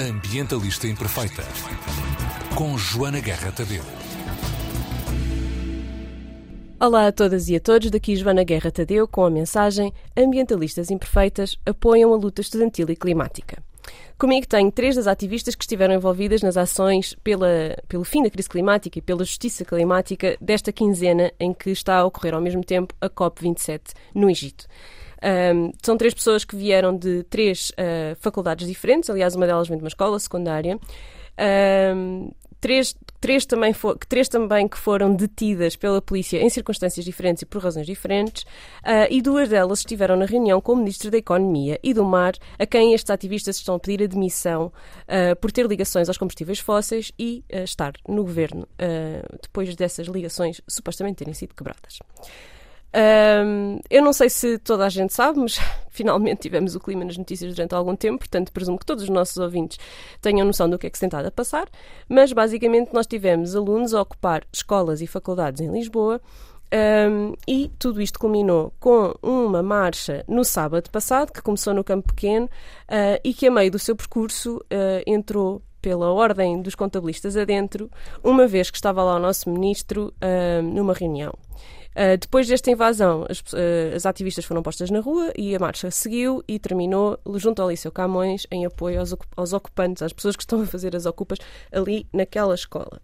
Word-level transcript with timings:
Ambientalista 0.00 0.86
Imperfeita, 0.86 1.42
com 2.54 2.78
Joana 2.78 3.18
Guerra 3.18 3.50
Tadeu. 3.50 3.82
Olá 6.78 7.08
a 7.08 7.12
todas 7.12 7.48
e 7.48 7.56
a 7.56 7.60
todos, 7.60 7.90
daqui 7.90 8.14
Joana 8.14 8.44
Guerra 8.44 8.70
Tadeu 8.70 9.08
com 9.08 9.24
a 9.24 9.30
mensagem 9.30 9.92
Ambientalistas 10.16 10.92
Imperfeitas 10.92 11.58
apoiam 11.66 12.14
a 12.14 12.16
luta 12.16 12.40
estudantil 12.40 12.88
e 12.90 12.94
climática. 12.94 13.60
Comigo 14.16 14.46
tenho 14.46 14.70
três 14.70 14.94
das 14.94 15.08
ativistas 15.08 15.56
que 15.56 15.64
estiveram 15.64 15.94
envolvidas 15.94 16.42
nas 16.42 16.56
ações 16.56 17.16
pela, 17.24 17.76
pelo 17.88 18.04
fim 18.04 18.22
da 18.22 18.30
crise 18.30 18.48
climática 18.48 19.00
e 19.00 19.02
pela 19.02 19.24
justiça 19.24 19.64
climática 19.64 20.36
desta 20.40 20.72
quinzena 20.72 21.32
em 21.40 21.52
que 21.52 21.70
está 21.70 21.96
a 21.98 22.04
ocorrer 22.04 22.34
ao 22.34 22.40
mesmo 22.40 22.62
tempo 22.62 22.94
a 23.00 23.10
COP27 23.10 23.80
no 24.14 24.30
Egito. 24.30 24.64
Um, 25.22 25.72
são 25.82 25.96
três 25.96 26.14
pessoas 26.14 26.44
que 26.44 26.56
vieram 26.56 26.96
de 26.96 27.22
três 27.24 27.70
uh, 27.70 28.16
faculdades 28.20 28.66
diferentes, 28.68 29.10
aliás, 29.10 29.34
uma 29.34 29.46
delas 29.46 29.68
vem 29.68 29.76
de 29.76 29.84
uma 29.84 29.88
escola 29.88 30.18
secundária. 30.18 30.78
Um, 31.96 32.30
três, 32.60 32.94
três, 33.20 33.46
também 33.46 33.72
for, 33.72 33.96
três 34.08 34.28
também 34.28 34.68
que 34.68 34.78
foram 34.78 35.14
detidas 35.14 35.76
pela 35.76 36.02
polícia 36.02 36.38
em 36.38 36.48
circunstâncias 36.48 37.04
diferentes 37.04 37.42
e 37.42 37.46
por 37.46 37.62
razões 37.62 37.86
diferentes, 37.86 38.42
uh, 38.42 39.06
e 39.10 39.22
duas 39.22 39.48
delas 39.48 39.80
estiveram 39.80 40.16
na 40.16 40.24
reunião 40.24 40.60
com 40.60 40.72
o 40.72 40.76
Ministro 40.76 41.10
da 41.10 41.18
Economia 41.18 41.78
e 41.82 41.94
do 41.94 42.04
Mar, 42.04 42.34
a 42.58 42.66
quem 42.66 42.94
estes 42.94 43.10
ativistas 43.10 43.56
estão 43.56 43.76
a 43.76 43.78
pedir 43.78 44.02
admissão 44.04 44.66
uh, 44.66 45.36
por 45.40 45.52
ter 45.52 45.66
ligações 45.66 46.08
aos 46.08 46.18
combustíveis 46.18 46.58
fósseis 46.58 47.12
e 47.18 47.44
uh, 47.52 47.58
estar 47.64 47.92
no 48.08 48.22
governo 48.22 48.66
depois 49.42 49.74
dessas 49.74 50.06
ligações 50.06 50.60
supostamente 50.68 51.16
terem 51.16 51.34
sido 51.34 51.54
quebradas. 51.54 51.98
Um, 52.94 53.78
eu 53.90 54.02
não 54.02 54.14
sei 54.14 54.30
se 54.30 54.58
toda 54.58 54.86
a 54.86 54.88
gente 54.88 55.12
sabe, 55.12 55.38
mas 55.38 55.58
finalmente 55.90 56.40
tivemos 56.40 56.74
o 56.74 56.80
clima 56.80 57.04
nas 57.04 57.18
notícias 57.18 57.54
durante 57.54 57.74
algum 57.74 57.94
tempo, 57.94 58.18
portanto 58.18 58.52
presumo 58.52 58.78
que 58.78 58.86
todos 58.86 59.04
os 59.04 59.10
nossos 59.10 59.36
ouvintes 59.36 59.78
tenham 60.22 60.46
noção 60.46 60.68
do 60.70 60.78
que 60.78 60.86
é 60.86 60.90
que 60.90 60.96
se 60.96 61.00
tem 61.00 61.08
estado 61.08 61.26
a 61.26 61.30
passar. 61.30 61.68
Mas 62.08 62.32
basicamente 62.32 62.92
nós 62.92 63.06
tivemos 63.06 63.54
alunos 63.54 63.92
a 63.94 64.00
ocupar 64.00 64.42
escolas 64.52 65.00
e 65.00 65.06
faculdades 65.06 65.60
em 65.60 65.70
Lisboa. 65.70 66.20
Um, 66.70 67.32
e 67.46 67.70
tudo 67.78 68.02
isto 68.02 68.18
culminou 68.18 68.74
com 68.78 69.14
uma 69.22 69.62
marcha 69.62 70.22
no 70.28 70.44
sábado 70.44 70.90
passado, 70.90 71.32
que 71.32 71.40
começou 71.40 71.72
no 71.72 71.82
Campo 71.82 72.12
Pequeno 72.12 72.44
uh, 72.44 73.18
e 73.24 73.32
que, 73.32 73.46
a 73.46 73.50
meio 73.50 73.70
do 73.70 73.78
seu 73.78 73.96
percurso, 73.96 74.58
uh, 74.58 75.02
entrou 75.06 75.62
pela 75.80 76.12
ordem 76.12 76.60
dos 76.60 76.74
contabilistas 76.74 77.38
adentro, 77.38 77.90
uma 78.22 78.46
vez 78.46 78.70
que 78.70 78.76
estava 78.76 79.02
lá 79.02 79.16
o 79.16 79.18
nosso 79.18 79.48
ministro 79.48 80.12
uh, 80.22 80.62
numa 80.62 80.92
reunião. 80.92 81.32
Uh, 81.98 82.16
depois 82.16 82.46
desta 82.46 82.70
invasão, 82.70 83.26
as, 83.28 83.40
uh, 83.40 83.96
as, 83.96 84.06
ativistas 84.06 84.44
foram 84.44 84.62
postas 84.62 84.88
na 84.88 85.00
rua 85.00 85.32
e 85.36 85.56
a 85.56 85.58
marcha 85.58 85.90
seguiu 85.90 86.44
e 86.46 86.56
terminou 86.56 87.18
junto 87.34 87.60
ao 87.60 87.68
Liceu 87.68 87.90
Camões 87.90 88.46
em 88.52 88.64
apoio 88.64 89.00
aos, 89.00 89.16
aos 89.36 89.52
ocupantes, 89.52 90.04
às 90.04 90.12
pessoas 90.12 90.36
que 90.36 90.42
estão 90.44 90.62
a 90.62 90.66
fazer 90.66 90.94
as 90.94 91.06
ocupas 91.06 91.38
ali 91.72 92.06
naquela 92.12 92.54
escola. 92.54 93.02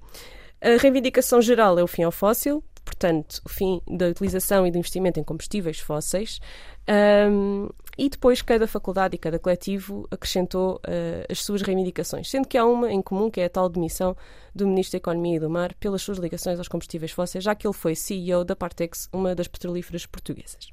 A 0.60 0.80
reivindicação 0.80 1.42
geral 1.42 1.76
é 1.76 1.82
o 1.82 1.88
fim 1.88 2.04
ao 2.04 2.12
fóssil, 2.12 2.62
portanto, 2.84 3.40
o 3.44 3.48
fim 3.48 3.80
da 3.88 4.06
utilização 4.06 4.66
e 4.66 4.70
do 4.70 4.78
investimento 4.78 5.18
em 5.18 5.24
combustíveis 5.24 5.78
fósseis. 5.78 6.40
Um, 6.88 7.68
e 7.96 8.08
depois 8.08 8.42
cada 8.42 8.66
faculdade 8.66 9.14
e 9.14 9.18
cada 9.18 9.38
coletivo 9.38 10.06
acrescentou 10.10 10.76
uh, 10.76 11.30
as 11.30 11.42
suas 11.42 11.62
reivindicações, 11.62 12.28
sendo 12.28 12.46
que 12.46 12.58
há 12.58 12.64
uma 12.64 12.92
em 12.92 13.00
comum, 13.00 13.30
que 13.30 13.40
é 13.40 13.44
a 13.44 13.48
tal 13.48 13.68
demissão 13.68 14.16
do 14.54 14.66
Ministro 14.66 14.92
da 14.92 14.98
Economia 14.98 15.36
e 15.36 15.40
do 15.40 15.48
Mar 15.48 15.72
pelas 15.74 16.02
suas 16.02 16.18
ligações 16.18 16.58
aos 16.58 16.68
combustíveis 16.68 17.12
fósseis, 17.12 17.44
já 17.44 17.54
que 17.54 17.66
ele 17.66 17.74
foi 17.74 17.94
CEO 17.94 18.44
da 18.44 18.56
Partex, 18.56 19.08
uma 19.12 19.34
das 19.34 19.46
petrolíferas 19.46 20.06
portuguesas. 20.06 20.68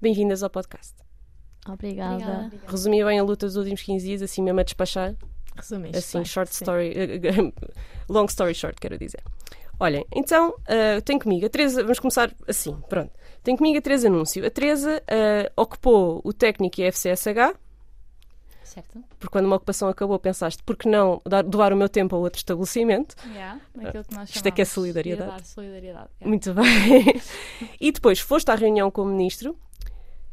Bem-vindas 0.00 0.42
ao 0.42 0.50
podcast. 0.50 0.94
Obrigada. 1.68 2.14
Obrigada. 2.14 2.50
Resumi 2.66 3.04
bem 3.04 3.18
a 3.18 3.22
luta 3.22 3.46
dos 3.46 3.56
últimos 3.56 3.82
15 3.82 4.06
dias, 4.06 4.22
assim 4.22 4.42
mesmo 4.42 4.60
a 4.60 4.62
despachar. 4.62 5.14
Resumiste. 5.54 5.98
Assim, 5.98 6.18
bem, 6.18 6.24
short 6.24 6.54
sim. 6.54 6.64
story, 6.64 6.94
long 8.08 8.26
story 8.26 8.54
short, 8.54 8.80
quero 8.80 8.98
dizer. 8.98 9.22
Olhem, 9.80 10.04
então, 10.14 10.50
uh, 10.50 11.00
tem 11.02 11.18
comigo 11.18 11.46
a 11.46 11.48
Teresa, 11.48 11.82
vamos 11.82 11.98
começar 11.98 12.30
assim, 12.46 12.76
pronto. 12.86 13.10
Tem 13.42 13.56
comigo 13.56 13.78
a 13.78 13.80
Teresa 13.80 14.08
Anúncio. 14.08 14.46
A 14.46 14.50
Teresa 14.50 15.02
uh, 15.02 15.52
ocupou 15.56 16.20
o 16.22 16.34
técnico 16.34 16.82
e 16.82 16.86
a 16.86 16.92
FCSH. 16.92 17.56
Certo. 18.62 19.02
Porque 19.18 19.32
quando 19.32 19.46
uma 19.46 19.56
ocupação 19.56 19.88
acabou, 19.88 20.18
pensaste, 20.18 20.62
por 20.62 20.76
que 20.76 20.86
não 20.86 21.20
dar, 21.26 21.42
doar 21.42 21.72
o 21.72 21.76
meu 21.76 21.88
tempo 21.88 22.14
a 22.14 22.18
outro 22.18 22.36
estabelecimento? 22.36 23.16
Yeah, 23.32 23.58
Isto 24.28 24.46
é 24.46 24.50
que 24.50 24.60
é 24.60 24.64
solidariedade. 24.66 25.48
solidariedade 25.48 26.08
yeah. 26.20 26.28
Muito 26.28 26.52
bem. 26.54 27.20
e 27.80 27.90
depois 27.90 28.20
foste 28.20 28.50
à 28.50 28.54
reunião 28.54 28.90
com 28.90 29.02
o 29.02 29.06
ministro 29.06 29.56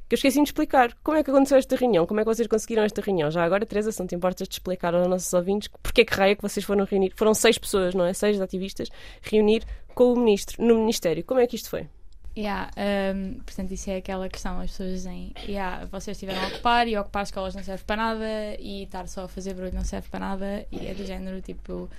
que 0.07 0.13
eu 0.13 0.17
esqueci 0.17 0.37
de 0.37 0.43
explicar. 0.43 0.95
Como 1.03 1.17
é 1.17 1.23
que 1.23 1.29
aconteceu 1.29 1.57
esta 1.57 1.75
reunião? 1.75 2.05
Como 2.05 2.19
é 2.19 2.23
que 2.23 2.33
vocês 2.33 2.47
conseguiram 2.47 2.83
esta 2.83 3.01
reunião? 3.01 3.29
Já 3.29 3.43
agora, 3.43 3.65
Teresa, 3.65 3.91
se 3.91 3.99
não 3.99 4.07
te 4.07 4.15
importas 4.15 4.47
de 4.47 4.53
explicar 4.53 4.95
aos 4.95 5.07
nossos 5.07 5.33
ouvintes 5.33 5.69
porque 5.81 6.01
é 6.01 6.05
que 6.05 6.13
raia 6.13 6.35
que 6.35 6.41
vocês 6.41 6.65
foram 6.65 6.85
reunir? 6.85 7.13
Foram 7.15 7.33
seis 7.33 7.57
pessoas, 7.57 7.93
não 7.93 8.05
é? 8.05 8.13
Seis 8.13 8.39
ativistas 8.39 8.89
reunir 9.21 9.63
com 9.93 10.13
o 10.13 10.17
ministro 10.17 10.63
no 10.63 10.75
Ministério. 10.75 11.23
Como 11.23 11.39
é 11.39 11.47
que 11.47 11.55
isto 11.55 11.69
foi? 11.69 11.87
Yeah, 12.37 12.69
um, 13.15 13.39
portanto, 13.39 13.71
isso 13.71 13.89
é 13.89 13.95
aquela 13.95 14.29
questão, 14.29 14.59
as 14.59 14.69
pessoas 14.69 14.91
dizem, 14.91 15.33
yeah, 15.47 15.85
vocês 15.85 16.15
estiveram 16.15 16.39
a 16.43 16.47
ocupar 16.49 16.87
e 16.87 16.95
ocupar 16.95 17.23
escolas 17.23 17.55
não 17.55 17.63
serve 17.63 17.83
para 17.83 17.95
nada 17.95 18.55
e 18.59 18.83
estar 18.83 19.07
só 19.07 19.23
a 19.23 19.27
fazer 19.27 19.55
barulho 19.55 19.73
não 19.73 19.83
serve 19.83 20.07
para 20.07 20.19
nada 20.19 20.67
e 20.71 20.85
é 20.85 20.93
do 20.93 21.03
género, 21.03 21.41
tipo, 21.41 21.89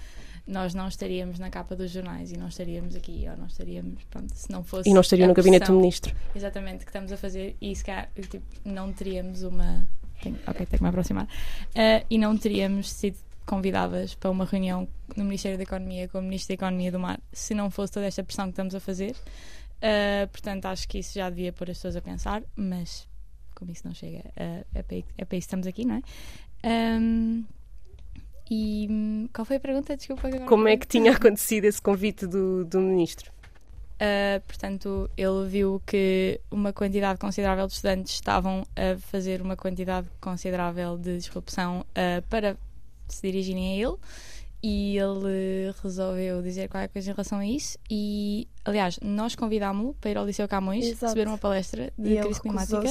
nós 0.48 0.74
não 0.74 0.88
estaríamos 0.88 1.38
na 1.38 1.50
capa 1.50 1.76
dos 1.76 1.90
jornais 1.90 2.32
e 2.32 2.36
não 2.36 2.48
estaríamos 2.48 2.96
aqui, 2.96 3.26
ou 3.30 3.36
não 3.36 3.46
estaríamos, 3.46 4.02
pronto, 4.04 4.34
se 4.34 4.50
não 4.50 4.64
fosse. 4.64 4.88
E 4.88 4.94
não 4.94 5.02
estaria 5.02 5.26
no 5.26 5.34
gabinete 5.34 5.66
do 5.66 5.74
ministro. 5.74 6.14
Exatamente, 6.34 6.84
que 6.84 6.90
estamos 6.90 7.12
a 7.12 7.16
fazer 7.16 7.54
e 7.60 7.76
se 7.76 7.84
calhar, 7.84 8.08
tipo, 8.14 8.42
não 8.64 8.92
teríamos 8.92 9.42
uma. 9.42 9.86
Tenho, 10.22 10.36
ok, 10.46 10.66
tenho 10.66 10.78
que 10.78 10.82
me 10.82 10.88
aproximar. 10.88 11.24
Uh, 11.26 12.04
e 12.08 12.18
não 12.18 12.36
teríamos 12.36 12.90
sido 12.90 13.18
convidadas 13.44 14.14
para 14.14 14.30
uma 14.30 14.44
reunião 14.44 14.88
no 15.16 15.24
Ministério 15.24 15.56
da 15.56 15.62
Economia 15.62 16.08
com 16.08 16.18
o 16.18 16.22
Ministro 16.22 16.48
da 16.48 16.54
Economia 16.54 16.92
do 16.92 16.98
Mar 16.98 17.20
se 17.32 17.54
não 17.54 17.70
fosse 17.70 17.92
toda 17.92 18.06
esta 18.06 18.22
pressão 18.24 18.46
que 18.46 18.52
estamos 18.52 18.74
a 18.74 18.80
fazer. 18.80 19.12
Uh, 19.12 20.26
portanto, 20.32 20.66
acho 20.66 20.88
que 20.88 20.98
isso 20.98 21.14
já 21.14 21.28
devia 21.30 21.52
pôr 21.52 21.70
as 21.70 21.76
pessoas 21.76 21.94
a 21.94 22.00
pensar, 22.02 22.42
mas 22.56 23.06
como 23.54 23.70
isso 23.70 23.86
não 23.86 23.94
chega, 23.94 24.20
uh, 24.20 24.64
é, 24.74 24.82
para, 24.82 24.96
é 24.96 25.24
para 25.24 25.36
isso 25.36 25.46
que 25.46 25.54
estamos 25.56 25.66
aqui, 25.66 25.84
não 25.84 25.96
é? 25.96 26.02
Um, 26.64 27.44
e 28.50 28.86
hum, 28.90 29.28
qual 29.32 29.44
foi 29.44 29.56
a 29.56 29.60
pergunta? 29.60 29.96
Desculpa. 29.96 30.30
Como 30.46 30.68
é 30.68 30.76
que 30.76 30.86
tinha 30.86 31.12
acontecido 31.12 31.64
esse 31.64 31.80
convite 31.80 32.26
do, 32.26 32.64
do 32.64 32.80
ministro? 32.80 33.30
Uh, 34.00 34.40
portanto, 34.46 35.10
ele 35.16 35.48
viu 35.48 35.82
que 35.84 36.40
uma 36.52 36.72
quantidade 36.72 37.18
considerável 37.18 37.66
de 37.66 37.72
estudantes 37.72 38.14
estavam 38.14 38.64
a 38.76 38.96
fazer 38.96 39.42
uma 39.42 39.56
quantidade 39.56 40.06
considerável 40.20 40.96
de 40.96 41.18
disrupção 41.18 41.80
uh, 41.80 42.22
para 42.28 42.56
se 43.08 43.22
dirigirem 43.22 43.72
a 43.72 43.88
ele 43.88 43.96
e 44.62 44.98
ele 44.98 45.72
resolveu 45.82 46.42
dizer 46.42 46.68
qualquer 46.68 46.88
coisa 46.88 47.10
em 47.10 47.14
relação 47.14 47.38
a 47.38 47.46
isso 47.46 47.78
e 47.88 48.48
aliás 48.64 48.98
nós 49.00 49.36
convidámo-lo 49.36 49.94
para 50.00 50.10
ir 50.10 50.18
ao 50.18 50.26
Liceu 50.26 50.48
Camões 50.48 50.84
Exato. 50.84 51.06
receber 51.06 51.28
uma 51.28 51.38
palestra 51.38 51.92
de 51.96 52.14
e 52.14 52.20
crise 52.20 52.40
climática 52.40 52.88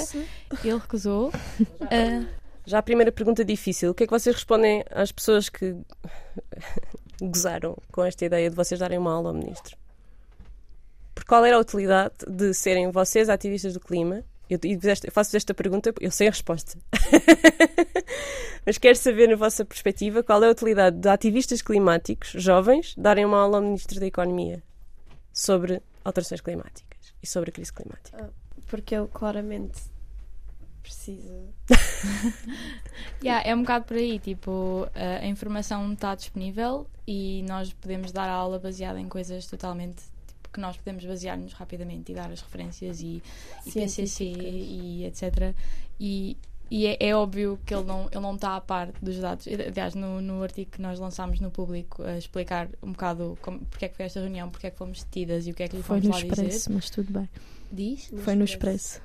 ele 0.63 0.79
recusou 0.79 1.27
uh, 1.27 2.27
Já 2.67 2.79
a 2.79 2.83
primeira 2.83 3.13
pergunta 3.13 3.45
difícil. 3.45 3.91
O 3.91 3.93
que 3.93 4.03
é 4.03 4.07
que 4.07 4.11
vocês 4.11 4.35
respondem 4.35 4.83
às 4.91 5.09
pessoas 5.09 5.47
que 5.47 5.73
gozaram 7.23 7.77
com 7.93 8.03
esta 8.03 8.25
ideia 8.25 8.49
de 8.49 8.55
vocês 8.57 8.77
darem 8.77 8.97
uma 8.97 9.13
aula 9.13 9.29
ao 9.29 9.33
ministro? 9.33 9.77
Por 11.15 11.23
qual 11.23 11.45
era 11.45 11.55
a 11.55 11.59
utilidade 11.61 12.15
de 12.27 12.53
serem 12.53 12.91
vocês 12.91 13.29
ativistas 13.29 13.73
do 13.73 13.79
clima? 13.79 14.21
Eu, 14.49 14.59
eu 14.61 15.11
faço 15.13 15.37
esta 15.37 15.53
pergunta, 15.53 15.93
eu 16.01 16.11
sei 16.11 16.27
a 16.27 16.31
resposta. 16.31 16.77
Mas 18.65 18.77
quero 18.77 18.97
saber, 18.97 19.29
na 19.29 19.37
vossa 19.37 19.63
perspectiva, 19.63 20.21
qual 20.21 20.43
é 20.43 20.47
a 20.47 20.51
utilidade 20.51 20.97
de 20.97 21.07
ativistas 21.07 21.61
climáticos 21.61 22.31
jovens 22.31 22.93
darem 22.97 23.23
uma 23.23 23.39
aula 23.39 23.59
ao 23.59 23.63
Ministro 23.63 23.97
da 23.97 24.07
Economia 24.07 24.61
sobre 25.31 25.81
alterações 26.03 26.41
climáticas 26.41 27.13
e 27.23 27.27
sobre 27.27 27.49
a 27.49 27.53
crise 27.53 27.71
climática? 27.71 28.25
Ah, 28.25 28.29
porque 28.65 28.93
eu 28.93 29.07
claramente 29.07 29.79
precisa. 30.87 31.43
yeah, 33.21 33.47
é 33.47 33.53
um 33.53 33.61
bocado 33.61 33.85
por 33.85 33.97
aí, 33.97 34.17
tipo, 34.19 34.87
a 34.95 35.25
informação 35.27 35.91
está 35.91 36.15
disponível 36.15 36.87
e 37.05 37.43
nós 37.47 37.73
podemos 37.73 38.11
dar 38.11 38.29
a 38.29 38.33
aula 38.33 38.57
baseada 38.57 38.99
em 38.99 39.09
coisas 39.09 39.45
totalmente 39.45 40.03
tipo, 40.25 40.49
que 40.53 40.59
nós 40.59 40.77
podemos 40.77 41.03
basear-nos 41.05 41.53
rapidamente 41.53 42.11
e 42.11 42.15
dar 42.15 42.31
as 42.31 42.41
referências 42.41 43.01
e, 43.01 43.21
e 43.65 43.71
PCC 43.71 44.23
e 44.23 45.05
etc. 45.05 45.53
E, 45.99 46.37
e 46.71 46.87
é, 46.87 46.97
é, 46.99 47.15
óbvio 47.15 47.59
que 47.65 47.73
ele 47.73 47.83
não, 47.83 48.07
ele 48.09 48.21
não 48.21 48.35
está 48.35 48.55
a 48.55 48.61
par 48.61 48.93
dos 49.01 49.19
dados. 49.19 49.45
Aliás, 49.47 49.93
no, 49.93 50.21
no 50.21 50.41
artigo 50.41 50.71
que 50.71 50.81
nós 50.81 50.99
lançámos 50.99 51.41
no 51.41 51.51
público, 51.51 52.01
a 52.03 52.17
explicar 52.17 52.69
um 52.81 52.93
bocado 52.93 53.37
como, 53.41 53.59
porque 53.65 53.85
é 53.85 53.89
que 53.89 53.97
foi 53.97 54.05
esta 54.05 54.21
reunião, 54.21 54.49
porque 54.49 54.67
é 54.67 54.71
que 54.71 54.77
fomos 54.77 55.03
detidas 55.03 55.47
e 55.47 55.51
o 55.51 55.53
que 55.53 55.63
é 55.63 55.67
que 55.67 55.75
lhe 55.75 55.83
fomos 55.83 56.03
foi 56.03 56.09
no 56.09 56.15
lá 56.15 56.21
expresso, 56.21 56.57
dizer. 56.57 56.73
mas 56.73 56.89
tudo 56.89 57.11
bem. 57.11 57.29
Diz? 57.71 58.09
Foi 58.23 58.35
no 58.35 58.45
expresso. 58.45 59.01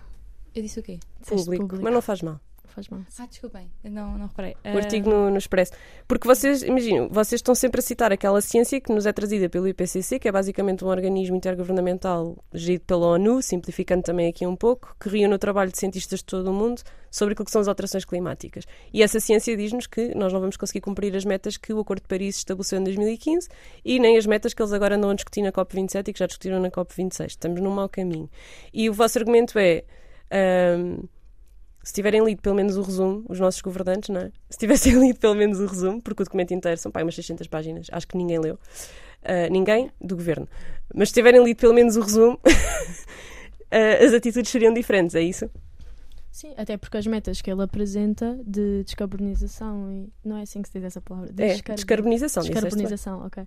Eu 0.55 0.63
disse 0.63 0.79
o 0.79 0.83
quê? 0.83 0.99
Público, 1.27 1.63
público, 1.63 1.83
mas 1.83 1.93
não 1.93 2.03
faz 2.03 2.21
mal. 2.23 2.39
faz 2.67 2.89
mal. 2.89 3.01
Ah, 3.19 3.27
desculpem, 3.27 3.71
não, 3.85 4.19
não 4.19 4.27
reparei. 4.27 4.57
O 4.65 4.77
artigo 4.77 5.09
no, 5.09 5.31
no 5.31 5.39
Expresso. 5.39 5.73
Porque 6.07 6.27
vocês, 6.27 6.63
imaginem, 6.63 7.09
vocês 7.09 7.39
estão 7.39 7.55
sempre 7.55 7.81
a 7.81 7.83
citar 7.83 8.13
aquela 8.13 8.41
ciência 8.41 8.81
que 8.81 8.93
nos 8.93 9.07
é 9.07 9.13
trazida 9.13 9.49
pelo 9.49 9.69
IPCC, 9.69 10.19
que 10.19 10.29
é 10.29 10.33
basicamente 10.33 10.85
um 10.85 10.89
organismo 10.89 11.37
intergovernamental 11.37 12.37
gerido 12.53 12.85
pela 12.87 13.07
ONU, 13.07 13.43
simplificando 13.43 14.03
também 14.03 14.29
aqui 14.29 14.47
um 14.47 14.57
pouco, 14.57 14.95
que 15.01 15.09
reúne 15.09 15.35
o 15.35 15.39
trabalho 15.39 15.71
de 15.71 15.79
cientistas 15.79 16.21
de 16.21 16.27
todo 16.27 16.51
o 16.51 16.53
mundo 16.53 16.83
sobre 17.11 17.33
aquilo 17.33 17.45
que 17.45 17.53
são 17.53 17.61
as 17.61 17.69
alterações 17.69 18.05
climáticas. 18.05 18.65
E 18.93 19.03
essa 19.03 19.21
ciência 19.21 19.55
diz-nos 19.57 19.87
que 19.87 20.15
nós 20.15 20.33
não 20.33 20.41
vamos 20.41 20.57
conseguir 20.57 20.81
cumprir 20.81 21.15
as 21.15 21.25
metas 21.25 21.59
que 21.59 21.73
o 21.73 21.79
Acordo 21.79 22.03
de 22.03 22.09
Paris 22.09 22.37
estabeleceu 22.37 22.81
em 22.81 22.85
2015 22.85 23.49
e 23.85 23.99
nem 24.01 24.17
as 24.17 24.27
metas 24.27 24.55
que 24.55 24.63
eles 24.63 24.73
agora 24.73 24.97
andam 24.97 25.11
a 25.11 25.15
discutir 25.15 25.43
na 25.43 25.53
COP27 25.53 26.09
e 26.09 26.13
que 26.13 26.19
já 26.19 26.27
discutiram 26.27 26.59
na 26.59 26.71
COP26. 26.71 27.27
Estamos 27.27 27.61
num 27.61 27.71
mau 27.71 27.89
caminho. 27.89 28.31
E 28.73 28.89
o 28.89 28.95
vosso 28.95 29.19
argumento 29.19 29.59
é. 29.59 29.85
Ahm, 30.32 31.05
se 31.84 31.93
tiverem 31.93 32.25
lido 32.25 32.40
pelo 32.40 32.55
menos 32.55 32.76
o 32.76 32.82
resumo, 32.82 33.25
os 33.29 33.38
nossos 33.38 33.61
governantes, 33.61 34.08
não 34.08 34.20
é? 34.23 34.31
Se 34.50 34.58
tivessem 34.58 34.94
lido 35.00 35.19
pelo 35.19 35.34
menos 35.34 35.61
o 35.61 35.67
resumo, 35.67 36.00
porque 36.02 36.23
o 36.23 36.25
documento 36.25 36.52
inteiro 36.55 36.79
são 36.79 36.90
pá, 36.93 37.02
umas 37.02 37.14
600 37.14 37.46
páginas, 37.49 37.87
acho 37.93 38.06
que 38.08 38.17
ninguém 38.17 38.38
leu. 38.38 38.58
Ah, 39.25 39.49
ninguém 39.50 39.90
do 40.00 40.17
governo. 40.17 40.49
Mas 40.94 41.08
se 41.11 41.14
tiverem 41.14 41.43
lido 41.44 41.56
pelo 41.58 41.75
menos 41.75 41.96
o 41.96 42.00
resumo, 42.00 42.40
ah, 43.70 44.05
as 44.05 44.12
atitudes 44.14 44.50
seriam 44.50 44.73
diferentes, 44.75 45.14
é 45.14 45.23
isso? 45.23 45.50
Sim, 46.31 46.55
até 46.56 46.76
porque 46.79 46.96
as 46.96 47.06
metas 47.06 47.43
que 47.43 47.50
ele 47.50 47.62
apresenta 47.62 48.38
de 48.46 48.82
descarbonização 48.84 49.93
e 49.93 50.08
não 50.25 50.38
é 50.38 50.43
assim 50.43 50.62
que 50.62 50.69
se 50.69 50.75
diz 50.79 50.84
essa 50.84 51.00
palavra, 51.00 51.31
de 51.32 51.43
É, 51.43 51.49
descar- 51.49 51.76
descarbonização. 51.76 52.43
descarbonização, 52.43 53.26
ok. 53.26 53.46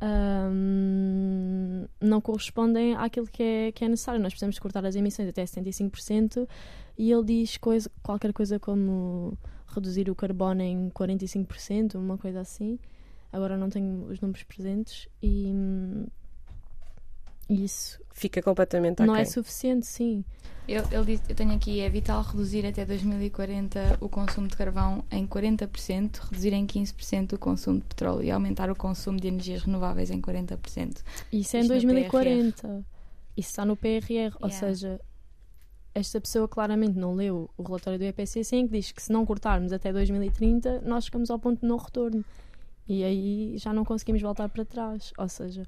Ahm, 0.00 1.86
não 2.00 2.20
correspondem 2.22 2.94
àquilo 2.94 3.26
que 3.26 3.42
é, 3.42 3.72
que 3.72 3.84
é 3.84 3.88
necessário. 3.88 4.20
Nós 4.20 4.32
precisamos 4.32 4.58
cortar 4.58 4.84
as 4.86 4.96
emissões 4.96 5.28
até 5.28 5.44
75% 5.44 6.48
e 6.96 7.12
ele 7.12 7.24
diz 7.24 7.56
coisa, 7.58 7.90
qualquer 8.02 8.32
coisa 8.32 8.58
como 8.58 9.36
reduzir 9.66 10.10
o 10.10 10.14
carbono 10.14 10.62
em 10.62 10.90
45%, 10.90 11.96
uma 11.96 12.16
coisa 12.16 12.40
assim. 12.40 12.78
Agora 13.32 13.56
não 13.56 13.68
tenho 13.68 14.06
os 14.06 14.20
números 14.20 14.42
presentes 14.42 15.08
e 15.22 15.52
hum, 15.54 16.06
isso 17.50 17.98
Fica 18.12 18.42
completamente 18.42 19.02
não 19.02 19.16
é 19.16 19.24
suficiente, 19.24 19.86
sim. 19.86 20.24
Eu, 20.68 20.84
ele 20.92 21.04
diz- 21.16 21.22
eu 21.28 21.34
tenho 21.34 21.52
aqui, 21.52 21.80
é 21.80 21.88
vital 21.88 22.22
reduzir 22.22 22.64
até 22.66 22.84
2040 22.84 23.96
o 24.00 24.08
consumo 24.08 24.46
de 24.46 24.56
carvão 24.56 25.02
em 25.10 25.26
40%, 25.26 26.16
reduzir 26.30 26.52
em 26.52 26.66
15% 26.66 27.32
o 27.32 27.38
consumo 27.38 27.78
de 27.80 27.86
petróleo 27.86 28.22
e 28.22 28.30
aumentar 28.30 28.70
o 28.70 28.76
consumo 28.76 29.18
de 29.18 29.26
energias 29.28 29.62
renováveis 29.62 30.10
em 30.10 30.20
40%. 30.20 31.02
Isso 31.32 31.56
é 31.56 31.60
em 31.60 31.62
Isto 31.62 31.72
no 31.72 31.80
2040. 31.80 32.84
Isso 33.36 33.48
está 33.50 33.64
no 33.64 33.74
PRR, 33.76 34.34
ou 34.40 34.48
Yeah. 34.48 34.52
seja, 34.58 35.00
esta 35.94 36.20
pessoa 36.20 36.46
claramente 36.46 36.96
não 36.98 37.14
leu 37.14 37.50
o 37.56 37.62
relatório 37.62 37.98
do 37.98 38.04
IPCC 38.04 38.54
em 38.56 38.66
que 38.68 38.72
diz 38.78 38.92
que 38.92 39.02
se 39.02 39.10
não 39.10 39.24
cortarmos 39.26 39.72
até 39.72 39.92
2030, 39.92 40.82
nós 40.82 41.04
chegamos 41.06 41.30
ao 41.30 41.38
ponto 41.38 41.60
de 41.62 41.66
não 41.66 41.78
retorno. 41.78 42.24
E 42.86 43.02
aí 43.02 43.54
já 43.56 43.72
não 43.72 43.84
conseguimos 43.84 44.20
voltar 44.22 44.48
para 44.48 44.64
trás. 44.64 45.12
Ou 45.18 45.28
seja, 45.28 45.64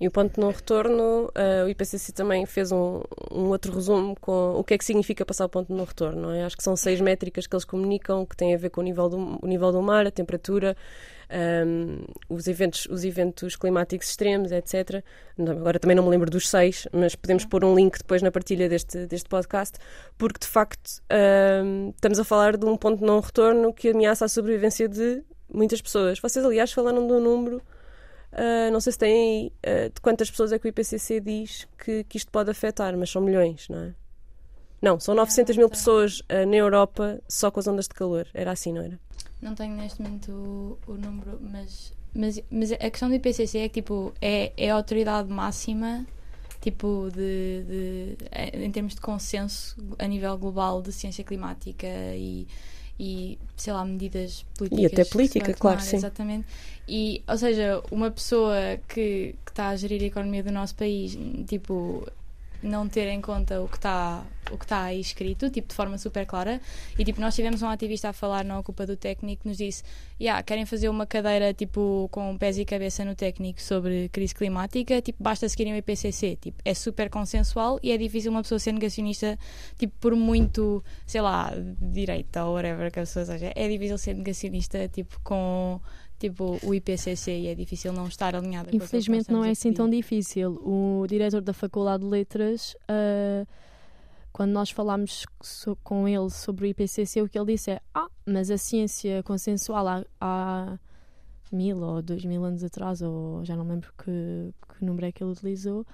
E 0.00 0.08
o 0.08 0.10
ponto 0.10 0.34
de 0.34 0.40
não 0.40 0.50
retorno, 0.50 1.30
ah, 1.34 1.64
o 1.64 1.68
IPCC 1.68 2.12
também 2.12 2.44
fez 2.44 2.72
um, 2.72 3.02
um 3.30 3.46
outro 3.48 3.72
resumo 3.72 4.16
com 4.20 4.54
o 4.58 4.64
que 4.64 4.74
é 4.74 4.78
que 4.78 4.84
significa 4.84 5.24
passar 5.24 5.44
o 5.44 5.48
ponto 5.48 5.68
de 5.68 5.74
não 5.74 5.84
retorno. 5.84 6.22
Não 6.22 6.30
é? 6.32 6.44
Acho 6.44 6.56
que 6.56 6.62
são 6.62 6.74
seis 6.76 7.00
métricas 7.00 7.46
que 7.46 7.54
eles 7.54 7.64
comunicam 7.64 8.26
que 8.26 8.36
têm 8.36 8.54
a 8.54 8.58
ver 8.58 8.70
com 8.70 8.80
o 8.80 8.84
nível 8.84 9.08
do, 9.08 9.38
o 9.40 9.46
nível 9.46 9.70
do 9.70 9.80
mar, 9.80 10.06
a 10.06 10.10
temperatura, 10.10 10.76
ahm, 11.30 12.04
os, 12.28 12.46
eventos, 12.48 12.86
os 12.90 13.04
eventos 13.04 13.56
climáticos 13.56 14.08
extremos, 14.08 14.50
etc. 14.50 15.04
Agora 15.38 15.78
também 15.78 15.96
não 15.96 16.04
me 16.04 16.10
lembro 16.10 16.30
dos 16.30 16.48
seis, 16.48 16.88
mas 16.92 17.14
podemos 17.14 17.44
pôr 17.44 17.64
um 17.64 17.74
link 17.74 17.98
depois 17.98 18.22
na 18.22 18.30
partilha 18.30 18.68
deste, 18.68 19.06
deste 19.06 19.28
podcast, 19.28 19.78
porque 20.18 20.40
de 20.40 20.46
facto 20.46 21.00
ahm, 21.10 21.90
estamos 21.90 22.18
a 22.18 22.24
falar 22.24 22.56
de 22.56 22.66
um 22.66 22.76
ponto 22.76 22.98
de 22.98 23.04
não 23.04 23.20
retorno 23.20 23.72
que 23.72 23.90
ameaça 23.90 24.24
a 24.24 24.28
sobrevivência 24.28 24.88
de 24.88 25.22
muitas 25.52 25.80
pessoas. 25.80 26.18
Vocês, 26.18 26.44
aliás, 26.44 26.72
falaram 26.72 27.06
de 27.06 27.12
um 27.12 27.20
número. 27.20 27.62
Uh, 28.32 28.72
não 28.72 28.80
sei 28.80 28.92
se 28.92 29.04
aí 29.04 29.52
uh, 29.58 29.92
de 29.92 30.00
quantas 30.00 30.30
pessoas 30.30 30.52
é 30.52 30.58
que 30.58 30.66
o 30.66 30.68
IPCC 30.68 31.20
diz 31.20 31.68
que, 31.78 32.04
que 32.04 32.16
isto 32.16 32.30
pode 32.30 32.50
afetar, 32.50 32.96
mas 32.96 33.10
são 33.10 33.20
milhões, 33.20 33.68
não 33.68 33.78
é? 33.78 33.94
Não, 34.80 34.98
são 34.98 35.14
900 35.14 35.56
mil 35.56 35.68
pessoas 35.68 36.20
uh, 36.20 36.46
na 36.48 36.56
Europa 36.56 37.20
só 37.28 37.50
com 37.50 37.60
as 37.60 37.66
ondas 37.66 37.86
de 37.86 37.94
calor. 37.94 38.26
Era 38.34 38.50
assim, 38.52 38.72
não 38.72 38.82
era? 38.82 38.98
Não 39.40 39.54
tenho 39.54 39.76
neste 39.76 40.00
momento 40.00 40.32
o, 40.32 40.78
o 40.92 40.94
número, 40.94 41.38
mas, 41.40 41.92
mas, 42.14 42.40
mas 42.50 42.72
a 42.72 42.90
questão 42.90 43.08
do 43.08 43.14
IPCC 43.14 43.58
é 43.58 43.68
que 43.68 43.82
tipo, 43.82 44.12
é, 44.20 44.52
é 44.56 44.70
a 44.70 44.74
autoridade 44.74 45.28
máxima 45.28 46.06
tipo 46.60 47.08
de, 47.12 47.64
de- 47.64 48.16
em 48.64 48.70
termos 48.70 48.94
de 48.94 49.00
consenso 49.00 49.76
a 49.98 50.06
nível 50.06 50.38
global 50.38 50.80
de 50.80 50.92
ciência 50.92 51.24
climática 51.24 51.88
e, 52.14 52.46
e 52.98 53.38
sei 53.56 53.72
lá, 53.72 53.84
medidas 53.84 54.44
políticas. 54.56 54.92
até 54.92 54.96
que 54.96 55.04
se 55.04 55.10
política, 55.10 55.54
claro, 55.54 55.78
tomar, 55.78 55.80
sim. 55.80 55.96
Exatamente. 55.96 56.46
E, 56.88 57.22
ou 57.28 57.38
seja, 57.38 57.82
uma 57.90 58.10
pessoa 58.10 58.56
que 58.88 59.34
está 59.46 59.68
a 59.68 59.76
gerir 59.76 60.02
a 60.02 60.06
economia 60.06 60.42
do 60.42 60.52
nosso 60.52 60.74
país, 60.74 61.16
tipo, 61.46 62.06
não 62.62 62.88
ter 62.88 63.08
em 63.08 63.20
conta 63.20 63.60
o 63.60 63.68
que 63.68 63.76
está 63.76 64.24
o 64.50 64.58
que 64.58 64.64
está 64.64 64.82
aí 64.82 65.00
escrito, 65.00 65.48
tipo, 65.50 65.68
de 65.68 65.74
forma 65.74 65.96
super 65.96 66.26
clara. 66.26 66.60
E 66.98 67.04
tipo, 67.04 67.20
nós 67.20 67.34
tivemos 67.34 67.62
um 67.62 67.68
ativista 67.68 68.10
a 68.10 68.12
falar 68.12 68.44
na 68.44 68.58
Ocupa 68.58 68.86
do 68.86 68.96
Técnico 68.96 69.42
que 69.42 69.48
nos 69.48 69.56
disse: 69.56 69.82
yeah, 70.20 70.42
querem 70.42 70.66
fazer 70.66 70.88
uma 70.88 71.06
cadeira 71.06 71.54
tipo 71.54 72.08
com 72.10 72.36
pés 72.36 72.58
e 72.58 72.64
cabeça 72.64 73.04
no 73.04 73.14
técnico 73.14 73.62
sobre 73.62 74.08
crise 74.10 74.34
climática, 74.34 75.00
tipo, 75.00 75.22
basta 75.22 75.48
seguirem 75.48 75.72
o 75.72 75.76
IPCC. 75.76 76.36
Tipo, 76.40 76.60
é 76.64 76.74
super 76.74 77.08
consensual 77.08 77.78
e 77.82 77.92
é 77.92 77.96
difícil 77.96 78.30
uma 78.30 78.42
pessoa 78.42 78.58
ser 78.58 78.72
negacionista, 78.72 79.38
tipo, 79.78 79.94
por 80.00 80.14
muito, 80.14 80.84
sei 81.06 81.20
lá, 81.20 81.52
direita 81.80 82.44
ou 82.44 82.54
whatever 82.54 82.90
que 82.90 82.98
a 82.98 83.02
pessoa 83.02 83.24
seja. 83.24 83.52
É 83.54 83.68
difícil 83.68 83.98
ser 83.98 84.14
negacionista, 84.14 84.88
tipo, 84.88 85.18
com 85.22 85.80
tipo 86.28 86.58
o 86.62 86.74
IPCC 86.74 87.30
e 87.40 87.46
é 87.48 87.54
difícil 87.54 87.92
não 87.92 88.06
estar 88.06 88.34
alinhada 88.34 88.70
com 88.70 88.76
infelizmente 88.76 89.30
não 89.30 89.44
é 89.44 89.50
assim 89.50 89.72
tão 89.72 89.88
difícil. 89.90 90.52
O 90.64 91.04
diretor 91.08 91.40
da 91.40 91.52
Faculdade 91.52 92.02
de 92.04 92.08
Letras, 92.08 92.76
ah, 92.88 93.44
quando 94.32 94.52
nós 94.52 94.70
falámos 94.70 95.24
so- 95.42 95.76
com 95.84 96.08
ele 96.08 96.30
sobre 96.30 96.64
o 96.64 96.68
IPCC, 96.68 97.20
o 97.22 97.28
que 97.28 97.38
ele 97.38 97.52
disse 97.52 97.70
é: 97.72 97.80
Ah, 97.94 98.08
mas 98.26 98.50
a 98.50 98.56
ciência 98.58 99.22
consensual 99.22 99.86
há, 99.88 100.04
há 100.20 100.78
mil 101.52 101.78
ou 101.82 102.00
dois 102.00 102.24
mil 102.24 102.44
anos 102.44 102.64
atrás, 102.64 103.02
ou 103.02 103.44
já 103.44 103.54
não 103.56 103.66
lembro 103.68 103.92
que, 103.98 104.54
que 104.78 104.84
número 104.84 105.06
é 105.06 105.12
que 105.12 105.22
ele 105.22 105.32
utilizou, 105.32 105.86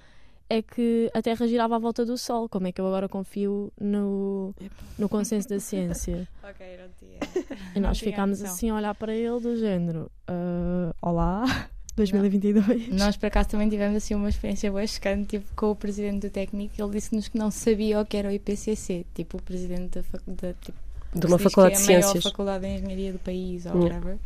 é 0.49 0.61
que 0.61 1.09
a 1.13 1.21
Terra 1.21 1.47
girava 1.47 1.75
à 1.75 1.79
volta 1.79 2.03
do 2.05 2.17
Sol. 2.17 2.49
Como 2.49 2.67
é 2.67 2.71
que 2.71 2.81
eu 2.81 2.87
agora 2.87 3.07
confio 3.07 3.71
no, 3.79 4.53
no 4.97 5.07
consenso 5.07 5.47
da 5.49 5.59
ciência? 5.59 6.27
Ok, 6.49 6.65
não 6.77 6.89
tinha. 6.99 7.45
E 7.75 7.79
Não 7.79 7.89
nós 7.89 7.99
tinha 7.99 8.09
ficámos 8.11 8.41
assim 8.41 8.71
a 8.71 8.75
olhar 8.75 8.95
para 8.95 9.13
ele 9.13 9.39
do 9.39 9.55
género: 9.55 10.09
"Ah, 10.27 10.91
Olá, 10.99 11.69
2022. 11.95 12.89
Nós, 12.89 13.15
por 13.15 13.27
acaso, 13.27 13.49
também 13.49 13.69
tivemos 13.69 13.97
assim 13.97 14.15
uma 14.15 14.29
experiência 14.29 14.71
boa 14.71 14.85
chocante 14.87 15.27
tipo, 15.37 15.45
com 15.55 15.69
o 15.71 15.75
presidente 15.75 16.27
do 16.27 16.31
técnico. 16.31 16.73
Ele 16.81 16.89
disse-nos 16.91 17.27
que 17.27 17.37
não 17.37 17.51
sabia 17.51 17.99
o 18.01 18.05
que 18.05 18.17
era 18.17 18.29
o 18.29 18.31
IPCC, 18.31 19.05
tipo, 19.13 19.37
o 19.37 19.41
presidente 19.43 19.99
da 19.99 20.03
faculdade. 20.03 20.57
Tipo, 20.61 20.77
De 21.13 21.25
uma 21.27 21.37
faculdade 21.37 21.75
que 21.75 21.81
de 21.85 21.91
é 21.91 21.95
a 21.95 21.99
maior 21.99 22.11
ciências. 22.13 22.31
faculdade 22.31 22.65
de 22.65 22.73
engenharia 22.73 23.13
do 23.13 23.19
país, 23.19 23.65
ou 23.67 23.73
Yeah. 23.73 23.95
whatever. 23.95 24.17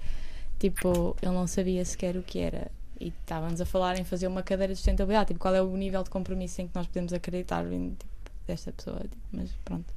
Tipo, 0.60 1.18
ele 1.22 1.32
não 1.34 1.46
sabia 1.48 1.84
sequer 1.84 2.16
o 2.16 2.24
que 2.24 2.40
era. 2.40 2.72
E 3.04 3.14
estávamos 3.22 3.60
a 3.60 3.66
falar 3.66 4.00
em 4.00 4.06
fazer 4.06 4.28
uma 4.28 4.42
cadeira 4.42 4.72
de 4.72 4.78
sustentabilidade. 4.78 5.28
Tipo, 5.28 5.40
qual 5.40 5.54
é 5.54 5.62
o 5.62 5.76
nível 5.76 6.04
de 6.04 6.10
compromisso 6.10 6.62
em 6.62 6.68
que 6.68 6.76
nós 6.76 6.88
podemos 6.88 7.12
acreditar 7.12 7.66
em, 7.72 7.90
tipo, 7.90 8.06
desta 8.48 8.72
pessoa. 8.72 9.00
tipo, 9.02 9.18
mas 9.32 9.52
pronto. 9.66 9.94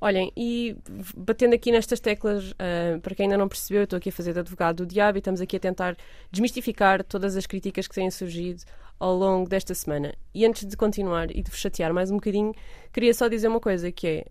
Olhem, 0.00 0.32
e 0.36 0.76
batendo 1.16 1.54
aqui 1.54 1.70
nestas 1.70 2.00
teclas, 2.00 2.54
ah, 2.58 2.98
para 3.00 3.14
quem 3.14 3.26
ainda 3.26 3.36
não 3.36 3.48
percebeu, 3.48 3.82
eu 3.82 3.84
estou 3.84 3.96
aqui 3.96 4.08
a 4.08 4.12
fazer 4.12 4.32
de 4.32 4.40
advogado 4.40 4.78
do 4.78 4.86
diabo 4.86 5.18
e 5.18 5.20
estamos 5.20 5.40
aqui 5.40 5.56
a 5.56 5.60
tentar 5.60 5.96
desmistificar 6.30 7.04
todas 7.04 7.36
as 7.36 7.46
críticas 7.46 7.86
que 7.86 7.94
têm 7.94 8.10
surgido 8.10 8.62
ao 8.98 9.14
longo 9.14 9.48
desta 9.48 9.74
semana. 9.74 10.14
E 10.34 10.44
antes 10.46 10.66
de 10.66 10.76
continuar 10.76 11.30
e 11.30 11.42
de 11.42 11.50
vos 11.50 11.60
chatear 11.60 11.92
mais 11.92 12.10
um 12.10 12.14
bocadinho, 12.14 12.54
queria 12.92 13.12
só 13.14 13.28
dizer 13.28 13.48
uma 13.48 13.60
coisa, 13.60 13.92
que 13.92 14.06
é, 14.06 14.26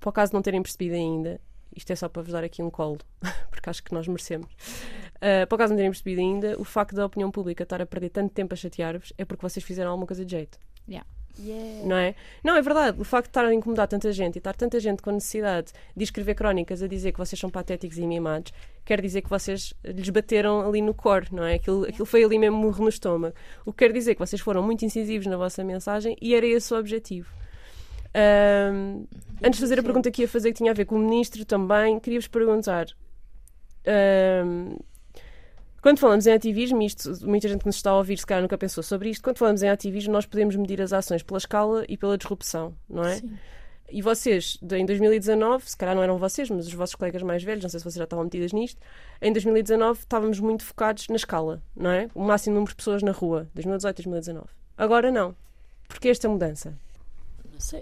para 0.00 0.10
o 0.10 0.12
caso 0.12 0.32
de 0.32 0.34
não 0.34 0.42
terem 0.42 0.62
percebido 0.62 0.94
ainda, 0.94 1.40
isto 1.74 1.92
é 1.92 1.96
só 1.96 2.08
para 2.08 2.22
vos 2.22 2.32
dar 2.32 2.44
aqui 2.44 2.62
um 2.62 2.70
colo, 2.70 2.98
porque 3.50 3.70
acho 3.70 3.82
que 3.82 3.94
nós 3.94 4.06
merecemos. 4.08 4.48
Ah, 5.20 5.46
para 5.46 5.56
o 5.56 5.58
caso 5.58 5.70
de 5.70 5.74
não 5.74 5.76
terem 5.78 5.90
percebido 5.90 6.20
ainda, 6.20 6.60
o 6.60 6.64
facto 6.64 6.94
da 6.94 7.04
opinião 7.04 7.30
pública 7.30 7.62
estar 7.62 7.80
a 7.82 7.86
perder 7.86 8.10
tanto 8.10 8.32
tempo 8.32 8.54
a 8.54 8.56
chatear-vos 8.56 9.12
é 9.18 9.24
porque 9.24 9.42
vocês 9.42 9.64
fizeram 9.64 9.90
alguma 9.90 10.06
coisa 10.06 10.24
de 10.24 10.30
jeito 10.30 10.58
não 11.84 11.96
é? 11.96 12.14
Não, 12.42 12.56
é 12.56 12.62
verdade. 12.62 13.00
O 13.00 13.04
facto 13.04 13.26
de 13.26 13.30
estar 13.30 13.44
a 13.44 13.54
incomodar 13.54 13.86
tanta 13.86 14.10
gente 14.12 14.36
e 14.36 14.38
estar 14.38 14.54
tanta 14.54 14.80
gente 14.80 15.02
com 15.02 15.10
necessidade 15.10 15.72
de 15.96 16.04
escrever 16.04 16.34
crónicas 16.34 16.82
a 16.82 16.88
dizer 16.88 17.12
que 17.12 17.18
vocês 17.18 17.38
são 17.38 17.48
patéticos 17.48 17.98
e 17.98 18.06
mimados, 18.06 18.52
quer 18.84 19.00
dizer 19.00 19.22
que 19.22 19.30
vocês 19.30 19.72
lhes 19.84 20.08
bateram 20.10 20.66
ali 20.66 20.82
no 20.82 20.92
core, 20.92 21.28
não 21.32 21.44
é? 21.44 21.54
Aquilo, 21.54 21.84
aquilo 21.84 22.06
foi 22.06 22.24
ali 22.24 22.38
mesmo 22.38 22.56
murro 22.56 22.82
no 22.82 22.88
estômago. 22.88 23.34
O 23.64 23.72
que 23.72 23.84
quer 23.84 23.92
dizer 23.92 24.14
que 24.14 24.20
vocês 24.20 24.40
foram 24.40 24.62
muito 24.62 24.84
incisivos 24.84 25.26
na 25.26 25.36
vossa 25.36 25.62
mensagem 25.62 26.16
e 26.20 26.34
era 26.34 26.46
esse 26.46 26.72
o 26.74 26.78
objetivo. 26.78 27.32
Ahm, 28.14 29.04
antes 29.42 29.58
de 29.58 29.60
fazer 29.60 29.78
a 29.78 29.82
pergunta 29.82 30.10
que 30.10 30.22
ia 30.22 30.28
fazer, 30.28 30.50
que 30.50 30.58
tinha 30.58 30.72
a 30.72 30.74
ver 30.74 30.86
com 30.86 30.96
o 30.96 30.98
ministro 30.98 31.44
também, 31.44 32.00
queria-vos 32.00 32.28
perguntar. 32.28 32.86
ahm, 33.86 34.76
quando 35.80 35.98
falamos 35.98 36.26
em 36.26 36.32
ativismo, 36.32 36.82
isto, 36.82 37.10
muita 37.26 37.48
gente 37.48 37.60
que 37.60 37.66
nos 37.66 37.76
está 37.76 37.90
a 37.90 37.96
ouvir 37.96 38.18
se 38.18 38.26
calhar 38.26 38.42
nunca 38.42 38.58
pensou 38.58 38.82
sobre 38.82 39.10
isto, 39.10 39.22
quando 39.22 39.38
falamos 39.38 39.62
em 39.62 39.68
ativismo 39.68 40.12
nós 40.12 40.26
podemos 40.26 40.56
medir 40.56 40.80
as 40.82 40.92
ações 40.92 41.22
pela 41.22 41.38
escala 41.38 41.84
e 41.88 41.96
pela 41.96 42.18
disrupção, 42.18 42.74
não 42.88 43.04
é? 43.04 43.16
Sim. 43.16 43.38
E 43.90 44.02
vocês, 44.02 44.58
em 44.70 44.84
2019, 44.84 45.70
se 45.70 45.76
calhar 45.76 45.94
não 45.94 46.02
eram 46.02 46.18
vocês, 46.18 46.50
mas 46.50 46.66
os 46.66 46.74
vossos 46.74 46.94
colegas 46.94 47.22
mais 47.22 47.42
velhos, 47.42 47.62
não 47.62 47.70
sei 47.70 47.80
se 47.80 47.84
vocês 47.84 47.94
já 47.94 48.04
estavam 48.04 48.24
metidas 48.24 48.52
nisto, 48.52 48.78
em 49.22 49.32
2019 49.32 50.00
estávamos 50.00 50.38
muito 50.40 50.62
focados 50.62 51.08
na 51.08 51.16
escala, 51.16 51.62
não 51.74 51.90
é? 51.90 52.08
O 52.14 52.22
máximo 52.22 52.56
número 52.56 52.70
de 52.70 52.76
pessoas 52.76 53.02
na 53.02 53.12
rua, 53.12 53.48
2018, 53.54 53.96
2019. 53.96 54.46
Agora 54.76 55.10
não. 55.10 55.34
Porquê 55.88 56.10
esta 56.10 56.28
mudança? 56.28 56.76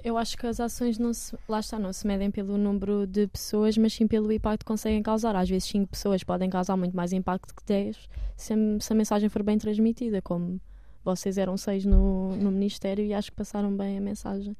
Eu 0.03 0.17
acho 0.17 0.37
que 0.39 0.47
as 0.47 0.59
ações 0.59 0.99
não 0.99 1.13
se, 1.13 1.37
lá 1.49 1.61
está, 1.61 1.79
não 1.79 1.93
se 1.93 2.07
medem 2.07 2.31
pelo 2.31 2.57
número 2.57 3.07
de 3.07 3.27
pessoas, 3.27 3.77
mas 3.77 3.93
sim 3.93 4.07
pelo 4.07 4.33
impacto 4.33 4.61
que 4.61 4.67
conseguem 4.67 5.03
causar. 5.03 5.37
Às 5.37 5.49
vezes 5.49 5.69
5 5.69 5.89
pessoas 5.89 6.25
podem 6.25 6.49
causar 6.49 6.77
muito 6.77 6.97
mais 6.97 7.13
impacto 7.13 7.55
que 7.55 7.65
10 7.65 8.09
se 8.37 8.53
a, 8.53 8.57
se 8.81 8.93
a 8.93 8.97
mensagem 8.97 9.29
for 9.29 9.43
bem 9.43 9.59
transmitida, 9.59 10.21
como 10.23 10.61
vocês 11.05 11.39
eram 11.39 11.57
seis 11.57 11.85
no, 11.85 12.37
no 12.37 12.51
Ministério 12.51 13.05
e 13.05 13.15
acho 13.15 13.31
que 13.31 13.37
passaram 13.37 13.75
bem 13.77 13.99
a 13.99 14.01
mensagem. 14.01 14.57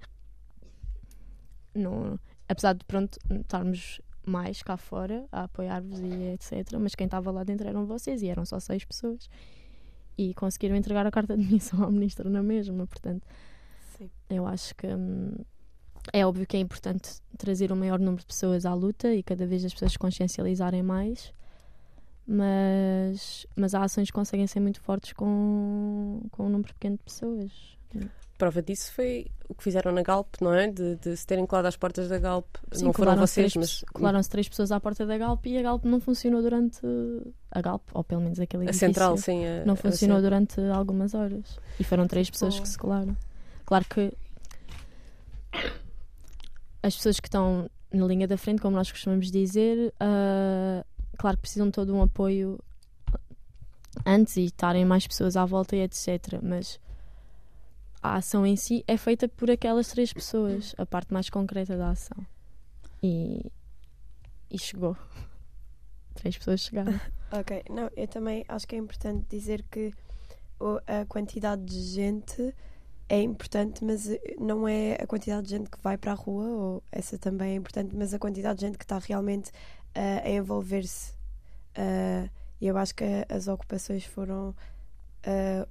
Não, 1.75 2.19
apesar 2.49 2.75
de 2.75 2.85
pronto 2.85 3.19
estarmos 3.31 4.01
mais 4.25 4.63
cá 4.63 4.77
fora 4.77 5.27
a 5.31 5.45
apoiar-vos 5.45 6.01
e 6.01 6.33
etc. 6.35 6.79
Mas 6.81 6.95
quem 6.95 7.07
estava 7.07 7.31
lá 7.31 7.45
dentro 7.45 7.69
eram 7.69 7.87
vocês 7.87 8.23
e 8.23 8.29
eram 8.29 8.45
só 8.45 8.59
seis 8.59 8.85
pessoas. 8.85 9.29
E 10.17 10.35
conseguiram 10.35 10.77
entregar 10.77 11.07
a 11.07 11.11
carta 11.11 11.37
de 11.37 11.45
missão 11.53 11.83
ao 11.83 11.91
ministro 11.91 12.31
na 12.31 12.43
mesma, 12.43 12.87
portanto. 12.87 13.27
Sim. 13.97 14.11
Eu 14.29 14.47
acho 14.47 14.75
que 14.75 14.87
hum, 14.87 15.33
é 16.13 16.25
óbvio 16.27 16.47
que 16.47 16.57
é 16.57 16.61
importante 16.61 17.21
trazer 17.37 17.73
o 17.73 17.77
maior 17.77 17.99
número 17.99 18.21
de 18.21 18.27
pessoas 18.27 18.67
à 18.67 18.75
luta 18.75 19.13
e 19.13 19.23
cada 19.23 19.47
vez 19.47 19.65
as 19.65 19.73
pessoas 19.73 19.93
se 19.93 19.99
consciencializarem 19.99 20.83
mais, 20.83 21.33
mas, 22.27 23.47
mas 23.55 23.75
há 23.75 23.85
ações 23.85 24.09
que 24.09 24.13
conseguem 24.13 24.47
ser 24.47 24.61
muito 24.61 24.81
fortes 24.81 25.13
com, 25.13 26.21
com 26.31 26.47
um 26.47 26.49
número 26.49 26.73
pequeno 26.75 26.97
de 26.97 27.03
pessoas. 27.05 27.77
Prova 28.37 28.61
disso 28.61 28.93
foi 28.93 29.27
o 29.49 29.55
que 29.55 29.63
fizeram 29.63 29.93
na 29.93 30.03
Galp, 30.03 30.35
não 30.43 30.53
é? 30.53 30.71
De, 30.71 30.97
de 30.97 31.17
se 31.17 31.27
terem 31.27 31.47
colado 31.47 31.67
às 31.67 31.77
portas 31.77 32.09
da 32.09 32.19
Galp. 32.19 32.57
Sim, 32.71 32.85
não 32.85 32.93
foram 32.93 33.17
vocês, 33.17 33.53
três, 33.53 33.57
mas 33.57 33.85
colaram-se 33.93 34.29
três 34.29 34.47
pessoas 34.47 34.71
à 34.71 34.79
porta 34.79 35.07
da 35.07 35.17
Galp 35.17 35.47
e 35.47 35.57
a 35.57 35.63
Galp 35.63 35.85
não 35.85 36.01
funcionou 36.01 36.43
durante 36.43 36.81
a 37.51 37.61
Galp, 37.63 37.89
ou 37.95 38.05
pelo 38.05 38.21
menos 38.21 38.39
aquele 38.39 38.65
a 38.65 38.67
edifício. 38.67 38.87
central, 38.89 39.17
sim. 39.17 39.47
A, 39.47 39.65
não 39.65 39.73
a 39.73 39.77
funcionou 39.77 40.19
central. 40.19 40.21
durante 40.21 40.61
algumas 40.61 41.15
horas. 41.15 41.59
E 41.81 41.85
foram 41.85 42.07
três 42.07 42.29
pessoas 42.29 42.61
que 42.61 42.69
se 42.69 42.77
colaram. 42.77 43.17
Claro 43.67 43.85
que 43.85 44.17
as 46.83 46.95
pessoas 46.95 47.19
que 47.19 47.27
estão 47.27 47.69
na 47.93 48.07
linha 48.07 48.29
da 48.29 48.39
frente, 48.39 48.63
como 48.63 48.77
nós 48.77 48.91
costumamos 48.91 49.31
dizer, 49.31 49.93
ah, 49.99 50.85
claro 51.19 51.37
que 51.37 51.43
precisam 51.43 51.67
de 51.67 51.73
todo 51.73 51.95
um 51.95 52.03
apoio 52.03 52.59
antes 54.05 54.37
e 54.37 54.45
estarem 54.45 54.85
mais 54.85 55.07
pessoas 55.07 55.37
à 55.37 55.45
volta 55.45 55.75
e 55.75 55.81
etc. 55.81 56.41
Mas 56.43 56.79
a 58.01 58.15
ação 58.15 58.47
em 58.47 58.55
si 58.55 58.85
é 58.87 58.97
feita 58.97 59.29
por 59.29 59.51
aquelas 59.51 59.89
três 59.89 60.13
pessoas, 60.13 60.75
a 60.79 60.87
parte 60.87 61.13
mais 61.13 61.29
concreta 61.29 61.77
da 61.77 61.91
ação. 61.91 62.25
E, 63.03 63.51
e 64.49 64.59
chegou. 64.59 64.97
Três 66.15 66.39
pessoas 66.39 66.61
chegaram. 66.61 66.99
Ok, 67.33 67.65
não, 67.69 67.91
eu 67.97 68.07
também 68.07 68.45
acho 68.49 68.69
que 68.69 68.77
é 68.77 68.79
importante 68.79 69.27
dizer 69.29 69.65
que 69.69 69.93
a 70.87 71.05
quantidade 71.07 71.65
de 71.65 71.83
gente 71.83 72.55
é 73.09 73.21
importante, 73.23 73.85
mas 73.85 74.09
eh, 74.09 74.21
não 74.39 74.67
é 74.67 74.95
a 74.95 75.07
quantidade 75.07 75.45
de 75.45 75.51
gente 75.51 75.71
que 75.71 75.79
vai 75.83 75.97
para 75.97 76.13
a 76.13 76.15
rua, 76.15 76.49
ou 76.49 76.83
essa 76.91 77.19
também 77.19 77.53
é 77.53 77.55
importante, 77.57 77.95
mas 77.97 78.13
a 78.15 78.19
quantidade 78.19 78.59
de 78.61 78.67
gente 78.67 78.79
que 78.79 78.85
está 78.85 78.99
realmente 78.99 79.51
ah, 79.95 80.23
a 80.25 80.31
envolver-se. 80.31 81.15
E 82.61 82.67
eu 82.67 82.77
acho 82.79 82.95
que 82.95 83.05
as 83.29 83.49
ocupações 83.49 84.05
foram 84.05 84.55
ah, 85.25 85.67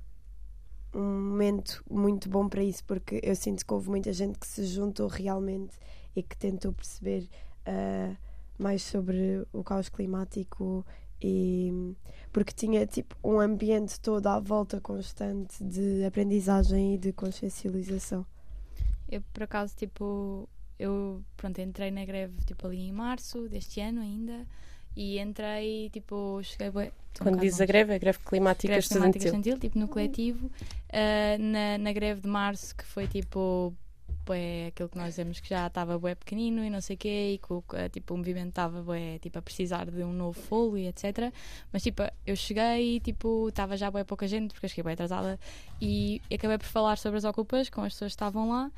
um 0.93 1.29
momento 1.29 1.83
muito 1.89 2.29
bom 2.29 2.47
para 2.47 2.63
isso, 2.63 2.83
porque 2.85 3.19
eu 3.23 3.35
sinto 3.35 3.65
que 3.65 3.73
houve 3.73 3.89
muita 3.89 4.13
gente 4.13 4.39
que 4.39 4.47
se 4.47 4.65
juntou 4.65 5.07
realmente 5.07 5.77
e 6.15 6.23
que 6.23 6.37
tentou 6.37 6.71
perceber 6.71 7.27
ah, 7.65 8.15
mais 8.57 8.83
sobre 8.83 9.45
o 9.51 9.63
caos 9.63 9.89
climático 9.89 10.85
e 11.21 11.93
porque 12.31 12.53
tinha 12.53 12.85
tipo 12.85 13.15
um 13.23 13.39
ambiente 13.39 13.99
todo 13.99 14.27
à 14.27 14.39
volta 14.39 14.81
constante 14.81 15.63
de 15.63 16.03
aprendizagem 16.05 16.95
e 16.95 16.97
de 16.97 17.13
consciencialização. 17.13 18.25
Eu, 19.09 19.21
por 19.33 19.43
acaso, 19.43 19.75
tipo, 19.75 20.49
eu, 20.79 21.21
pronto, 21.37 21.59
entrei 21.61 21.91
na 21.91 22.05
greve, 22.05 22.33
tipo, 22.45 22.67
ali 22.67 22.87
em 22.87 22.91
março 22.91 23.47
deste 23.47 23.79
ano 23.79 24.01
ainda. 24.01 24.45
E 24.95 25.19
entrei, 25.19 25.89
tipo, 25.89 26.41
cheguei... 26.43 26.69
bué- 26.69 26.91
um 27.21 27.23
Quando 27.23 27.35
bocado 27.35 27.47
diz 27.47 27.61
a 27.61 27.65
greve, 27.65 27.93
é 27.93 27.95
a 27.95 27.99
greve 27.99 28.19
climática 28.19 28.67
greve 28.73 28.87
climática 28.87 29.25
estudantil. 29.25 29.25
estudantil, 29.25 29.59
tipo, 29.59 29.79
no 29.79 29.87
coletivo. 29.87 30.51
Ah, 30.91 31.37
na, 31.37 31.77
na 31.77 31.93
greve 31.93 32.21
de 32.21 32.27
março, 32.27 32.75
que 32.75 32.85
foi, 32.85 33.07
tipo, 33.07 33.73
bué, 34.25 34.67
aquilo 34.67 34.89
que 34.89 34.97
nós 34.97 35.09
dizemos 35.09 35.39
que 35.39 35.49
já 35.49 35.67
estava 35.67 35.97
bué 35.97 36.15
pequenino 36.15 36.63
e 36.63 36.69
não 36.69 36.81
sei 36.81 36.95
o 36.95 36.99
quê, 36.99 37.33
e 37.33 37.37
que 37.37 37.75
ah, 37.75 37.89
tipo, 37.89 38.13
o 38.13 38.17
movimento 38.17 38.49
estava 38.49 38.81
bué, 38.81 39.19
tipo, 39.19 39.37
a 39.39 39.41
precisar 39.41 39.89
de 39.89 40.03
um 40.03 40.11
novo 40.11 40.39
fôlego 40.39 40.77
e 40.77 40.87
etc. 40.87 41.31
Mas, 41.71 41.83
tipo, 41.83 42.03
eu 42.25 42.35
cheguei 42.35 42.97
e, 42.97 42.99
tipo, 42.99 43.49
estava 43.49 43.77
já 43.77 43.89
bué 43.91 44.03
pouca 44.03 44.27
gente, 44.27 44.51
porque 44.51 44.65
eu 44.65 44.69
cheguei 44.69 44.83
bué 44.83 44.93
atrasada, 44.93 45.39
e 45.81 46.21
acabei 46.33 46.57
por 46.57 46.67
falar 46.67 46.97
sobre 46.97 47.17
as 47.17 47.23
ocupas 47.23 47.69
com 47.69 47.81
as 47.81 47.93
pessoas 47.93 48.11
que 48.11 48.15
estavam 48.15 48.49
lá. 48.49 48.71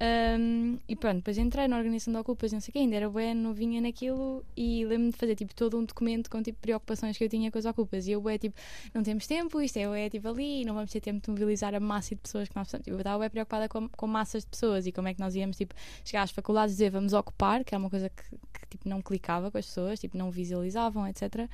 Um, 0.00 0.78
e 0.88 0.96
pronto, 0.96 1.16
depois 1.18 1.38
entrei 1.38 1.68
na 1.68 1.76
organização 1.76 2.12
de 2.12 2.18
ocupas 2.18 2.52
não 2.52 2.60
sei 2.60 2.70
o 2.70 2.72
quê, 2.72 2.78
ainda 2.80 2.96
era 2.96 3.08
bué 3.08 3.34
novinha 3.34 3.80
naquilo 3.80 4.44
e 4.56 4.84
lembro-me 4.84 5.12
de 5.12 5.16
fazer 5.16 5.36
tipo 5.36 5.54
todo 5.54 5.78
um 5.78 5.84
documento 5.84 6.28
com 6.28 6.42
tipo 6.42 6.58
preocupações 6.60 7.16
que 7.16 7.22
eu 7.22 7.28
tinha 7.28 7.52
com 7.52 7.58
as 7.58 7.64
ocupas 7.66 8.08
e 8.08 8.10
eu 8.12 8.20
bué 8.20 8.36
tipo, 8.36 8.58
não 8.92 9.04
temos 9.04 9.28
tempo, 9.28 9.60
isto 9.60 9.76
é, 9.76 10.06
é 10.06 10.10
tipo 10.10 10.26
ali, 10.26 10.64
não 10.64 10.74
vamos 10.74 10.90
ter 10.90 11.00
tempo 11.00 11.24
de 11.24 11.30
mobilizar 11.30 11.72
a 11.72 11.78
massa 11.78 12.16
de 12.16 12.20
pessoas 12.20 12.48
que 12.48 12.56
nós 12.56 12.66
precisamos. 12.66 12.88
Eu 12.88 12.96
estava 12.98 13.20
bem 13.20 13.30
preocupada 13.30 13.68
com, 13.68 13.88
com 13.88 14.06
massas 14.08 14.42
de 14.42 14.50
pessoas 14.50 14.86
e 14.86 14.92
como 14.92 15.06
é 15.06 15.14
que 15.14 15.20
nós 15.20 15.36
íamos 15.36 15.56
tipo, 15.56 15.72
chegar 16.04 16.22
às 16.22 16.32
faculdades 16.32 16.74
e 16.74 16.78
dizer 16.78 16.90
vamos 16.90 17.12
ocupar, 17.12 17.62
que 17.62 17.72
era 17.72 17.80
uma 17.80 17.90
coisa 17.90 18.08
que, 18.08 18.22
que, 18.28 18.66
tipo, 18.70 18.88
não 18.88 19.00
clicava 19.00 19.52
com 19.52 19.58
as 19.58 19.66
pessoas, 19.66 20.00
tipo, 20.00 20.18
não 20.18 20.32
visualizavam, 20.32 21.06
etc. 21.06 21.48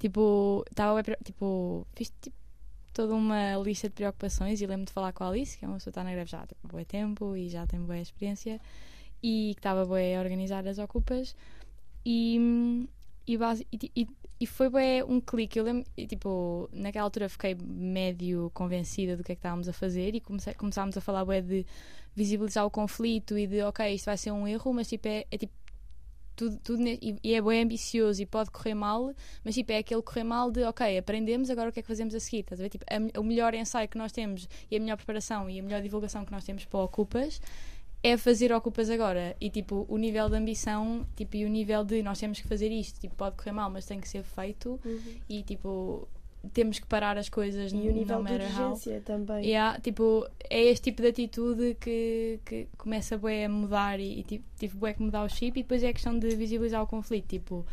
Tipo, 0.00 0.64
estava 0.68 1.04
pre- 1.04 1.18
tipo, 1.24 1.86
fiz 1.94 2.12
tipo, 2.20 2.36
toda 2.92 3.14
uma 3.14 3.56
lista 3.56 3.88
de 3.88 3.94
preocupações 3.94 4.60
e 4.60 4.66
lembro-me 4.66 4.86
de 4.86 4.92
falar 4.92 5.12
com 5.12 5.24
a 5.24 5.28
Alice, 5.28 5.58
que 5.58 5.64
é 5.64 5.68
uma 5.68 5.76
pessoa 5.76 5.92
que 5.92 5.98
está 5.98 6.04
na 6.04 6.12
greve 6.12 6.30
já 6.30 6.42
há 6.42 6.46
tipo, 6.46 6.68
bué 6.68 6.84
tempo 6.84 7.36
e 7.36 7.48
já 7.48 7.66
tem 7.66 7.80
boa 7.80 7.98
experiência 7.98 8.60
e 9.22 9.52
que 9.54 9.60
estava 9.60 9.84
bué 9.84 10.16
a 10.16 10.20
organizar 10.20 10.66
as 10.66 10.78
ocupas 10.78 11.36
e, 12.04 12.86
e, 13.26 13.36
base, 13.36 13.66
e, 13.72 13.90
e, 13.96 14.08
e 14.40 14.46
foi 14.46 14.68
bué 14.68 15.04
um 15.04 15.20
clique. 15.20 15.58
Eu 15.58 15.64
lembro, 15.64 15.84
e, 15.96 16.06
tipo, 16.06 16.68
naquela 16.72 17.04
altura 17.04 17.28
fiquei 17.28 17.54
médio 17.54 18.50
convencida 18.52 19.16
do 19.16 19.22
que 19.22 19.32
é 19.32 19.34
que 19.34 19.38
estávamos 19.38 19.68
a 19.68 19.72
fazer 19.72 20.14
e 20.14 20.20
começámos 20.20 20.96
a 20.96 21.00
falar 21.00 21.24
bué 21.24 21.40
de 21.40 21.64
visibilizar 22.14 22.66
o 22.66 22.70
conflito 22.70 23.38
e 23.38 23.46
de, 23.46 23.62
ok, 23.62 23.94
isto 23.94 24.06
vai 24.06 24.16
ser 24.16 24.32
um 24.32 24.46
erro, 24.46 24.72
mas 24.72 24.88
tipo, 24.88 25.08
é, 25.08 25.24
é 25.30 25.38
tipo 25.38 25.52
tudo, 26.36 26.56
tudo 26.58 26.82
e, 26.86 27.18
e 27.22 27.34
é 27.34 27.40
bem 27.40 27.62
ambicioso 27.62 28.22
e 28.22 28.26
pode 28.26 28.50
correr 28.50 28.74
mal, 28.74 29.14
mas 29.44 29.54
tipo, 29.54 29.72
é 29.72 29.78
aquele 29.78 30.02
correr 30.02 30.24
mal 30.24 30.50
de 30.50 30.62
ok, 30.64 30.98
aprendemos, 30.98 31.50
agora 31.50 31.70
o 31.70 31.72
que 31.72 31.80
é 31.80 31.82
que 31.82 31.88
fazemos 31.88 32.14
a 32.14 32.20
seguir? 32.20 32.40
Estás 32.40 32.60
a 32.60 32.62
ver? 32.64 32.70
Tipo, 32.70 32.84
a 32.88 33.20
o 33.20 33.24
melhor 33.24 33.54
ensaio 33.54 33.88
que 33.88 33.98
nós 33.98 34.12
temos 34.12 34.48
e 34.70 34.76
a 34.76 34.80
melhor 34.80 34.96
preparação 34.96 35.48
e 35.48 35.58
a 35.58 35.62
melhor 35.62 35.82
divulgação 35.82 36.24
que 36.24 36.32
nós 36.32 36.44
temos 36.44 36.64
para 36.64 36.80
Ocupas 36.80 37.40
é 38.02 38.16
fazer 38.16 38.52
Ocupas 38.52 38.90
agora. 38.90 39.36
E 39.40 39.48
tipo, 39.48 39.86
o 39.88 39.96
nível 39.96 40.28
de 40.28 40.36
ambição 40.36 41.06
tipo, 41.14 41.36
e 41.36 41.44
o 41.44 41.48
nível 41.48 41.84
de 41.84 42.02
nós 42.02 42.18
temos 42.18 42.40
que 42.40 42.48
fazer 42.48 42.70
isto, 42.70 43.00
tipo, 43.00 43.14
pode 43.14 43.36
correr 43.36 43.52
mal, 43.52 43.70
mas 43.70 43.86
tem 43.86 44.00
que 44.00 44.08
ser 44.08 44.24
feito 44.24 44.80
e 45.28 45.42
tipo, 45.42 46.08
temos 46.52 46.78
que 46.78 46.86
parar 46.86 47.16
as 47.16 47.28
coisas 47.28 47.72
E 47.72 47.76
no 47.76 47.82
o 47.82 47.92
nível 47.92 48.16
de 48.18 48.22
matter 48.22 48.40
how. 48.58 48.70
urgência 48.70 49.00
também. 49.04 49.44
Yeah, 49.46 49.78
tipo, 49.80 50.26
é 50.50 50.62
este 50.64 50.90
tipo 50.90 51.02
de 51.02 51.08
atitude 51.08 51.76
que, 51.80 52.40
que 52.44 52.68
começa 52.76 53.16
bué 53.16 53.44
a 53.44 53.48
mudar 53.48 54.00
e, 54.00 54.20
e 54.20 54.22
tipo, 54.22 54.44
tive 54.58 54.76
bué 54.76 54.92
que 54.94 55.02
mudar 55.02 55.24
o 55.24 55.28
chip 55.28 55.58
e 55.58 55.62
depois 55.62 55.82
é 55.82 55.88
a 55.88 55.92
questão 55.92 56.18
de 56.18 56.34
visibilizar 56.34 56.82
o 56.82 56.86
conflito, 56.86 57.26
tipo 57.28 57.66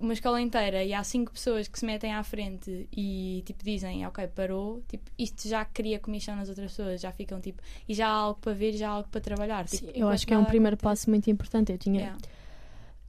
uma 0.00 0.12
escola 0.12 0.40
inteira 0.40 0.84
e 0.84 0.94
há 0.94 1.02
cinco 1.02 1.32
pessoas 1.32 1.66
que 1.66 1.76
se 1.76 1.84
metem 1.84 2.12
à 2.12 2.22
frente 2.22 2.88
e 2.96 3.42
tipo 3.44 3.64
dizem, 3.64 4.06
ok, 4.06 4.28
parou, 4.28 4.80
tipo, 4.86 5.10
isto 5.18 5.48
já 5.48 5.64
cria 5.64 5.98
comissão 5.98 6.36
nas 6.36 6.48
outras 6.48 6.70
pessoas, 6.70 7.00
já 7.00 7.10
ficam 7.10 7.40
tipo, 7.40 7.60
e 7.88 7.94
já 7.94 8.06
há 8.06 8.12
algo 8.12 8.38
para 8.40 8.52
ver, 8.52 8.72
já 8.74 8.88
há 8.88 8.92
algo 8.92 9.08
para 9.08 9.20
trabalhar. 9.20 9.66
Sim, 9.66 9.78
tipo, 9.86 9.98
eu 9.98 10.08
acho 10.08 10.24
que 10.24 10.32
é 10.32 10.38
um 10.38 10.44
primeiro 10.44 10.76
passo 10.76 11.10
muito 11.10 11.28
importante. 11.28 11.72
Eu 11.72 11.78
tinha, 11.78 11.98
Yeah. 12.00 12.18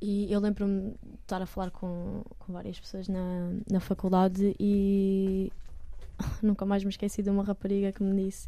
E 0.01 0.31
eu 0.31 0.39
lembro-me 0.39 0.91
de 0.91 1.15
estar 1.21 1.41
a 1.41 1.45
falar 1.45 1.71
com, 1.71 2.23
com 2.37 2.53
várias 2.53 2.79
pessoas 2.79 3.07
na, 3.07 3.51
na 3.69 3.79
faculdade 3.79 4.55
e 4.59 5.51
nunca 6.41 6.65
mais 6.65 6.83
me 6.83 6.89
esqueci 6.89 7.21
de 7.21 7.29
uma 7.29 7.43
rapariga 7.43 7.91
que 7.91 8.01
me 8.01 8.25
disse 8.25 8.47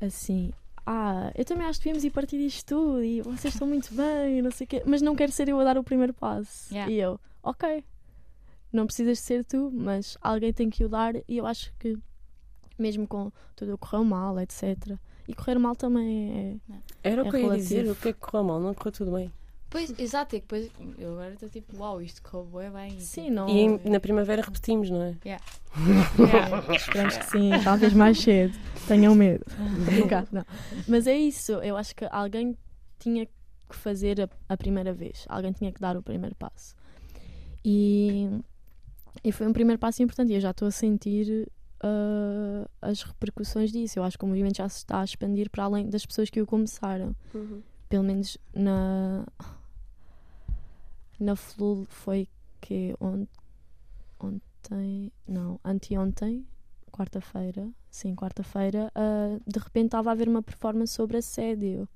assim: 0.00 0.52
Ah, 0.86 1.32
eu 1.34 1.44
também 1.44 1.66
acho 1.66 1.80
que 1.80 1.84
devíamos 1.84 2.04
ir 2.04 2.10
partir 2.10 2.38
disto 2.38 2.66
tudo 2.66 3.02
e 3.02 3.20
vocês 3.22 3.54
estão 3.54 3.66
muito 3.66 3.92
bem, 3.94 4.38
e 4.38 4.42
não 4.42 4.50
sei 4.50 4.64
o 4.64 4.68
quê, 4.68 4.82
mas 4.86 5.02
não 5.02 5.16
quero 5.16 5.32
ser 5.32 5.48
eu 5.48 5.58
a 5.58 5.64
dar 5.64 5.78
o 5.78 5.82
primeiro 5.82 6.14
passo. 6.14 6.72
Yeah. 6.72 6.92
E 6.92 7.00
eu, 7.00 7.18
ok, 7.42 7.84
não 8.72 8.86
precisas 8.86 9.18
de 9.18 9.24
ser 9.24 9.44
tu, 9.44 9.70
mas 9.72 10.16
alguém 10.20 10.52
tem 10.52 10.70
que 10.70 10.84
o 10.84 10.88
dar 10.88 11.16
e 11.16 11.36
eu 11.38 11.46
acho 11.46 11.72
que 11.78 11.98
mesmo 12.78 13.06
com 13.06 13.32
tudo 13.54 13.76
correu 13.78 14.04
mal, 14.04 14.38
etc. 14.38 14.96
E 15.26 15.34
correr 15.34 15.58
mal 15.58 15.74
também 15.74 16.60
é. 17.02 17.10
Era 17.10 17.24
o 17.24 17.26
É 17.26 17.30
que 17.30 17.36
eu 17.36 17.52
ia 17.52 17.56
dizer, 17.56 17.90
o 17.90 17.96
que 17.96 18.08
é 18.08 18.12
que 18.12 18.20
correu 18.20 18.44
mal? 18.44 18.60
Não 18.60 18.74
correu 18.74 18.92
tudo 18.92 19.12
bem. 19.12 19.32
Pois, 19.68 19.92
exato, 19.98 20.36
e 20.36 20.40
depois 20.40 20.70
eu 20.98 21.12
agora 21.12 21.34
estou 21.34 21.48
tipo, 21.48 21.76
uau, 21.76 22.00
isto 22.00 22.22
correu 22.22 22.46
bué 22.46 22.70
bem. 22.70 22.96
e, 22.96 23.00
Sim, 23.00 23.22
tipo, 23.24 23.34
não. 23.34 23.48
E 23.48 23.58
em- 23.60 23.80
na 23.90 23.98
primavera 24.00 24.40
repetimos, 24.42 24.88
não 24.90 25.02
é? 25.02 25.14
Yeah. 25.26 25.44
Esperamos 26.74 27.16
que 27.18 27.24
sim, 27.26 27.50
talvez 27.62 27.92
mais 27.92 28.18
cedo. 28.18 28.56
Tenham 28.86 29.14
medo. 29.14 29.44
Não. 30.32 30.44
Mas 30.88 31.06
é 31.06 31.16
isso, 31.16 31.52
eu 31.52 31.76
acho 31.76 31.94
que 31.94 32.06
alguém 32.10 32.56
tinha 32.98 33.26
que 33.26 33.32
fazer 33.76 34.20
a, 34.22 34.28
a 34.48 34.56
primeira 34.56 34.92
vez, 34.94 35.24
alguém 35.28 35.52
tinha 35.52 35.72
que 35.72 35.80
dar 35.80 35.96
o 35.96 36.02
primeiro 36.02 36.34
passo. 36.36 36.74
E, 37.64 38.30
e 39.24 39.32
foi 39.32 39.46
um 39.46 39.52
primeiro 39.52 39.78
passo 39.78 40.02
importante 40.02 40.30
e 40.32 40.36
eu 40.36 40.40
já 40.40 40.52
estou 40.52 40.68
a 40.68 40.70
sentir 40.70 41.48
uh, 41.82 42.68
as 42.80 43.02
repercussões 43.02 43.72
disso. 43.72 43.98
Eu 43.98 44.04
acho 44.04 44.16
que 44.16 44.24
o 44.24 44.28
movimento 44.28 44.56
já 44.58 44.68
se 44.68 44.78
está 44.78 45.00
a 45.00 45.04
expandir 45.04 45.50
para 45.50 45.64
além 45.64 45.88
das 45.90 46.06
pessoas 46.06 46.30
que 46.30 46.40
o 46.40 46.46
começaram. 46.46 47.14
Uhum. 47.34 47.60
Pelo 47.88 48.04
menos 48.04 48.38
na. 48.54 49.26
Na 51.18 51.34
Flul 51.34 51.86
foi 51.88 52.28
que 52.60 52.94
ont, 53.00 53.28
ontem. 54.20 55.12
Não, 55.26 55.58
anteontem, 55.64 56.46
quarta-feira. 56.92 57.68
Sim, 57.90 58.14
quarta-feira. 58.14 58.92
uh, 58.94 59.40
de 59.46 59.58
repente 59.58 59.86
estava 59.86 60.10
a 60.10 60.12
haver 60.12 60.28
uma 60.28 60.42
performance 60.42 60.92
sobre 60.92 61.16
assédio. 61.18 61.88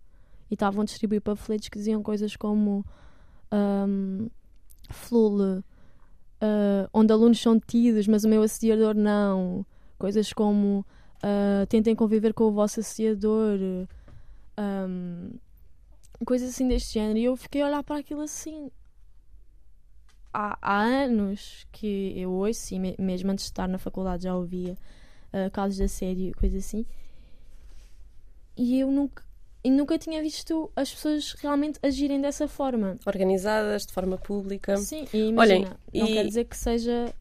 E 0.50 0.54
estavam 0.54 0.82
a 0.82 0.84
distribuir 0.84 1.20
panfletos 1.20 1.68
que 1.68 1.78
diziam 1.78 2.02
coisas 2.02 2.36
como. 2.36 2.84
Um, 3.52 4.28
Flul. 4.88 5.40
uh, 5.40 6.88
onde 6.92 7.12
alunos 7.12 7.40
são 7.40 7.60
tidos, 7.60 8.06
mas 8.06 8.24
o 8.24 8.28
meu 8.28 8.42
assediador 8.42 8.94
não. 8.94 9.64
Coisas 9.98 10.32
como 10.32 10.84
uh, 11.22 11.66
tentem 11.68 11.94
conviver 11.94 12.32
com 12.32 12.44
o 12.44 12.52
vosso 12.52 12.80
assediador. 12.80 13.58
um, 14.58 15.30
coisas 16.24 16.50
assim 16.50 16.66
deste 16.66 16.94
género. 16.94 17.18
E 17.18 17.24
eu 17.24 17.36
fiquei 17.36 17.62
a 17.62 17.66
olhar 17.66 17.82
para 17.84 17.98
aquilo 17.98 18.22
assim. 18.22 18.70
Há, 20.32 20.56
há 20.60 20.80
anos 20.82 21.66
que 21.72 22.12
eu 22.16 22.30
ouço, 22.32 22.74
e 22.74 22.78
me- 22.78 22.96
mesmo 22.98 23.30
antes 23.30 23.44
de 23.46 23.50
estar 23.50 23.68
na 23.68 23.78
faculdade 23.78 24.24
já 24.24 24.34
ouvia 24.34 24.76
uh, 25.32 25.50
casos 25.50 25.76
de 25.76 25.84
assédio 25.84 26.28
e 26.28 26.32
coisas 26.34 26.64
assim. 26.64 26.86
E 28.56 28.78
eu 28.80 28.90
nunca, 28.90 29.24
e 29.64 29.70
nunca 29.70 29.98
tinha 29.98 30.20
visto 30.22 30.70
as 30.76 30.92
pessoas 30.92 31.32
realmente 31.32 31.78
agirem 31.82 32.20
dessa 32.20 32.46
forma. 32.46 32.96
Organizadas, 33.06 33.82
de 33.86 33.92
forma 33.92 34.18
pública. 34.18 34.76
Sim, 34.76 35.06
e 35.12 35.18
Olhem, 35.36 35.62
imagina, 35.62 35.76
não 35.94 36.06
e- 36.06 36.12
quer 36.14 36.26
dizer 36.26 36.44
que 36.44 36.56
seja. 36.56 37.14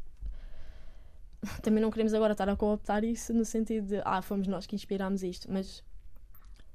Também 1.64 1.82
não 1.82 1.90
queremos 1.90 2.14
agora 2.14 2.34
estar 2.34 2.50
a 2.50 2.56
cooptar 2.56 3.04
isso 3.04 3.34
no 3.34 3.46
sentido 3.46 3.88
de 3.88 4.02
ah, 4.04 4.22
fomos 4.22 4.48
nós 4.48 4.66
que 4.66 4.76
inspirámos 4.76 5.24
isto, 5.24 5.50
mas 5.52 5.84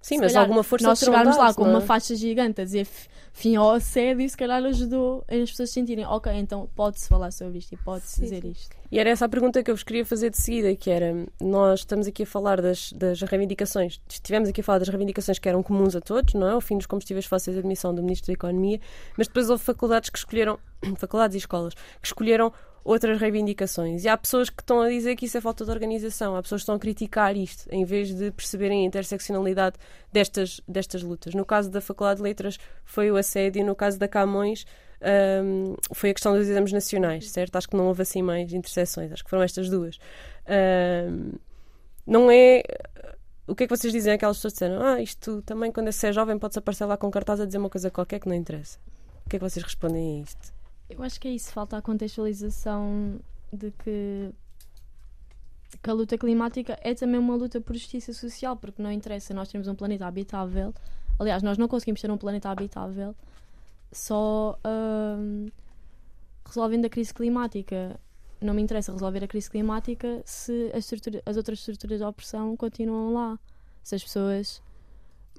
Sim, 0.05 0.17
se 0.17 0.21
mas 0.21 0.37
alguma 0.37 0.63
força 0.63 0.87
nós 0.87 0.99
chegarmos 0.99 1.35
lá 1.35 1.47
dado, 1.47 1.55
com 1.57 1.63
uma 1.63 1.79
é? 1.79 1.81
faixa 1.81 2.15
gigante 2.15 2.61
a 2.61 2.65
dizer 2.65 2.87
fim 3.33 3.57
ao 3.57 3.71
assédio, 3.71 4.29
se 4.29 4.37
calhar 4.37 4.63
ajudou 4.63 5.25
as 5.27 5.51
pessoas 5.51 5.71
a 5.71 5.73
sentirem, 5.73 6.05
ok, 6.05 6.31
então 6.35 6.69
pode-se 6.77 7.09
falar 7.09 7.31
sobre 7.33 7.57
isto 7.57 7.73
e 7.73 7.77
pode-se 7.79 8.21
dizer 8.21 8.45
isto. 8.45 8.77
E 8.93 8.99
era 8.99 9.09
essa 9.09 9.25
a 9.25 9.29
pergunta 9.31 9.63
que 9.63 9.71
eu 9.71 9.75
vos 9.75 9.83
queria 9.83 10.05
fazer 10.05 10.29
de 10.29 10.37
seguida, 10.37 10.77
que 10.77 10.91
era, 10.91 11.27
nós 11.41 11.81
estamos 11.81 12.07
aqui 12.07 12.25
a 12.25 12.27
falar 12.27 12.61
das, 12.61 12.93
das 12.93 13.23
reivindicações, 13.23 13.99
estivemos 14.07 14.51
aqui 14.51 14.61
a 14.61 14.65
falar 14.65 14.79
das 14.79 14.89
reivindicações 14.89 15.39
que 15.39 15.49
eram 15.49 15.63
comuns 15.63 15.97
a 15.97 16.03
todos, 16.03 16.35
não 16.35 16.49
é? 16.49 16.55
O 16.55 16.61
fim 16.61 16.77
dos 16.77 16.87
combustíveis 16.87 17.25
fósseis, 17.25 17.57
a 17.57 17.61
admissão 17.61 17.95
do 17.95 18.03
Ministro 18.03 18.27
da 18.27 18.35
Economia, 18.35 18.79
mas 19.17 19.27
depois 19.27 19.49
houve 19.49 19.65
faculdades 19.65 20.11
que 20.11 20.19
escolheram, 20.19 20.59
faculdades 20.99 21.35
e 21.35 21.39
escolas, 21.39 21.73
que 21.73 22.07
escolheram 22.07 22.53
outras 22.85 23.19
reivindicações. 23.19 24.05
E 24.05 24.09
há 24.09 24.17
pessoas 24.17 24.51
que 24.51 24.61
estão 24.61 24.83
a 24.83 24.89
dizer 24.89 25.17
que 25.17 25.25
isso 25.25 25.39
é 25.39 25.41
falta 25.41 25.65
de 25.65 25.71
organização, 25.71 26.37
há 26.37 26.43
pessoas 26.43 26.61
que 26.61 26.65
estão 26.65 26.75
a 26.75 26.79
criticar 26.79 27.37
isto, 27.37 27.67
em 27.73 27.85
vez 27.85 28.15
de 28.15 28.31
perceberem 28.31 28.83
a 28.83 28.87
interseccionalidade 28.87 29.77
destas, 30.13 30.61
destas 30.69 31.03
lutas. 31.03 31.35
No 31.35 31.45
caso 31.45 31.71
da 31.71 31.81
Faculdade 31.81 32.19
de 32.19 32.25
Letras 32.25 32.59
foi 32.85 33.11
o 33.11 33.17
assédio, 33.17 33.65
no 33.65 33.75
caso 33.75 33.99
da 33.99 34.07
Camões 34.07 34.67
hum, 35.43 35.75
foi 35.95 36.11
a 36.11 36.15
questão 36.15 36.37
dos 36.37 36.47
exames 36.47 36.73
nacionais, 36.73 37.31
certo? 37.31 37.57
Acho 37.57 37.69
que 37.69 37.77
não 37.77 37.87
houve 37.87 38.03
assim 38.03 38.23
mais 38.23 38.53
interseções, 38.53 39.11
acho 39.11 39.25
que 39.25 39.31
foram 39.31 39.43
estas 39.43 39.71
duas. 39.71 39.99
Hum, 41.11 41.33
não 42.07 42.31
é. 42.31 42.63
O 43.47 43.55
que 43.55 43.65
é 43.65 43.67
que 43.67 43.77
vocês 43.77 43.93
dizem 43.93 44.13
àquelas 44.13 44.39
pessoas 44.39 44.55
que 44.55 44.65
disseram? 44.65 44.83
Ah, 44.83 45.01
isto 45.03 45.43
também, 45.43 45.71
quando 45.71 45.89
é 45.89 46.13
jovem, 46.13 46.39
pode-se 46.39 46.59
aparecer 46.59 46.87
lá 46.87 46.97
com 46.97 47.11
cartaz 47.11 47.41
a 47.41 47.47
dizer 47.47 47.59
uma 47.59 47.69
coisa 47.71 47.91
qualquer 47.91 48.19
que 48.19 48.29
não 48.29 48.35
interessa. 48.35 48.79
O 49.27 49.29
que 49.29 49.37
é 49.37 49.39
que 49.39 49.45
vocês 49.45 49.65
respondem 49.65 50.21
a 50.21 50.23
isto? 50.23 50.54
Eu 50.97 51.05
acho 51.05 51.21
que 51.21 51.29
é 51.29 51.31
isso, 51.33 51.53
falta 51.53 51.77
a 51.77 51.83
contextualização 51.83 53.19
de 53.53 53.71
que, 53.71 54.31
que 55.83 55.91
a 55.91 55.93
luta 55.93 56.17
climática 56.17 56.79
é 56.83 56.95
também 56.95 57.19
uma 57.19 57.35
luta 57.35 57.61
por 57.61 57.75
justiça 57.75 58.13
social, 58.13 58.57
porque 58.57 58.83
não 58.83 58.91
interessa 58.91 59.35
nós 59.35 59.49
termos 59.49 59.69
um 59.69 59.75
planeta 59.75 60.07
habitável. 60.07 60.75
Aliás, 61.19 61.43
nós 61.43 61.59
não 61.59 61.69
conseguimos 61.69 62.01
ter 62.01 62.11
um 62.11 62.17
planeta 62.17 62.51
habitável 62.51 63.15
só 63.95 64.59
hum, 64.67 65.49
resolvendo 66.45 66.85
a 66.85 66.89
crise 66.89 67.15
climática. 67.15 67.99
Não 68.41 68.53
me 68.53 68.61
interessa 68.61 68.93
resolver 68.93 69.25
a 69.25 69.29
crise 69.29 69.49
climática 69.49 70.21
se 70.27 70.71
as, 70.75 70.91
as 71.25 71.37
outras 71.37 71.61
estruturas 71.61 71.99
de 71.99 72.05
opressão 72.05 72.57
continuam 72.57 73.15
lá. 73.15 73.39
Se 73.83 73.95
as 73.95 74.03
pessoas 74.03 74.63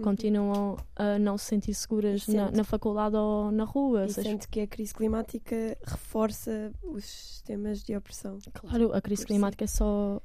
continuam 0.02 0.78
a 0.96 1.18
não 1.18 1.38
se 1.38 1.46
sentir 1.46 1.74
seguras 1.74 2.28
Uhum. 2.28 2.36
Na, 2.36 2.52
na 2.52 2.64
faculdade 2.64 3.16
ou 3.16 3.52
na 3.52 3.64
rua. 3.64 4.06
E 4.06 4.14
sente 4.14 4.48
que 4.48 4.62
a 4.62 4.68
crise 4.68 4.94
climática 4.94 5.78
reforça 5.86 6.72
os 6.84 7.06
sistemas 7.06 7.84
de 7.84 7.96
opressão. 7.96 8.38
Claro, 8.54 8.94
a 8.94 9.02
crise 9.02 9.26
climática 9.26 9.64
é 9.64 9.68
só. 9.68 10.22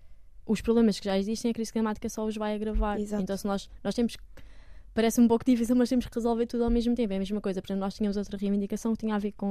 Os 0.47 0.61
problemas 0.61 0.99
que 0.99 1.05
já 1.05 1.17
existem, 1.19 1.51
a 1.51 1.55
crise 1.55 1.73
climática 1.73 2.09
só 2.09 2.25
os 2.27 2.37
vai 2.37 2.55
agravar. 2.55 2.99
Exato. 2.99 3.23
Então, 3.23 3.37
se 3.37 3.47
nós, 3.47 3.71
nós 3.85 3.95
temos. 3.95 4.17
Parece 4.93 5.21
um 5.21 5.29
pouco 5.29 5.45
difícil, 5.45 5.77
mas 5.77 5.89
temos 5.89 6.07
que 6.07 6.15
resolver 6.15 6.47
tudo 6.47 6.65
ao 6.65 6.71
mesmo 6.71 6.95
tempo. 6.97 7.13
É 7.13 7.17
a 7.17 7.19
mesma 7.21 7.41
coisa. 7.41 7.63
Por 7.63 7.69
exemplo, 7.69 7.81
nós 7.81 7.95
tínhamos 7.95 8.17
outra 8.17 8.37
reivindicação 8.37 8.93
que 8.93 8.99
tinha 8.99 9.15
a 9.15 9.19
ver 9.19 9.33
com. 9.33 9.47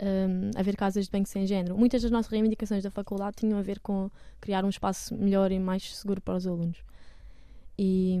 hum, 0.00 0.50
haver 0.56 0.76
casas 0.76 1.04
de 1.04 1.10
banho 1.10 1.26
sem 1.26 1.46
género. 1.46 1.76
Muitas 1.76 2.00
das 2.00 2.10
nossas 2.10 2.30
reivindicações 2.30 2.82
da 2.82 2.90
faculdade 2.90 3.36
tinham 3.36 3.58
a 3.58 3.62
ver 3.62 3.78
com 3.80 4.10
criar 4.40 4.64
um 4.64 4.70
espaço 4.70 5.14
melhor 5.14 5.52
e 5.52 5.58
mais 5.58 5.94
seguro 5.96 6.20
para 6.22 6.36
os 6.36 6.46
alunos. 6.46 6.82
E. 7.78 8.18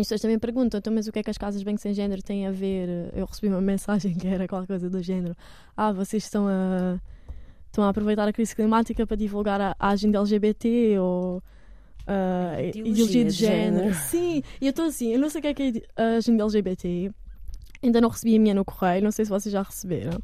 as 0.00 0.06
pessoas 0.06 0.20
também 0.22 0.38
perguntam, 0.38 0.78
então, 0.78 0.92
mas 0.92 1.06
o 1.06 1.12
que 1.12 1.18
é 1.18 1.22
que 1.22 1.30
as 1.30 1.36
casas 1.38 1.60
de 1.60 1.64
banho 1.64 1.78
sem 1.78 1.92
género 1.92 2.22
têm 2.22 2.46
a 2.46 2.50
ver? 2.50 3.12
Eu 3.14 3.26
recebi 3.26 3.48
uma 3.48 3.60
mensagem 3.62 4.14
que 4.14 4.26
era 4.26 4.48
qualquer 4.48 4.66
coisa 4.66 4.88
do 4.90 5.02
género. 5.02 5.36
Ah, 5.76 5.92
vocês 5.92 6.24
estão 6.24 6.46
a, 6.48 6.98
estão 7.66 7.84
a 7.84 7.88
aproveitar 7.90 8.26
a 8.26 8.32
crise 8.32 8.54
climática 8.56 9.06
para 9.06 9.16
divulgar 9.16 9.60
a, 9.60 9.76
a 9.78 9.88
agenda 9.90 10.18
LGBT 10.18 10.98
ou 10.98 11.42
a 12.06 12.60
Ideologia 12.62 12.80
ideologia 12.92 13.24
de 13.24 13.30
de 13.30 13.36
género. 13.36 13.76
género. 13.76 13.94
Sim, 14.08 14.42
e 14.60 14.66
eu 14.66 14.70
estou 14.70 14.86
assim, 14.86 15.12
eu 15.12 15.18
não 15.20 15.28
sei 15.30 15.38
o 15.38 15.42
que 15.42 15.48
é 15.48 15.54
que 15.54 15.84
é 15.96 16.02
a 16.02 16.16
agenda 16.16 16.42
LGBT. 16.42 17.10
Ainda 17.82 18.00
não 18.00 18.08
recebi 18.08 18.36
a 18.36 18.38
minha 18.40 18.54
no 18.54 18.64
correio, 18.64 19.02
não 19.02 19.10
sei 19.10 19.24
se 19.24 19.30
vocês 19.30 19.52
já 19.52 19.62
receberam. 19.62 20.18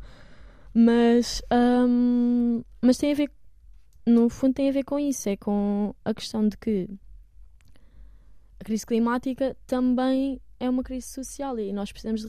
Mas, 0.72 1.42
hum, 1.52 2.62
mas 2.80 2.98
tem 2.98 3.12
a 3.12 3.14
ver, 3.14 3.30
no 4.06 4.28
fundo, 4.28 4.54
tem 4.54 4.68
a 4.68 4.72
ver 4.72 4.84
com 4.84 4.98
isso. 4.98 5.28
É 5.28 5.36
com 5.36 5.92
a 6.04 6.14
questão 6.14 6.48
de 6.48 6.56
que 6.56 6.88
a 8.60 8.64
crise 8.64 8.84
climática 8.86 9.56
também 9.66 10.40
é 10.60 10.68
uma 10.68 10.82
crise 10.82 11.06
social 11.06 11.58
e 11.58 11.72
nós 11.72 11.90
precisamos, 11.92 12.22
de, 12.22 12.28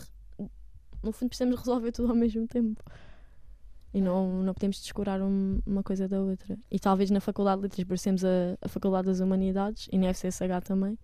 no 1.03 1.11
fundo, 1.11 1.29
precisamos 1.29 1.57
resolver 1.57 1.91
tudo 1.91 2.09
ao 2.09 2.15
mesmo 2.15 2.47
tempo. 2.47 2.83
E 3.91 3.99
não, 4.01 4.43
não 4.43 4.53
podemos 4.53 4.79
descurar 4.79 5.19
um- 5.21 5.61
uma 5.65 5.81
coisa 5.81 6.07
da 6.07 6.21
outra. 6.21 6.57
E 6.69 6.77
talvez 6.79 7.09
na 7.09 7.19
Faculdade 7.19 7.61
de 7.61 7.63
Letras, 7.67 7.87
por 7.87 7.97
sermos 7.97 8.23
a, 8.23 8.55
a 8.61 8.67
Faculdade 8.67 9.07
das 9.07 9.19
Humanidades 9.19 9.89
e 9.91 9.97
na 9.97 10.09
FCSH 10.09 10.61
também, 10.63 10.97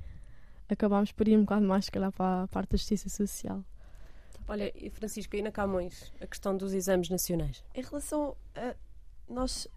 acabámos 0.69 1.11
por 1.11 1.27
ir 1.27 1.35
um 1.38 1.41
bocado 1.41 1.65
mais, 1.65 1.85
se 1.85 1.91
calhar, 1.91 2.11
para 2.11 2.43
a 2.43 2.47
parte 2.47 2.69
da 2.71 2.77
justiça 2.77 3.09
social. 3.09 3.63
Olha, 4.47 4.71
e 4.75 4.91
Francisco, 4.91 5.35
e 5.35 5.41
na 5.41 5.51
Camões, 5.51 6.13
a 6.21 6.27
questão 6.27 6.55
dos 6.55 6.73
exames 6.75 7.09
nacionais? 7.09 7.63
Em 7.73 7.81
relação 7.81 8.35
a 8.55 8.75
nós, 9.27 9.67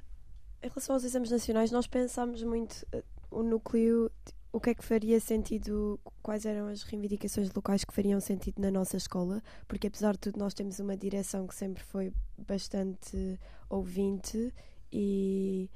em 0.63 0.69
relação 0.69 0.95
aos 0.95 1.05
exames 1.05 1.31
nacionais, 1.31 1.71
nós 1.71 1.87
pensámos 1.87 2.43
muito 2.43 2.87
eh, 2.93 3.03
o 3.31 3.43
núcleo, 3.43 4.11
o 4.59 4.61
que 4.61 4.71
é 4.71 4.75
que 4.75 4.85
faria 4.85 5.21
sentido, 5.21 6.01
quais 6.21 6.45
eram 6.45 6.67
as 6.67 6.83
reivindicações 6.83 7.49
locais 7.55 7.85
que 7.85 7.95
fariam 7.95 8.19
sentido 8.19 8.61
na 8.61 8.73
nossa 8.73 8.97
escola, 8.97 9.41
porque 9.69 9.87
apesar 9.87 10.15
de 10.15 10.19
tudo 10.19 10.37
nós 10.37 10.53
temos 10.53 10.81
uma 10.81 10.97
direção 10.97 11.47
que 11.47 11.55
sempre 11.55 11.81
foi 11.85 12.13
bastante 12.37 13.39
ouvinte 13.71 14.53
e, 14.93 15.71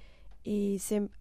e 0.44 0.80
sempre 0.80 1.16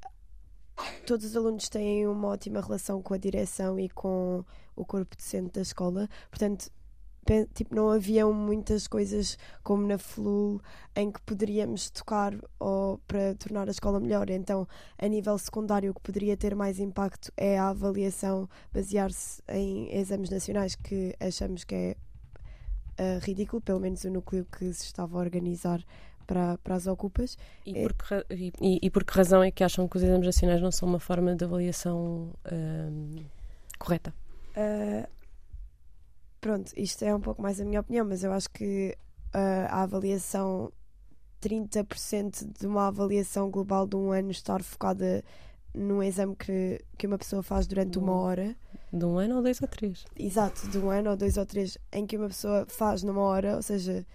todos 1.05 1.27
os 1.27 1.37
alunos 1.37 1.69
têm 1.69 2.07
uma 2.07 2.29
ótima 2.29 2.61
relação 2.61 2.99
com 2.99 3.13
a 3.13 3.17
direção 3.17 3.79
e 3.79 3.87
com 3.89 4.43
o 4.75 4.83
corpo 4.83 5.15
docente 5.15 5.53
da 5.53 5.61
escola, 5.61 6.09
portanto 6.31 6.71
tipo, 7.53 7.73
não 7.75 7.89
haviam 7.89 8.33
muitas 8.33 8.87
coisas 8.87 9.37
como 9.63 9.85
na 9.87 9.97
FLUL 9.97 10.61
em 10.95 11.11
que 11.11 11.21
poderíamos 11.21 11.89
tocar 11.89 12.33
ou 12.59 12.97
para 13.07 13.35
tornar 13.35 13.67
a 13.67 13.71
escola 13.71 13.99
melhor. 13.99 14.29
Então, 14.29 14.67
a 14.97 15.07
nível 15.07 15.37
secundário, 15.37 15.91
o 15.91 15.93
que 15.93 16.01
poderia 16.01 16.35
ter 16.35 16.55
mais 16.55 16.79
impacto 16.79 17.31
é 17.37 17.57
a 17.57 17.69
avaliação 17.69 18.49
basear-se 18.73 19.41
em 19.49 19.95
exames 19.95 20.29
nacionais, 20.29 20.75
que 20.75 21.15
achamos 21.19 21.63
que 21.63 21.75
é 21.75 21.95
ah, 22.97 23.19
ridículo, 23.21 23.61
pelo 23.61 23.79
menos 23.79 24.03
o 24.03 24.09
núcleo 24.09 24.45
que 24.45 24.71
se 24.73 24.85
estava 24.85 25.17
a 25.17 25.21
organizar 25.21 25.83
para, 26.27 26.57
para 26.59 26.75
as 26.75 26.87
ocupas. 26.87 27.37
E 27.65 27.77
É. 27.77 27.83
por, 27.83 27.93
que, 27.93 28.25
e, 28.61 28.79
e- 28.81 28.89
por 28.89 29.03
que 29.03 29.13
razão 29.13 29.43
é 29.43 29.51
que 29.51 29.63
acham 29.63 29.87
que 29.87 29.97
os 29.97 30.03
exames 30.03 30.25
nacionais 30.25 30.61
não 30.61 30.71
são 30.71 30.87
uma 30.87 30.99
forma 30.99 31.35
de 31.35 31.43
avaliação 31.45 32.29
hum, 32.51 33.23
correta? 33.77 34.13
Ah, 34.55 35.07
pronto, 36.41 36.71
isto 36.75 37.05
é 37.05 37.15
um 37.15 37.21
pouco 37.21 37.41
mais 37.41 37.61
a 37.61 37.65
minha 37.65 37.79
opinião, 37.79 38.05
mas 38.05 38.23
eu 38.23 38.33
acho 38.33 38.49
que 38.49 38.97
ah, 39.33 39.67
a 39.69 39.83
avaliação, 39.83 40.71
30% 41.41 42.59
de 42.59 42.67
uma 42.67 42.87
avaliação 42.87 43.49
global 43.49 43.87
de 43.87 43.95
um 43.95 44.11
ano 44.11 44.31
estar 44.31 44.61
focada 44.61 45.23
num 45.73 46.03
exame 46.03 46.35
que, 46.35 46.83
que 46.97 47.07
uma 47.07 47.17
pessoa 47.17 47.41
faz 47.41 47.65
durante 47.65 47.97
uma 47.97 48.11
Bom. 48.11 48.19
hora, 48.19 48.55
De 48.91 49.05
um 49.05 49.17
ano 49.17 49.37
ou 49.37 49.41
dois 49.41 49.61
ou 49.61 49.67
três. 49.67 50.03
exato, 50.19 50.67
de 50.67 50.77
um 50.77 50.89
ano 50.89 51.11
ou 51.11 51.15
dois 51.17 51.37
ou 51.37 51.45
três, 51.45 51.77
em 51.93 52.05
que 52.05 52.17
uma 52.17 52.27
pessoa 52.27 52.65
faz 52.67 53.03
numa 53.03 53.21
hora, 53.21 53.55
ou 53.55 53.61
seja, 53.61 54.05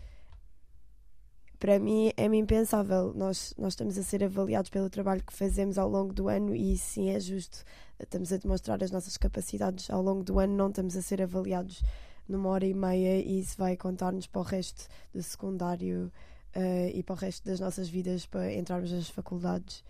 para 1.59 1.79
mim 1.79 2.13
é-me 2.17 2.37
impensável. 2.37 3.15
Nós, 3.15 3.55
nós 3.57 3.73
estamos 3.73 3.97
a 3.97 4.03
ser 4.03 4.23
avaliados 4.23 4.69
pelo 4.71 4.91
trabalho 4.91 5.23
que 5.25 5.33
fazemos 5.33 5.79
ao 5.79 5.89
longo 5.89 6.13
do 6.13 6.29
ano 6.29 6.55
e 6.55 6.77
sim 6.77 7.09
é 7.09 7.19
justo. 7.19 7.65
Estamos 7.99 8.31
a 8.33 8.37
demonstrar 8.37 8.83
as 8.85 8.91
nossas 8.91 9.17
capacidades 9.17 9.89
ao 9.91 10.03
longo 10.03 10.23
do 10.23 10.39
ano, 10.39 10.55
não 10.55 10.69
estamos 10.69 10.95
a 10.97 11.01
ser 11.03 11.23
avaliados 11.23 11.83
numa 12.29 12.49
hora 12.51 12.67
e 12.67 12.75
meia 12.75 13.21
e 13.21 13.41
isso 13.41 13.57
vai 13.57 13.77
contar-nos 13.77 14.27
para 14.27 14.41
o 14.41 14.45
resto 14.45 14.89
do 15.15 15.23
secundário 15.23 16.11
eh, 16.55 16.91
e 16.95 17.03
para 17.03 17.15
o 17.15 17.17
resto 17.17 17.45
das 17.47 17.61
nossas 17.61 17.89
vidas 17.89 18.27
para 18.27 18.53
entrarmos 18.53 18.91
nas 18.91 19.09
faculdades. 19.09 19.85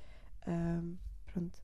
Ahm, 0.47 0.97
pronto. 1.33 1.59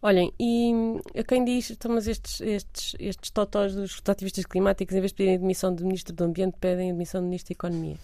Olhem, 0.00 0.32
e 0.38 0.72
a 1.16 1.22
quem 1.22 1.44
diz, 1.44 1.70
então, 1.70 1.92
mas 1.92 2.08
estes, 2.08 2.40
estes, 2.40 2.96
estes 2.98 3.30
totós 3.30 3.72
dos 3.74 4.02
ativistas 4.04 4.44
climáticos, 4.44 4.96
em 4.96 5.00
vez 5.00 5.12
de 5.12 5.16
pedirem 5.16 5.36
admissão 5.36 5.72
de 5.72 5.84
Ministro 5.84 6.12
do 6.12 6.24
Ambiente, 6.24 6.56
pedem 6.58 6.90
admissão 6.90 7.20
de 7.20 7.26
Ministro 7.26 7.54
da 7.54 7.58
Economia. 7.58 7.96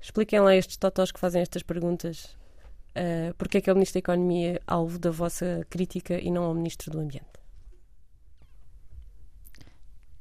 Expliquem 0.00 0.40
lá 0.40 0.54
estes 0.54 0.76
totós 0.76 1.10
que 1.10 1.18
fazem 1.18 1.40
estas 1.40 1.62
perguntas. 1.62 2.36
Uh, 2.90 3.32
porque 3.38 3.58
é 3.58 3.60
que 3.60 3.70
é 3.70 3.72
o 3.72 3.76
Ministro 3.76 3.94
da 3.94 3.98
Economia 4.00 4.60
alvo 4.66 4.98
da 4.98 5.10
vossa 5.10 5.64
crítica 5.70 6.18
e 6.18 6.30
não 6.30 6.50
o 6.50 6.54
Ministro 6.54 6.90
do 6.90 7.00
Ambiente? 7.00 7.39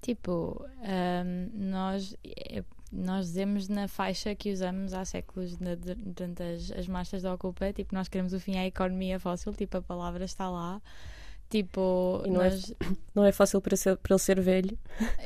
Tipo, 0.09 0.65
ahm, 0.81 1.51
nós, 1.53 2.15
é- 2.25 2.63
nós 2.91 3.27
dizemos 3.27 3.67
na 3.69 3.87
faixa 3.87 4.33
que 4.33 4.51
usamos 4.51 4.91
há 4.91 5.05
séculos 5.05 5.59
na- 5.59 5.75
durante 5.75 6.41
as, 6.41 6.71
as 6.71 6.87
marchas 6.87 7.21
da 7.21 7.31
Ocupa, 7.31 7.71
tipo, 7.71 7.93
nós 7.93 8.07
queremos 8.07 8.33
o 8.33 8.39
fim 8.39 8.57
à 8.57 8.65
economia 8.65 9.19
fóssil, 9.19 9.53
tipo, 9.53 9.77
a 9.77 9.81
palavra 9.83 10.25
está 10.25 10.49
lá. 10.49 10.81
Tipo, 11.49 12.21
E 12.25 12.29
não 12.29 12.41
é-. 12.43 12.49
Não 13.15 13.25
é 13.25 13.33
fácil 13.33 13.59
para, 13.59 13.75
ser- 13.75 13.97
para 13.97 14.13
ele 14.13 14.19
ser 14.19 14.39
velho. 14.39 14.77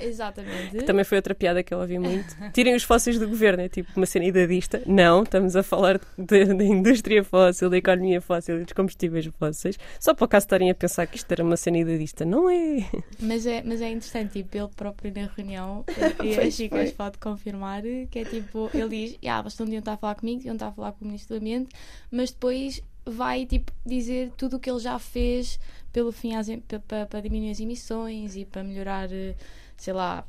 Exatamente. 0.02 0.78
Que 0.78 0.84
também 0.84 1.04
foi 1.04 1.18
outra 1.20 1.36
piada 1.36 1.62
que 1.62 1.72
eu 1.72 1.80
ouvi 1.80 2.00
muito. 2.00 2.36
Tirem 2.52 2.74
os 2.76 2.82
fósseis 2.82 3.20
do 3.20 3.28
governo, 3.28 3.62
é 3.62 3.70
tipo 3.70 3.92
uma 3.96 4.06
cena 4.08 4.26
idadista. 4.26 4.82
Não, 4.88 5.22
estamos 5.22 5.56
a 5.56 5.62
falar 5.62 6.00
da 6.18 6.64
indústria 6.64 7.24
fóssil, 7.24 7.70
da 7.70 7.78
economia 7.78 8.20
fóssil 8.20 8.60
e 8.62 8.64
dos 8.64 8.74
combustíveis 8.74 9.26
fósseis. 9.38 9.78
Só 10.00 10.16
para 10.16 10.26
o 10.26 10.28
caso 10.28 10.46
estarem 10.46 10.72
a 10.72 10.74
pensar 10.76 11.06
que 11.06 11.18
isto 11.18 11.32
era 11.32 11.44
uma 11.44 11.56
cena 11.58 11.78
idadista. 11.78 12.26
Não 12.26 12.50
é? 12.50 12.78
Mas 13.20 13.46
é, 13.46 13.62
mas 13.62 13.80
é 13.80 13.90
interessante, 13.90 14.32
tipo, 14.42 14.58
ele 14.58 14.70
próprio 14.76 15.14
na 15.14 15.28
reunião, 15.36 15.86
e 16.24 16.40
a 16.40 16.50
Chicas 16.50 16.92
pode 16.94 17.20
confirmar, 17.20 17.84
que 18.10 18.20
é 18.20 18.26
tipo, 18.26 18.72
ele 18.74 18.90
diz, 18.90 19.18
ah, 19.28 19.42
vocês 19.44 19.60
não 19.60 19.66
deviam 19.68 19.80
estar 19.80 19.94
a 19.94 19.98
falar 19.98 20.16
comigo, 20.16 20.38
deviam 20.38 20.56
estar 20.56 20.68
a 20.70 20.72
falar 20.72 20.94
com 20.94 21.04
o 21.06 21.08
Ministro 21.08 21.36
do 21.38 21.42
Ambiente, 21.42 21.70
mas 22.10 22.32
depois 22.32 22.82
vai, 23.06 23.46
tipo, 23.46 23.72
dizer 23.86 24.32
tudo 24.38 24.58
o 24.58 24.60
que 24.60 24.70
ele 24.70 24.80
já 24.80 24.98
fez 25.00 25.60
pelo 25.92 26.12
fim 26.12 26.36
às 26.36 26.48
para 26.88 27.22
diminuir 27.22 27.52
as 27.52 27.60
emissões 27.60 28.36
e 28.36 28.46
para 28.46 28.63
melhorar, 28.63 29.12
eh, 29.12 29.36
sei 29.78 29.94
lá, 29.94 30.26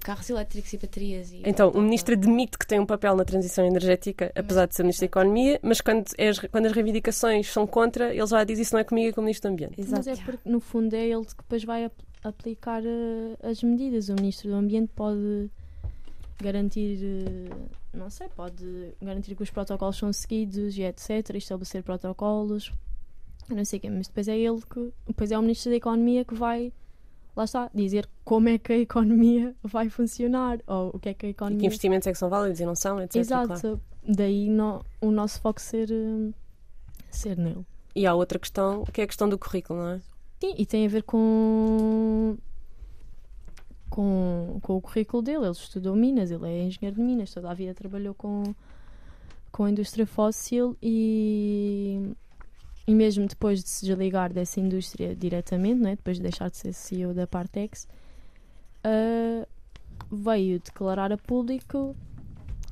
carros 0.00 0.28
elétricos 0.30 0.72
e 0.72 0.78
baterias. 0.78 1.32
E 1.32 1.42
Então, 1.44 1.70
o 1.70 1.80
ministro 1.80 2.14
admite 2.14 2.58
que 2.58 2.66
tem 2.66 2.80
um 2.80 2.86
papel 2.86 3.14
na 3.14 3.24
transição 3.24 3.64
energética, 3.64 4.32
apesar 4.34 4.66
de 4.66 4.74
ser 4.74 4.82
ministro 4.82 5.02
da 5.02 5.06
Economia, 5.06 5.60
mas 5.62 5.80
quando, 5.80 6.04
é 6.18 6.28
as, 6.28 6.38
quando 6.38 6.66
as 6.66 6.72
reivindicações 6.72 7.46
são 7.52 7.66
contra, 7.66 8.14
ele 8.14 8.26
já 8.26 8.42
diz 8.44 8.58
isso 8.58 8.74
não 8.74 8.80
é 8.80 8.84
comigo, 8.84 9.08
é 9.10 9.12
com 9.12 9.20
o 9.20 9.24
ministro 9.24 9.50
do 9.50 9.52
Ambiente. 9.52 9.80
Exato. 9.80 10.02
Mas 10.06 10.18
é 10.18 10.22
porque, 10.24 10.48
no 10.48 10.58
fundo, 10.60 10.94
é 10.94 11.06
ele 11.06 11.24
que 11.24 11.36
depois 11.36 11.62
vai 11.64 11.84
ap- 11.84 11.92
aplicar 12.24 12.82
eh, 12.84 13.36
as 13.48 13.62
medidas. 13.62 14.08
O 14.08 14.14
Ministro 14.14 14.48
do 14.50 14.56
Ambiente 14.56 14.90
pode 14.96 15.50
garantir, 16.40 16.98
eh, 17.02 17.68
não 17.92 18.10
sei, 18.10 18.28
pode 18.28 18.94
garantir 19.00 19.34
que 19.34 19.42
os 19.42 19.50
protocolos 19.50 19.96
são 19.96 20.12
seguidos 20.12 20.76
e 20.76 20.82
etc. 20.82 21.30
Estabelecer 21.34 21.82
protocolos, 21.82 22.72
não 23.48 23.64
sei 23.64 23.78
o 23.78 23.82
quê. 23.82 23.90
Mas 23.90 24.08
depois 24.08 24.28
é 24.28 24.38
ele 24.38 24.60
que, 24.62 24.92
depois 25.06 25.30
é 25.30 25.38
o 25.38 25.42
Ministro 25.42 25.70
da 25.70 25.76
Economia 25.76 26.24
que 26.24 26.34
vai, 26.34 26.72
lá 27.36 27.44
está, 27.44 27.70
dizer 27.74 28.08
como 28.24 28.48
é 28.48 28.58
que 28.58 28.72
a 28.72 28.78
economia 28.78 29.54
vai 29.62 29.88
funcionar 29.88 30.58
ou 30.66 30.90
o 30.94 30.98
que 30.98 31.08
é 31.10 31.14
que 31.14 31.26
a 31.26 31.28
E 31.28 31.32
que 31.32 31.36
economia. 31.38 31.66
investimentos 31.66 32.06
é 32.06 32.12
que 32.12 32.18
são 32.18 32.28
válidos 32.28 32.60
e 32.60 32.64
não 32.66 32.74
são, 32.74 33.00
etc. 33.00 33.16
Exato. 33.16 33.46
claro. 33.60 33.80
Daí 34.06 34.48
no- 34.50 34.84
o 35.00 35.10
nosso 35.10 35.40
foco 35.40 35.60
ser, 35.60 35.88
eh, 35.90 36.32
ser 37.10 37.38
nele. 37.38 37.64
E 37.94 38.06
há 38.06 38.14
outra 38.14 38.38
questão, 38.38 38.84
que 38.92 39.00
é 39.00 39.04
a 39.04 39.06
questão 39.06 39.28
do 39.28 39.38
currículo, 39.38 39.78
não 39.78 39.88
é? 39.92 40.00
Sim, 40.40 40.54
e 40.58 40.66
tem 40.66 40.84
a 40.84 40.88
ver 40.88 41.04
com, 41.04 42.36
com, 43.94 44.58
com 44.60 44.76
o 44.76 44.80
currículo 44.80 45.22
dele. 45.22 45.44
Ele 45.44 45.52
estudou 45.52 45.94
Minas, 45.94 46.32
ele 46.32 46.44
é 46.46 46.64
engenheiro 46.64 46.96
de 46.96 47.00
Minas, 47.02 47.32
toda 47.32 47.48
a 47.48 47.54
vida 47.54 47.72
trabalhou 47.72 48.12
com, 48.12 48.42
com 49.52 49.64
a 49.64 49.70
indústria 49.70 50.04
fóssil 50.04 50.76
e, 50.82 52.10
e 52.88 52.92
mesmo 52.92 53.28
depois 53.28 53.62
de 53.62 53.68
se 53.68 53.86
desligar 53.86 54.32
dessa 54.32 54.58
indústria 54.58 55.14
diretamente, 55.14 55.80
não 55.80 55.90
é? 55.90 55.94
depois 55.94 56.16
de 56.16 56.24
deixar 56.24 56.50
de 56.50 56.56
ser 56.56 56.72
CEO 56.72 57.14
da 57.14 57.24
Partex, 57.24 57.86
ah, 58.82 59.46
veio 60.10 60.58
declarar 60.58 61.12
a 61.12 61.16
público 61.16 61.94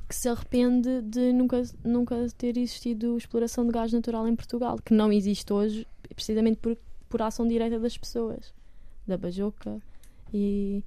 que 0.09 0.15
se 0.15 0.27
arrepende 0.27 1.01
de 1.03 1.31
nunca, 1.31 1.63
nunca 1.85 2.17
ter 2.37 2.57
existido 2.57 3.17
exploração 3.17 3.65
de 3.65 3.71
gás 3.71 3.93
natural 3.93 4.27
em 4.27 4.35
Portugal, 4.35 4.77
que 4.83 4.93
não 4.93 5.09
existe 5.09 5.53
hoje, 5.53 5.87
precisamente 6.13 6.57
por, 6.57 6.77
por 7.07 7.21
ação 7.21 7.47
direta 7.47 7.79
das 7.79 7.97
pessoas, 7.97 8.53
da 9.07 9.17
Bajoca 9.17 9.81
e, 10.33 10.83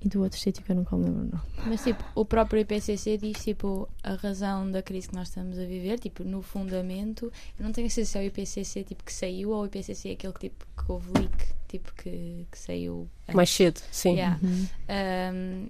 e 0.00 0.08
do 0.08 0.22
outro 0.22 0.38
sítio 0.38 0.62
que 0.62 0.70
eu 0.70 0.76
nunca 0.76 0.96
me 0.96 1.04
lembro. 1.04 1.30
Não. 1.32 1.64
Mas 1.66 1.82
tipo, 1.82 2.04
o 2.14 2.24
próprio 2.24 2.60
IPCC 2.60 3.16
diz 3.18 3.42
tipo 3.42 3.88
a 4.02 4.14
razão 4.14 4.70
da 4.70 4.82
crise 4.82 5.08
que 5.08 5.14
nós 5.14 5.28
estamos 5.28 5.58
a 5.58 5.64
viver, 5.64 5.98
tipo, 5.98 6.22
no 6.22 6.42
fundamento. 6.42 7.32
Eu 7.58 7.64
não 7.64 7.72
tenho 7.72 7.88
certeza 7.88 8.12
se 8.12 8.18
é 8.18 8.20
o 8.22 8.24
IPCC 8.24 8.84
tipo 8.84 9.04
que 9.04 9.12
saiu 9.12 9.50
ou 9.50 9.62
o 9.62 9.66
IPCC 9.66 10.10
é 10.10 10.12
aquele 10.12 10.32
que, 10.32 10.40
tipo 10.40 10.66
que 10.76 10.92
houve 10.92 11.10
leak, 11.18 11.46
tipo 11.68 11.92
que, 11.94 12.46
que 12.50 12.58
saiu 12.58 13.08
antes. 13.22 13.34
Mais 13.34 13.50
cedo, 13.50 13.80
sim. 13.90 14.14
Yeah. 14.14 14.38
Um, 14.42 15.68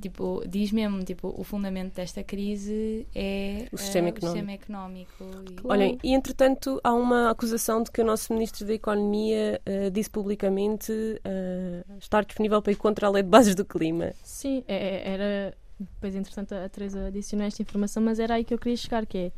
tipo, 0.00 0.42
diz 0.48 0.70
mesmo, 0.72 1.02
tipo, 1.04 1.34
o 1.36 1.42
fundamento 1.44 1.94
desta 1.94 2.22
crise 2.22 3.06
é 3.14 3.68
O 3.72 3.76
sistema 3.78 4.08
eh, 4.08 4.10
económico. 4.10 4.20
sistema 4.38 4.52
económico 4.52 5.24
e- 5.24 5.66
Olhem, 5.66 5.98
e 6.02 6.14
entretanto 6.14 6.80
há 6.84 6.92
uma 6.94 7.30
acusação 7.30 7.82
de 7.82 7.90
que 7.90 8.00
o 8.00 8.04
nosso 8.04 8.32
Ministro 8.32 8.66
da 8.66 8.74
Economia 8.74 9.60
eh, 9.66 9.90
disse 9.90 10.10
publicamente 10.10 10.92
eh, 11.24 11.84
estar 11.98 12.24
disponível 12.24 12.60
para 12.62 12.72
ir 12.72 12.76
contra 12.76 13.06
a 13.06 13.10
lei 13.10 13.22
de 13.22 13.28
bases 13.28 13.54
do 13.54 13.64
clima. 13.64 14.12
Sim, 14.22 14.62
é- 14.68 14.74
é- 14.76 15.08
era. 15.12 15.54
Depois, 15.78 16.14
entretanto, 16.14 16.54
a 16.54 16.68
Teresa 16.70 17.08
adicionou 17.08 17.46
esta 17.46 17.60
informação, 17.60 18.02
mas 18.02 18.18
era 18.18 18.34
aí 18.34 18.44
que 18.44 18.54
eu 18.54 18.58
queria 18.58 18.76
chegar: 18.76 19.04
que 19.04 19.18
é 19.18 19.32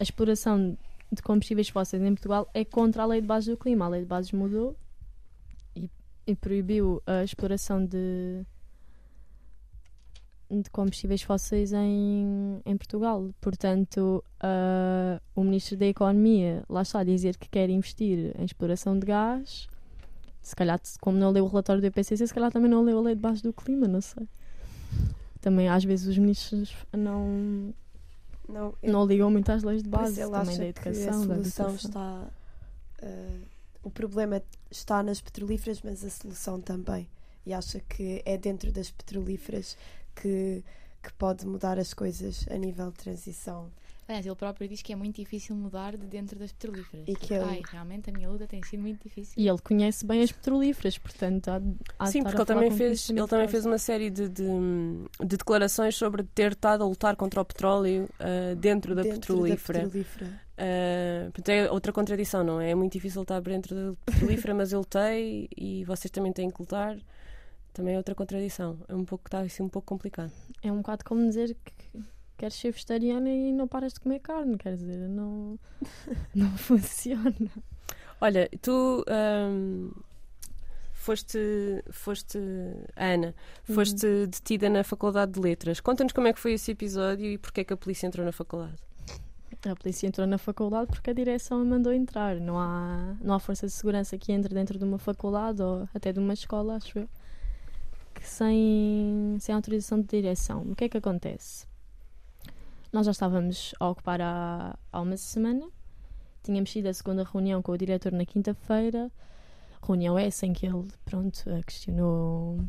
a 0.00 0.02
exploração 0.02 0.76
de 1.12 1.22
combustíveis 1.22 1.68
fósseis 1.68 2.02
em 2.02 2.12
Portugal 2.14 2.48
é 2.52 2.64
contra 2.64 3.04
a 3.04 3.06
lei 3.06 3.20
de 3.20 3.26
bases 3.28 3.48
do 3.48 3.56
clima. 3.56 3.84
A 3.84 3.88
lei 3.88 4.00
de 4.00 4.06
bases 4.06 4.32
mudou 4.32 4.76
e, 5.76 5.88
e 6.26 6.34
proibiu 6.34 7.00
a 7.06 7.22
exploração 7.22 7.84
de, 7.86 8.44
de 10.50 10.70
combustíveis 10.70 11.22
fósseis 11.22 11.72
em, 11.72 12.60
em 12.64 12.76
Portugal. 12.76 13.28
Portanto, 13.40 14.22
ah, 14.40 15.20
o 15.34 15.42
Ministro 15.42 15.76
da 15.76 15.86
Economia 15.86 16.62
lá 16.68 16.82
está 16.82 17.00
a 17.00 17.04
dizer 17.04 17.36
que 17.36 17.48
quer 17.48 17.68
investir 17.70 18.34
em 18.38 18.44
exploração 18.44 18.98
de 18.98 19.06
gás. 19.06 19.68
Se 20.40 20.54
calhar, 20.54 20.80
como 21.00 21.18
não 21.18 21.30
leu 21.30 21.44
o 21.44 21.48
relatório 21.48 21.80
do 21.82 21.86
IPCC, 21.88 22.26
se 22.26 22.32
calhar 22.34 22.52
também 22.52 22.70
não 22.70 22.82
leu 22.84 22.98
a 22.98 23.02
lei 23.02 23.14
de 23.16 23.20
baixo 23.20 23.42
do 23.42 23.52
clima, 23.52 23.88
não 23.88 24.00
sei. 24.00 24.28
Também 25.40 25.68
às 25.68 25.84
vezes 25.84 26.06
os 26.06 26.18
ministros 26.18 26.72
não, 26.92 27.72
Não, 28.48 28.74
eu- 28.82 28.92
não 28.92 29.04
ligam 29.06 29.30
muito 29.30 29.50
às 29.50 29.62
leis 29.64 29.82
de 29.82 29.88
base, 29.88 30.20
ele 30.20 30.30
também 30.30 30.56
da 30.58 30.66
educação, 30.66 31.22
a 31.22 31.26
solução 31.26 31.74
está. 31.74 32.28
eh, 33.02 33.38
o 33.82 33.90
problema 33.90 34.42
está 34.70 35.02
nas 35.02 35.20
petrolíferas, 35.20 35.80
mas 35.82 36.04
a 36.04 36.10
solução 36.10 36.60
também. 36.60 37.08
E 37.44 37.52
acha 37.52 37.78
que 37.80 38.22
é 38.24 38.36
dentro 38.36 38.72
das 38.72 38.90
petrolíferas 38.90 39.76
que, 40.20 40.64
que 41.02 41.12
pode 41.14 41.46
mudar 41.46 41.78
as 41.78 41.92
coisas 41.94 42.46
a 42.50 42.56
nível 42.56 42.90
de 42.90 42.96
transição. 42.96 43.70
Aliás, 44.08 44.24
ele 44.24 44.36
próprio 44.36 44.68
diz 44.68 44.82
que 44.82 44.92
é 44.92 44.96
muito 44.96 45.16
difícil 45.16 45.56
mudar 45.56 45.96
de 45.96 46.06
dentro 46.06 46.38
das 46.38 46.52
petrolíferas. 46.52 47.08
E 47.08 47.16
que 47.16 47.34
ele- 47.34 47.42
Ai, 47.44 47.62
realmente 47.68 48.08
a 48.08 48.12
minha 48.12 48.28
luta 48.28 48.46
tem 48.46 48.62
sido 48.62 48.80
muito 48.80 49.02
difícil. 49.02 49.34
E 49.36 49.48
ele 49.48 49.58
conhece 49.58 50.06
bem 50.06 50.22
as 50.22 50.30
petrolíferas, 50.30 50.96
portanto 50.96 51.48
há, 51.48 51.60
há 51.98 52.06
Sim, 52.06 52.22
porque 52.22 52.36
ele 52.36 52.44
também, 52.46 52.70
fez, 52.70 53.10
ele 53.10 53.26
também 53.26 53.48
fez 53.48 53.66
uma 53.66 53.78
série 53.78 54.08
de, 54.08 54.28
de, 54.28 54.44
de 55.20 55.36
declarações 55.36 55.96
sobre 55.96 56.22
ter 56.22 56.52
estado 56.52 56.84
a 56.84 56.86
lutar 56.86 57.16
contra 57.16 57.40
o 57.40 57.44
petróleo 57.44 58.08
eh, 58.20 58.54
dentro 58.54 58.94
da 58.94 59.02
dentro 59.02 59.18
petrolífera. 59.18 59.78
Da 59.80 59.84
petrolífera. 59.86 60.46
Uh, 60.56 61.30
portanto, 61.32 61.48
é 61.50 61.70
outra 61.70 61.92
contradição, 61.92 62.42
não 62.42 62.60
é? 62.60 62.70
É 62.70 62.74
muito 62.74 62.92
difícil 62.92 63.22
estar 63.22 63.40
dentro 63.40 63.74
da 63.74 63.96
petrolífera, 64.06 64.54
mas 64.54 64.72
eu 64.72 64.78
lutei 64.78 65.48
e 65.54 65.84
vocês 65.84 66.10
também 66.12 66.32
têm 66.32 66.48
que 66.48 66.60
lutar. 66.62 66.96
Também 67.76 67.92
é 67.92 67.98
outra 67.98 68.14
contradição. 68.14 68.78
É 68.88 68.94
um 68.94 69.04
pouco, 69.04 69.26
está 69.26 69.40
assim 69.40 69.62
um 69.62 69.68
pouco 69.68 69.86
complicado. 69.86 70.32
É 70.62 70.72
um 70.72 70.78
bocado 70.78 71.04
como 71.04 71.20
dizer 71.28 71.54
que 71.62 72.02
queres 72.38 72.54
ser 72.56 72.72
vegetariana 72.72 73.28
e 73.28 73.52
não 73.52 73.68
paras 73.68 73.92
de 73.92 74.00
comer 74.00 74.20
carne, 74.20 74.56
quer 74.56 74.76
dizer, 74.76 74.96
não, 75.10 75.58
não 76.34 76.56
funciona. 76.56 77.34
Olha, 78.18 78.48
tu 78.62 79.04
um, 79.06 79.90
foste, 80.94 81.84
foste, 81.90 82.38
Ana, 82.96 83.34
foste 83.64 84.26
detida 84.26 84.70
na 84.70 84.82
Faculdade 84.82 85.32
de 85.32 85.40
Letras. 85.40 85.78
Conta-nos 85.78 86.14
como 86.14 86.28
é 86.28 86.32
que 86.32 86.40
foi 86.40 86.54
esse 86.54 86.70
episódio 86.70 87.26
e 87.26 87.36
porque 87.36 87.60
é 87.60 87.64
que 87.64 87.74
a 87.74 87.76
polícia 87.76 88.06
entrou 88.06 88.24
na 88.24 88.32
faculdade. 88.32 88.78
A 89.68 89.76
polícia 89.76 90.06
entrou 90.06 90.26
na 90.26 90.38
faculdade 90.38 90.86
porque 90.86 91.10
a 91.10 91.12
direção 91.12 91.60
a 91.60 91.64
mandou 91.64 91.92
entrar. 91.92 92.36
Não 92.36 92.58
há, 92.58 93.16
não 93.20 93.34
há 93.34 93.38
força 93.38 93.66
de 93.66 93.72
segurança 93.72 94.16
que 94.16 94.32
entre 94.32 94.54
dentro 94.54 94.78
de 94.78 94.84
uma 94.84 94.98
faculdade 94.98 95.60
ou 95.60 95.86
até 95.94 96.10
de 96.10 96.20
uma 96.20 96.32
escola, 96.32 96.76
acho 96.76 97.00
eu, 97.00 97.08
sem, 98.22 99.36
sem 99.40 99.54
autorização 99.54 100.00
de 100.00 100.06
direção. 100.06 100.62
O 100.62 100.74
que 100.76 100.84
é 100.84 100.88
que 100.88 100.96
acontece? 100.96 101.66
Nós 102.92 103.06
já 103.06 103.12
estávamos 103.12 103.74
a 103.80 103.88
ocupar 103.88 104.20
há, 104.20 104.78
há 104.92 105.00
uma 105.00 105.16
semana. 105.16 105.68
Tínhamos 106.42 106.70
tido 106.70 106.86
a 106.86 106.94
segunda 106.94 107.24
reunião 107.24 107.60
com 107.60 107.72
o 107.72 107.76
diretor 107.78 108.12
na 108.12 108.24
quinta-feira. 108.24 109.10
Reunião 109.82 110.18
essa 110.18 110.46
em 110.46 110.52
que 110.52 110.66
ele, 110.66 110.86
pronto, 111.04 111.42
eh, 111.46 111.60
questionou 111.62 112.60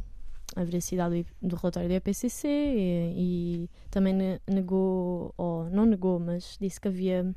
a 0.56 0.64
veracidade 0.64 1.26
do, 1.42 1.56
relatório 1.56 1.88
do 1.90 1.94
EPCC 1.96 2.48
e, 2.48 3.64
e 3.66 3.70
também 3.90 4.14
ne- 4.14 4.42
negou, 4.48 5.34
ou 5.38 5.70
não 5.70 5.86
negou, 5.86 6.20
mas 6.20 6.58
disse 6.60 6.80
que 6.82 6.88
havia 6.88 7.34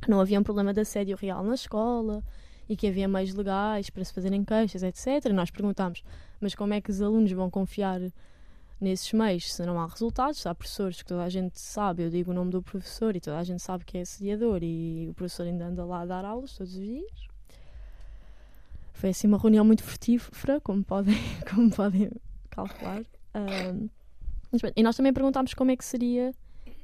que 0.00 0.10
não 0.10 0.20
havia 0.20 0.40
um 0.40 0.42
problema 0.42 0.72
de 0.72 0.80
assédio 0.80 1.16
real 1.16 1.42
na 1.44 1.54
escola 1.54 2.22
e 2.70 2.76
que 2.76 2.86
havia 2.86 3.08
meios 3.08 3.34
legais 3.34 3.90
para 3.90 4.04
se 4.04 4.14
fazerem 4.14 4.44
queixas, 4.44 4.84
etc. 4.84 5.32
Nós 5.32 5.50
perguntámos, 5.50 6.04
mas 6.40 6.54
como 6.54 6.72
é 6.72 6.80
que 6.80 6.88
os 6.88 7.02
alunos 7.02 7.32
vão 7.32 7.50
confiar 7.50 8.00
nesses 8.80 9.12
meios 9.12 9.52
se 9.52 9.66
não 9.66 9.80
há 9.80 9.86
resultados? 9.88 10.46
Há 10.46 10.54
professores 10.54 11.02
que 11.02 11.08
toda 11.08 11.24
a 11.24 11.28
gente 11.28 11.58
sabe, 11.58 12.04
eu 12.04 12.10
digo 12.10 12.30
o 12.30 12.34
nome 12.34 12.52
do 12.52 12.62
professor 12.62 13.16
e 13.16 13.20
toda 13.20 13.38
a 13.38 13.42
gente 13.42 13.60
sabe 13.60 13.84
que 13.84 13.98
é 13.98 14.02
assediador 14.02 14.60
e 14.62 15.08
o 15.10 15.14
professor 15.14 15.48
ainda 15.48 15.64
anda 15.64 15.84
lá 15.84 16.02
a 16.02 16.06
dar 16.06 16.24
aulas 16.24 16.56
todos 16.56 16.72
os 16.72 16.78
dias. 16.78 17.10
Foi 18.92 19.10
assim 19.10 19.26
uma 19.26 19.38
reunião 19.38 19.64
muito 19.64 19.82
frutífera, 19.82 20.60
como 20.60 20.84
podem, 20.84 21.16
como 21.52 21.72
podem 21.72 22.08
calcular. 22.50 23.02
Pronto, 23.32 24.72
e 24.76 24.82
nós 24.84 24.96
também 24.96 25.12
perguntámos 25.12 25.54
como 25.54 25.72
é 25.72 25.76
que 25.76 25.84
seria 25.84 26.32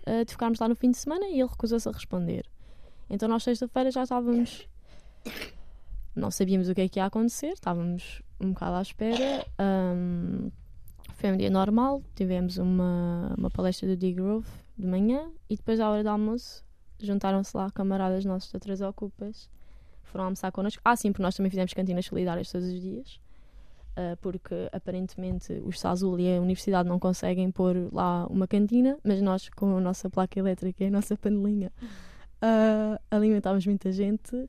ah, 0.05 0.25
de 0.25 0.33
ficarmos 0.33 0.59
lá 0.59 0.68
no 0.68 0.75
fim 0.75 0.90
de 0.90 0.96
semana 0.96 1.29
e 1.29 1.40
ele 1.40 1.49
recusou-se 1.49 1.88
a 1.88 1.92
responder. 1.92 2.44
Então 3.09 3.29
nós 3.29 3.44
sexta-feira 3.44 3.92
já 3.92 4.03
estávamos. 4.03 4.66
Não 6.16 6.31
sabíamos 6.31 6.68
o 6.70 6.74
que 6.74 6.81
é 6.81 6.88
que 6.88 6.98
ia 6.98 7.05
acontecer, 7.05 7.52
estávamos 7.52 8.22
um 8.40 8.52
bocado 8.52 8.76
à 8.76 8.83
espera. 8.83 9.46
Ahm, 9.59 10.50
foi 11.14 11.31
um 11.31 11.37
dia 11.37 11.50
normal, 11.50 12.02
tivemos 12.14 12.57
uma, 12.57 13.35
uma 13.37 13.50
palestra 13.50 13.87
do 13.87 13.96
D-Grove 13.96 14.48
de 14.79 14.87
manhã 14.87 15.31
e 15.48 15.57
depois 15.57 15.79
à 15.79 15.90
hora 15.90 16.02
do 16.02 16.09
almoço 16.09 16.64
juntaram-se 16.98 17.55
lá 17.55 17.70
camaradas 17.70 18.24
nossos 18.24 18.48
de 18.48 18.57
outras 18.57 18.81
ocupas, 18.81 19.50
foram 20.05 20.24
almoçar 20.24 20.50
connosco. 20.50 20.81
Ah, 20.83 20.96
sim, 20.96 21.12
porque 21.12 21.22
nós 21.22 21.35
também 21.35 21.50
fizemos 21.50 21.74
cantinas 21.74 22.07
solidárias 22.07 22.50
todos 22.50 22.66
os 22.66 22.81
dias, 22.81 23.20
ah, 23.94 24.16
porque 24.22 24.55
aparentemente 24.72 25.52
o 25.64 25.72
SASUL 25.72 26.18
e 26.18 26.35
a 26.35 26.40
universidade 26.40 26.88
não 26.88 26.98
conseguem 26.98 27.50
pôr 27.50 27.90
lá 27.92 28.26
uma 28.29 28.48
cantina, 28.48 28.98
mas 29.05 29.20
nós 29.20 29.50
com 29.50 29.76
a 29.76 29.81
nossa 29.81 30.09
placa 30.09 30.38
elétrica 30.38 30.85
e 30.85 30.87
a 30.87 30.90
nossa 30.90 31.14
panelinha 31.16 31.70
ah, 32.40 32.98
alimentámos 33.11 33.66
muita 33.66 33.92
gente. 33.92 34.48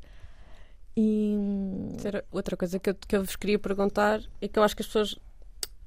E 0.99 1.35
outra 2.31 2.57
coisa 2.57 2.79
que 2.79 2.89
eu, 2.89 2.95
que 2.95 3.15
eu 3.15 3.23
vos 3.23 3.35
queria 3.35 3.59
perguntar 3.59 4.19
é 4.41 4.47
que 4.47 4.57
eu 4.57 4.63
acho 4.63 4.75
que 4.75 4.81
as 4.81 4.87
pessoas, 4.87 5.15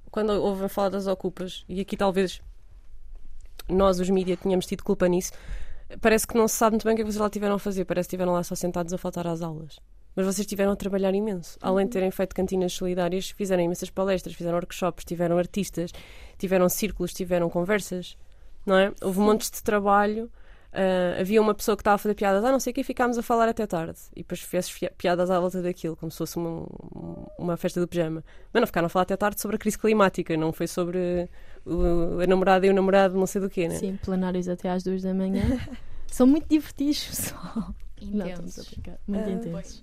quando 0.09 0.31
ouvem 0.31 0.69
falar 0.69 0.91
das 0.91 1.09
ocupas, 1.09 1.65
e 1.69 1.81
aqui 1.81 1.97
talvez 1.97 2.41
nós, 3.69 3.99
os 3.99 4.09
mídias, 4.09 4.39
tínhamos 4.41 4.67
tido 4.67 4.85
culpa 4.85 5.09
nisso, 5.09 5.33
parece 6.01 6.29
que 6.29 6.37
não 6.37 6.47
se 6.47 6.55
sabe 6.55 6.75
muito 6.75 6.85
bem 6.85 6.93
o 6.93 6.97
que 6.97 7.03
é 7.03 7.05
que 7.05 7.11
vocês 7.11 7.21
lá 7.21 7.29
tiveram 7.29 7.57
a 7.57 7.59
fazer. 7.59 7.85
Parece 7.85 8.07
que 8.07 8.15
estiveram 8.15 8.35
lá 8.35 8.45
só 8.45 8.55
sentados 8.55 8.93
a 8.93 8.99
faltar 8.99 9.27
às 9.27 9.43
aulas. 9.43 9.81
Mas 10.15 10.27
vocês 10.27 10.47
tiveram 10.47 10.71
a 10.71 10.77
trabalhar 10.77 11.13
imenso. 11.13 11.59
Além 11.61 11.87
de 11.87 11.93
terem 11.93 12.13
feito 12.13 12.33
cantinas 12.33 12.73
solidárias, 12.73 13.31
fizeram 13.31 13.65
imensas 13.65 13.91
palestras, 13.91 14.37
fizeram 14.37 14.59
workshops, 14.59 15.05
tiveram 15.05 15.39
artistas, 15.39 15.91
tiveram 16.39 16.69
círculos, 16.69 17.13
tiveram 17.13 17.51
conversas, 17.51 18.17
não 18.65 18.79
é? 18.79 18.93
Houve 19.03 19.19
montes 19.19 19.51
de 19.51 19.61
trabalho. 19.61 20.31
Ah, 20.73 21.21
havia 21.21 21.41
uma 21.43 21.55
pessoa 21.55 21.77
que 21.77 21.81
estava 21.81 21.97
a 21.97 21.99
fazer 21.99 22.15
piadas, 22.15 22.45
ah, 22.45 22.53
não 22.53 22.61
sei 22.61 22.71
o 22.71 22.75
que, 22.75 22.81
e 22.83 22.85
ficámos 22.85 23.19
a 23.19 23.23
falar 23.23 23.49
até 23.49 23.67
tarde. 23.67 23.99
E 24.15 24.21
depois 24.21 24.41
fez 24.41 24.71
piadas 24.97 25.31
à 25.31 25.41
volta 25.41 25.61
daquilo, 25.61 25.97
como 25.97 26.11
se 26.13 26.19
fosse 26.19 26.37
uma, 26.37 26.67
uma 27.39 27.57
festa 27.57 27.81
do 27.81 27.89
pijama. 27.89 28.25
Mas 28.53 28.61
não 28.61 28.67
ficaram 28.67 28.87
a 28.87 28.89
falar 28.89 29.03
até 29.03 29.17
tarde 29.17 29.41
sobre 29.41 29.57
a 29.57 29.59
crise 29.59 29.79
climática, 29.79 30.37
não 30.37 30.53
foi 30.53 30.67
sobre 30.69 31.29
o- 31.67 32.21
a 32.23 32.27
namorada 32.27 32.67
e 32.67 32.71
o 32.71 32.75
namorado, 32.75 33.17
não 33.19 33.27
sei 33.27 33.41
do 33.41 33.51
quê, 33.51 33.69
né? 33.69 33.75
sim, 33.75 33.97
plenários 33.97 34.49
até 34.49 34.69
às 34.71 34.83
duas 34.83 35.03
da 35.03 35.13
manhã. 35.13 35.43
São 36.07 36.27
muito 36.27 36.49
divertidos, 36.49 37.05
pessoal. 37.05 37.75
Intensos. 38.01 38.75
Muito 39.07 39.29
Ah, 39.29 39.33
intensos. 39.33 39.83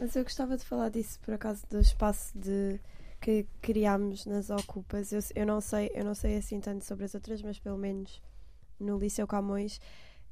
Mas 0.00 0.16
eu 0.16 0.22
gostava 0.24 0.56
de 0.56 0.64
falar 0.64 0.88
disso, 0.88 1.18
por 1.20 1.34
acaso, 1.34 1.62
do 1.70 1.78
espaço 1.78 2.36
de 2.36 2.80
que 3.20 3.46
criámos 3.60 4.26
nas 4.26 4.50
Ocupas. 4.50 5.12
Eu, 5.12 5.20
eu 5.36 5.46
não 5.46 5.60
sei, 5.60 5.90
eu 5.94 6.04
não 6.04 6.14
sei 6.14 6.36
assim 6.36 6.58
tanto 6.60 6.84
sobre 6.84 7.04
as 7.04 7.14
outras, 7.14 7.40
mas 7.42 7.58
pelo 7.60 7.78
menos 7.78 8.20
no 8.80 8.98
Liceu 8.98 9.26
Camões 9.28 9.80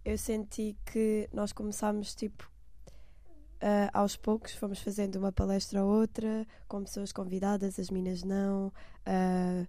eu 0.04 0.16
senti 0.16 0.76
que 0.84 1.28
nós 1.32 1.52
começámos 1.52 2.14
tipo 2.14 2.50
ah, 3.60 3.90
aos 3.92 4.16
poucos, 4.16 4.54
fomos 4.54 4.80
fazendo 4.80 5.16
uma 5.16 5.30
palestra 5.30 5.84
ou 5.84 6.00
outra, 6.00 6.46
com 6.66 6.82
pessoas 6.82 7.12
convidadas, 7.12 7.78
as 7.78 7.90
minas 7.90 8.22
não, 8.22 8.72
ah, 9.04 9.66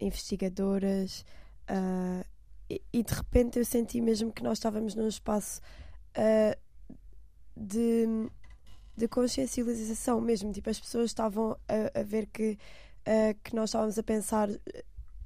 investigadoras, 0.00 1.24
ah, 1.68 2.24
e, 2.70 2.82
e 2.92 3.02
de 3.02 3.12
repente 3.12 3.58
eu 3.58 3.64
senti 3.64 4.00
mesmo 4.00 4.32
que 4.32 4.42
nós 4.42 4.58
estávamos 4.58 4.94
num 4.94 5.08
espaço 5.08 5.60
de 7.54 8.06
de 8.96 9.06
consciencialização 9.06 10.22
mesmo, 10.22 10.50
tipo, 10.52 10.70
as 10.70 10.80
pessoas 10.80 11.10
estavam 11.10 11.54
a, 11.68 12.00
a 12.00 12.02
ver 12.02 12.24
que, 12.28 12.58
que 13.44 13.54
nós 13.54 13.68
estávamos 13.68 13.98
a 13.98 14.02
pensar 14.02 14.48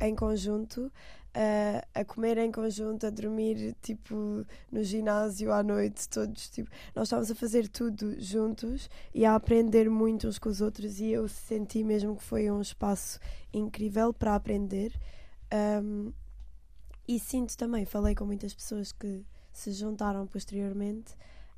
em 0.00 0.12
conjunto, 0.16 0.92
ah, 1.34 1.84
a 1.94 2.04
comer 2.04 2.38
em 2.38 2.50
conjunto, 2.50 3.06
a 3.06 3.10
dormir 3.10 3.74
tipo 3.82 4.44
no 4.70 4.82
ginásio 4.82 5.52
à 5.52 5.62
noite, 5.62 6.08
todos, 6.08 6.48
tipo, 6.48 6.70
nós 6.94 7.04
estávamos 7.08 7.30
a 7.30 7.34
fazer 7.34 7.68
tudo 7.68 8.20
juntos 8.20 8.88
e 9.14 9.24
a 9.24 9.34
aprender 9.34 9.88
muito 9.90 10.26
uns 10.28 10.38
com 10.38 10.48
os 10.48 10.60
outros 10.60 11.00
e 11.00 11.10
eu 11.10 11.28
senti 11.28 11.82
mesmo 11.84 12.16
que 12.16 12.22
foi 12.22 12.50
um 12.50 12.60
espaço 12.60 13.18
incrível 13.52 14.12
para 14.12 14.34
aprender. 14.34 14.92
Ahm, 15.50 16.12
e 17.06 17.18
sinto 17.18 17.56
também, 17.56 17.84
falei 17.84 18.14
com 18.14 18.24
muitas 18.24 18.54
pessoas 18.54 18.92
que 18.92 19.24
se 19.52 19.72
juntaram 19.72 20.26
posteriormente 20.26 21.14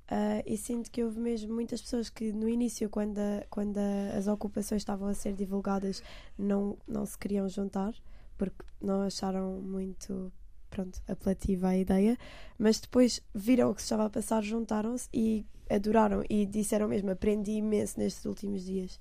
ah, 0.08 0.42
e 0.46 0.56
sinto 0.56 0.90
que 0.90 1.02
houve 1.04 1.20
mesmo 1.20 1.54
muitas 1.54 1.80
pessoas 1.80 2.08
que 2.10 2.32
no 2.32 2.48
início, 2.48 2.88
quando, 2.90 3.18
a- 3.18 3.44
quando 3.50 3.78
a- 3.78 4.16
as 4.16 4.26
ocupações 4.26 4.82
estavam 4.82 5.08
a 5.08 5.14
ser 5.14 5.34
divulgadas, 5.34 6.02
não, 6.38 6.76
não 6.86 7.04
se 7.06 7.16
queriam 7.18 7.48
juntar 7.48 7.94
porque 8.36 8.64
não 8.80 9.02
acharam 9.02 9.60
muito 9.60 10.32
pronto, 10.70 11.00
apelativa 11.06 11.68
a 11.68 11.76
ideia, 11.76 12.18
mas 12.58 12.80
depois 12.80 13.20
viram 13.34 13.70
o 13.70 13.74
que 13.74 13.82
se 13.82 13.86
estava 13.86 14.06
a 14.06 14.10
passar, 14.10 14.42
juntaram-se 14.42 15.08
e 15.12 15.44
adoraram 15.70 16.24
e 16.28 16.46
disseram 16.46 16.88
mesmo: 16.88 17.10
aprendi 17.10 17.52
imenso 17.52 17.98
nestes 17.98 18.24
últimos 18.24 18.64
dias. 18.64 18.98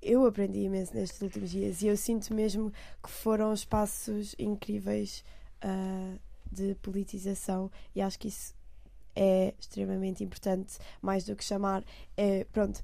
Eu 0.00 0.24
aprendi 0.24 0.60
imenso 0.60 0.94
nestes 0.94 1.20
últimos 1.20 1.50
dias 1.50 1.82
e 1.82 1.88
eu 1.88 1.96
sinto 1.96 2.32
mesmo 2.32 2.70
que 3.02 3.10
foram 3.10 3.52
espaços 3.52 4.36
incríveis 4.38 5.24
ah, 5.62 6.14
de 6.50 6.74
politização 6.76 7.70
e 7.94 8.00
acho 8.00 8.18
que 8.18 8.28
isso 8.28 8.54
é 9.16 9.54
extremamente 9.58 10.22
importante, 10.22 10.78
mais 11.00 11.24
do 11.24 11.34
que 11.34 11.42
chamar, 11.42 11.82
é, 12.16 12.44
pronto, 12.44 12.82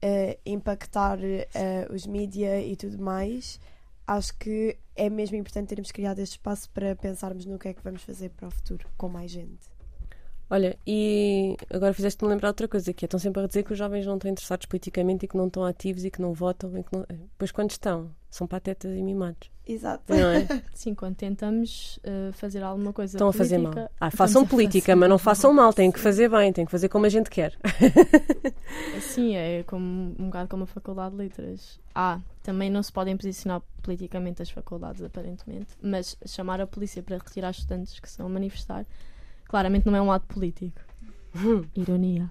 é, 0.00 0.38
impactar 0.46 1.18
eh, 1.22 1.86
os 1.90 2.06
mídia 2.06 2.60
e 2.60 2.74
tudo 2.74 2.98
mais. 2.98 3.60
Acho 4.06 4.36
que 4.38 4.76
é 4.94 5.08
mesmo 5.08 5.36
importante 5.36 5.68
termos 5.68 5.90
criado 5.90 6.18
este 6.18 6.32
espaço 6.32 6.68
para 6.70 6.94
pensarmos 6.94 7.46
no 7.46 7.58
que 7.58 7.68
é 7.68 7.74
que 7.74 7.82
vamos 7.82 8.02
fazer 8.02 8.30
para 8.30 8.48
o 8.48 8.50
futuro 8.50 8.86
com 8.96 9.08
mais 9.08 9.30
gente. 9.30 9.72
Olha, 10.50 10.78
e 10.86 11.56
agora 11.70 11.94
fizeste-me 11.94 12.28
lembrar 12.30 12.48
outra 12.48 12.68
coisa, 12.68 12.92
que 12.92 13.04
é, 13.04 13.06
estão 13.06 13.18
sempre 13.18 13.42
a 13.42 13.46
dizer 13.46 13.62
que 13.64 13.72
os 13.72 13.78
jovens 13.78 14.06
não 14.06 14.16
estão 14.16 14.30
interessados 14.30 14.66
politicamente 14.66 15.24
e 15.24 15.28
que 15.28 15.36
não 15.36 15.46
estão 15.46 15.64
ativos 15.64 16.04
e 16.04 16.10
que 16.10 16.20
não 16.20 16.34
votam. 16.34 16.76
E 16.78 16.82
que 16.82 16.92
não... 16.92 17.06
Pois 17.38 17.50
quando 17.50 17.70
estão, 17.70 18.14
são 18.34 18.48
patetas 18.48 18.90
e 18.90 19.00
mimados. 19.00 19.48
Exato. 19.64 20.12
Não 20.12 20.28
é? 20.28 20.46
Sim, 20.74 20.92
quando 20.92 21.14
tentamos 21.14 22.00
eh, 22.02 22.30
fazer 22.32 22.64
alguma 22.64 22.92
coisa 22.92 23.16
Estão 23.16 23.28
a 23.28 23.32
fazer 23.32 23.58
mal. 23.58 23.72
Ah, 24.00 24.10
façam 24.10 24.42
a 24.42 24.46
política, 24.46 24.86
fazer 24.86 24.96
mas 24.96 25.08
não 25.08 25.18
façam 25.18 25.52
mal, 25.52 25.72
têm 25.72 25.92
que 25.92 26.00
fazer 26.00 26.28
bem, 26.28 26.52
têm 26.52 26.64
que 26.64 26.70
fazer 26.70 26.88
como 26.88 27.06
a 27.06 27.08
gente 27.08 27.30
quer. 27.30 27.56
Sim, 29.00 29.36
é 29.36 29.62
como, 29.62 30.16
um 30.18 30.26
bocado 30.26 30.48
como 30.48 30.64
a 30.64 30.66
Faculdade 30.66 31.12
de 31.12 31.22
Letras. 31.22 31.78
Ah, 31.94 32.20
também 32.42 32.68
não 32.68 32.82
se 32.82 32.92
podem 32.92 33.16
posicionar 33.16 33.62
politicamente 33.82 34.42
as 34.42 34.50
faculdades, 34.50 35.00
aparentemente, 35.00 35.68
mas 35.80 36.16
chamar 36.26 36.60
a 36.60 36.66
polícia 36.66 37.04
para 37.04 37.18
retirar 37.18 37.52
estudantes 37.52 38.00
que 38.00 38.10
se 38.10 38.18
vão 38.18 38.28
manifestar, 38.28 38.84
claramente 39.44 39.86
não 39.86 39.94
é 39.94 40.02
um 40.02 40.10
ato 40.10 40.26
político. 40.26 40.80
Ironia. 41.76 42.28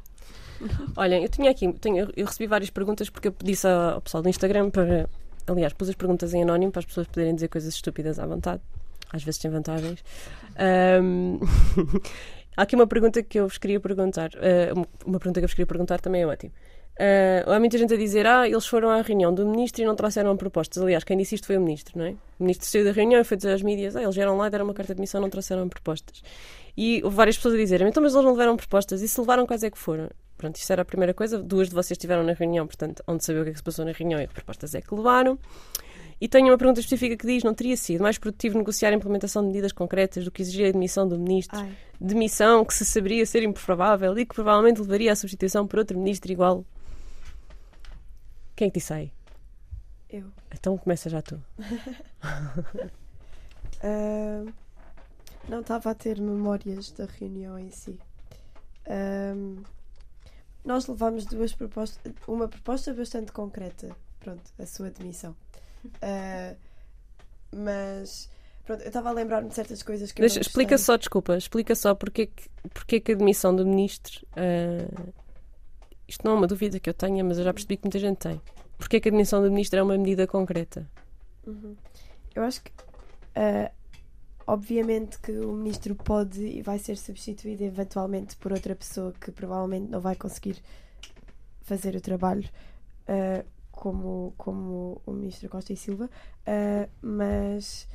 Olhem, 0.97 1.23
eu 1.23 1.29
tinha 1.29 1.49
aqui, 1.49 1.71
tenho, 1.73 2.09
eu 2.15 2.25
recebi 2.25 2.45
várias 2.45 2.69
perguntas 2.69 3.09
porque 3.09 3.29
eu 3.29 3.35
disse 3.41 3.67
ao 3.67 4.01
pessoal 4.01 4.21
do 4.21 4.29
Instagram 4.29 4.69
para. 4.69 5.09
Aliás, 5.47 5.73
pus 5.73 5.89
as 5.89 5.95
perguntas 5.95 6.33
em 6.33 6.43
anónimo 6.43 6.71
para 6.71 6.79
as 6.79 6.85
pessoas 6.85 7.07
poderem 7.07 7.35
dizer 7.35 7.47
coisas 7.47 7.73
estúpidas 7.73 8.19
à 8.19 8.25
vontade. 8.25 8.61
Às 9.11 9.23
vezes 9.23 9.41
sem 9.41 9.51
vantagens. 9.51 10.03
Ahm, 10.57 11.39
Há 12.55 12.63
aqui 12.63 12.75
uma 12.75 12.85
pergunta 12.85 13.23
que 13.23 13.39
eu 13.39 13.47
vos 13.47 13.57
queria 13.57 13.79
perguntar. 13.79 14.29
ah, 14.35 14.73
uma 15.05 15.19
pergunta 15.19 15.39
que 15.39 15.45
eu 15.45 15.47
vos 15.47 15.53
queria 15.53 15.65
perguntar 15.65 15.99
também 15.99 16.21
é 16.21 16.27
ótimo. 16.27 16.53
Uh, 16.93 17.49
há 17.49 17.57
muita 17.57 17.75
gente 17.75 17.91
a 17.91 17.97
dizer, 17.97 18.27
ah, 18.27 18.47
eles 18.47 18.67
foram 18.67 18.91
à 18.91 19.01
reunião 19.01 19.33
do 19.33 19.47
ministro 19.47 19.81
e 19.81 19.85
não 19.85 19.95
trouxeram 19.95 20.37
propostas. 20.37 20.81
Aliás, 20.83 21.03
quem 21.03 21.17
disse 21.17 21.33
isto 21.33 21.47
foi 21.47 21.57
o 21.57 21.61
ministro, 21.61 21.97
não 21.97 22.05
é? 22.05 22.11
O 22.39 22.43
ministro 22.43 22.67
saiu 22.67 22.85
da 22.85 22.91
reunião 22.91 23.19
e 23.19 23.23
foi 23.23 23.35
dizer 23.35 23.51
às 23.51 23.63
mídias, 23.63 23.95
ah, 23.95 24.03
eles 24.03 24.13
vieram 24.13 24.37
lá, 24.37 24.47
deram 24.47 24.65
uma 24.65 24.75
carta 24.75 24.93
de 24.93 25.01
missão, 25.01 25.19
não 25.19 25.29
trouxeram 25.29 25.67
propostas. 25.67 26.21
E 26.77 27.01
houve 27.03 27.15
várias 27.15 27.35
pessoas 27.35 27.55
a 27.55 27.57
dizerem, 27.57 27.87
então, 27.87 28.03
mas 28.03 28.13
eles 28.13 28.23
não 28.23 28.33
levaram 28.33 28.55
propostas. 28.55 29.01
E 29.01 29.07
se 29.07 29.19
levaram, 29.19 29.47
quais 29.47 29.63
é 29.63 29.71
que 29.71 29.77
foram? 29.77 30.07
Pronto, 30.43 30.57
isso 30.57 30.73
era 30.73 30.81
a 30.81 30.85
primeira 30.85 31.13
coisa. 31.13 31.41
Duas 31.41 31.69
de 31.69 31.73
vocês 31.73 31.91
estiveram 31.91 32.21
na 32.21 32.33
reunião, 32.33 32.67
portanto, 32.67 33.01
onde 33.07 33.23
saber 33.23 33.39
o 33.39 33.43
que 33.45 33.51
é 33.51 33.53
que 33.53 33.59
se 33.59 33.63
passou 33.63 33.85
na 33.85 33.93
reunião 33.93 34.19
e 34.19 34.27
que 34.27 34.33
propostas 34.33 34.75
é 34.75 34.81
que 34.81 34.93
levaram. 34.93 35.39
E 36.19 36.27
tenho 36.27 36.47
uma 36.47 36.57
pergunta 36.57 36.81
específica 36.81 37.15
que 37.15 37.25
diz: 37.25 37.45
não 37.45 37.53
teria 37.53 37.77
sido 37.77 38.01
mais 38.01 38.17
produtivo 38.17 38.57
negociar 38.57 38.89
a 38.89 38.93
implementação 38.93 39.41
de 39.41 39.47
medidas 39.47 39.71
concretas 39.71 40.25
do 40.25 40.31
que 40.31 40.41
exigir 40.41 40.67
a 40.67 40.71
demissão 40.73 41.07
do 41.07 41.17
ministro? 41.17 41.57
Ai. 41.57 41.71
Demissão 41.97 42.65
que 42.65 42.73
se 42.73 42.83
saberia 42.83 43.25
ser 43.25 43.41
improvável 43.43 44.19
e 44.19 44.25
que 44.25 44.35
provavelmente 44.35 44.81
levaria 44.81 45.13
à 45.13 45.15
substituição 45.15 45.65
por 45.65 45.79
outro 45.79 45.97
ministro 45.97 46.29
igual 46.29 46.65
quem 48.53 48.67
é 48.67 48.69
que 48.69 48.79
disse 48.79 48.91
aí? 48.91 49.13
Eu. 50.09 50.29
Então 50.53 50.77
começa 50.77 51.09
já 51.09 51.21
tu. 51.21 51.35
uh, 53.81 54.53
não 55.47 55.61
estava 55.61 55.91
a 55.91 55.95
ter 55.95 56.19
memórias 56.19 56.91
da 56.91 57.05
reunião 57.05 57.57
em 57.57 57.71
si. 57.71 57.97
Nós 60.63 60.87
levámos 60.87 61.25
duas 61.25 61.53
propostas, 61.53 61.99
uma 62.27 62.47
proposta 62.47 62.93
bastante 62.93 63.31
concreta, 63.31 63.95
pronto, 64.19 64.43
a 64.57 64.65
sua 64.65 64.89
demissão. 64.89 65.35
Uh, 65.85 66.55
mas 67.55 68.29
pronto, 68.65 68.81
eu 68.81 68.87
estava 68.87 69.09
a 69.09 69.11
lembrar-me 69.11 69.49
de 69.49 69.55
certas 69.55 69.83
coisas 69.83 70.11
que 70.11 70.21
Deixa, 70.21 70.39
explica 70.39 70.77
só, 70.77 70.97
desculpa, 70.97 71.37
explica 71.37 71.75
só 71.75 71.93
porque, 71.93 72.29
porque 72.73 72.99
que 72.99 73.11
a 73.11 73.15
demissão 73.15 73.55
do 73.55 73.65
ministro 73.65 74.25
uh, 74.31 75.13
isto 76.07 76.25
não 76.25 76.33
é 76.33 76.35
uma 76.35 76.47
dúvida 76.47 76.79
que 76.79 76.89
eu 76.89 76.93
tenha, 76.93 77.23
mas 77.23 77.37
eu 77.37 77.43
já 77.43 77.53
percebi 77.53 77.77
que 77.77 77.85
muita 77.85 77.99
gente 77.99 78.17
tem. 78.17 78.39
Porquê 78.77 78.99
que 78.99 79.09
a 79.09 79.11
admissão 79.11 79.41
do 79.41 79.49
ministro 79.49 79.79
é 79.79 79.83
uma 79.83 79.97
medida 79.97 80.27
concreta? 80.27 80.87
Uhum. 81.45 81.75
Eu 82.35 82.43
acho 82.43 82.61
que, 82.61 82.71
uh, 82.71 83.71
obviamente, 84.45 85.19
que 85.19 85.31
o 85.31 85.53
ministro 85.53 85.95
pode 85.95 86.41
e 86.41 86.61
vai 86.61 86.79
ser 86.79 86.97
substituído 86.97 87.63
eventualmente 87.63 88.35
por 88.37 88.51
outra 88.51 88.75
pessoa 88.75 89.13
que 89.13 89.31
provavelmente 89.31 89.89
não 89.89 89.99
vai 89.99 90.15
conseguir 90.15 90.61
fazer 91.61 91.95
o 91.95 92.01
trabalho 92.01 92.49
uh, 93.07 93.45
como, 93.71 94.33
como 94.37 95.01
o 95.05 95.11
ministro 95.11 95.49
Costa 95.49 95.73
e 95.73 95.77
Silva, 95.77 96.05
uh, 96.05 96.89
mas, 97.01 97.87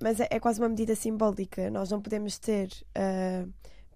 mas 0.00 0.20
é, 0.20 0.28
é, 0.30 0.40
quase 0.40 0.60
uma 0.60 0.68
medida 0.68 0.94
simbólica. 0.94 1.70
Nós 1.70 1.90
não 1.90 2.00
podemos 2.00 2.38
ter 2.38 2.70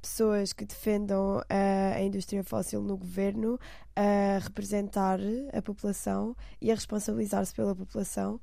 pessoas 0.03 0.53
que 0.53 0.65
defendam 0.65 1.39
uh, 1.39 1.95
a 1.95 2.03
indústria 2.03 2.43
fóssil 2.43 2.83
no 2.83 2.97
governo 2.97 3.59
a 3.95 4.39
representar 4.43 5.21
a 5.53 5.63
população 5.63 6.37
e 6.61 6.73
a 6.73 6.75
responsabilizar-se 6.75 7.55
pela 7.55 7.75
população. 7.75 8.41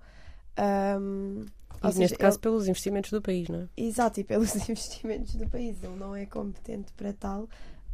Um, 0.58 1.46
e 1.82 1.86
neste 1.86 1.98
seja, 2.00 2.16
caso, 2.18 2.36
ele... 2.36 2.42
pelos 2.42 2.68
investimentos 2.68 3.12
do 3.12 3.22
país, 3.22 3.48
não 3.48 3.62
é? 3.62 3.68
Exato, 3.78 4.20
e 4.20 4.24
pelos 4.24 4.56
investimentos 4.70 5.36
do 5.36 5.48
país. 5.48 5.82
Ele 5.82 5.96
não 5.96 6.16
é 6.16 6.26
competente 6.26 6.92
para 6.94 7.14
tal. 7.14 7.48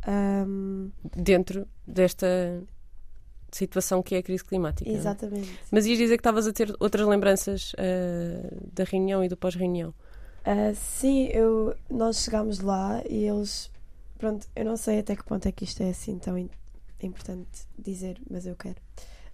Um... 0.07 0.91
Dentro 1.15 1.67
desta 1.87 2.63
situação 3.51 4.03
que 4.03 4.15
é 4.15 4.17
a 4.19 4.23
crise 4.23 4.43
climática. 4.43 4.89
É? 4.89 4.93
Exatamente. 4.93 5.49
É? 5.49 5.57
Mas 5.71 5.85
ias 5.85 5.97
dizer 5.97 6.17
que 6.17 6.21
estavas 6.21 6.45
a 6.47 6.53
ter 6.53 6.75
outras 6.79 7.07
lembranças 7.07 7.73
uh, 7.73 8.69
da 8.73 8.83
reunião 8.83 9.23
e 9.23 9.29
do 9.29 9.37
pós-reunião. 9.37 9.93
Uh, 10.45 10.75
sim, 10.75 11.27
eu, 11.27 11.75
nós 11.89 12.23
chegámos 12.23 12.59
lá 12.59 13.01
e 13.09 13.23
eles. 13.23 13.71
Pronto, 14.17 14.47
eu 14.55 14.65
não 14.65 14.77
sei 14.77 14.99
até 14.99 15.15
que 15.15 15.23
ponto 15.23 15.47
é 15.47 15.51
que 15.51 15.63
isto 15.63 15.81
é 15.81 15.89
assim 15.89 16.17
tão 16.17 16.37
in, 16.37 16.49
importante 17.01 17.67
dizer, 17.77 18.19
mas 18.29 18.45
eu 18.45 18.55
quero. 18.55 18.77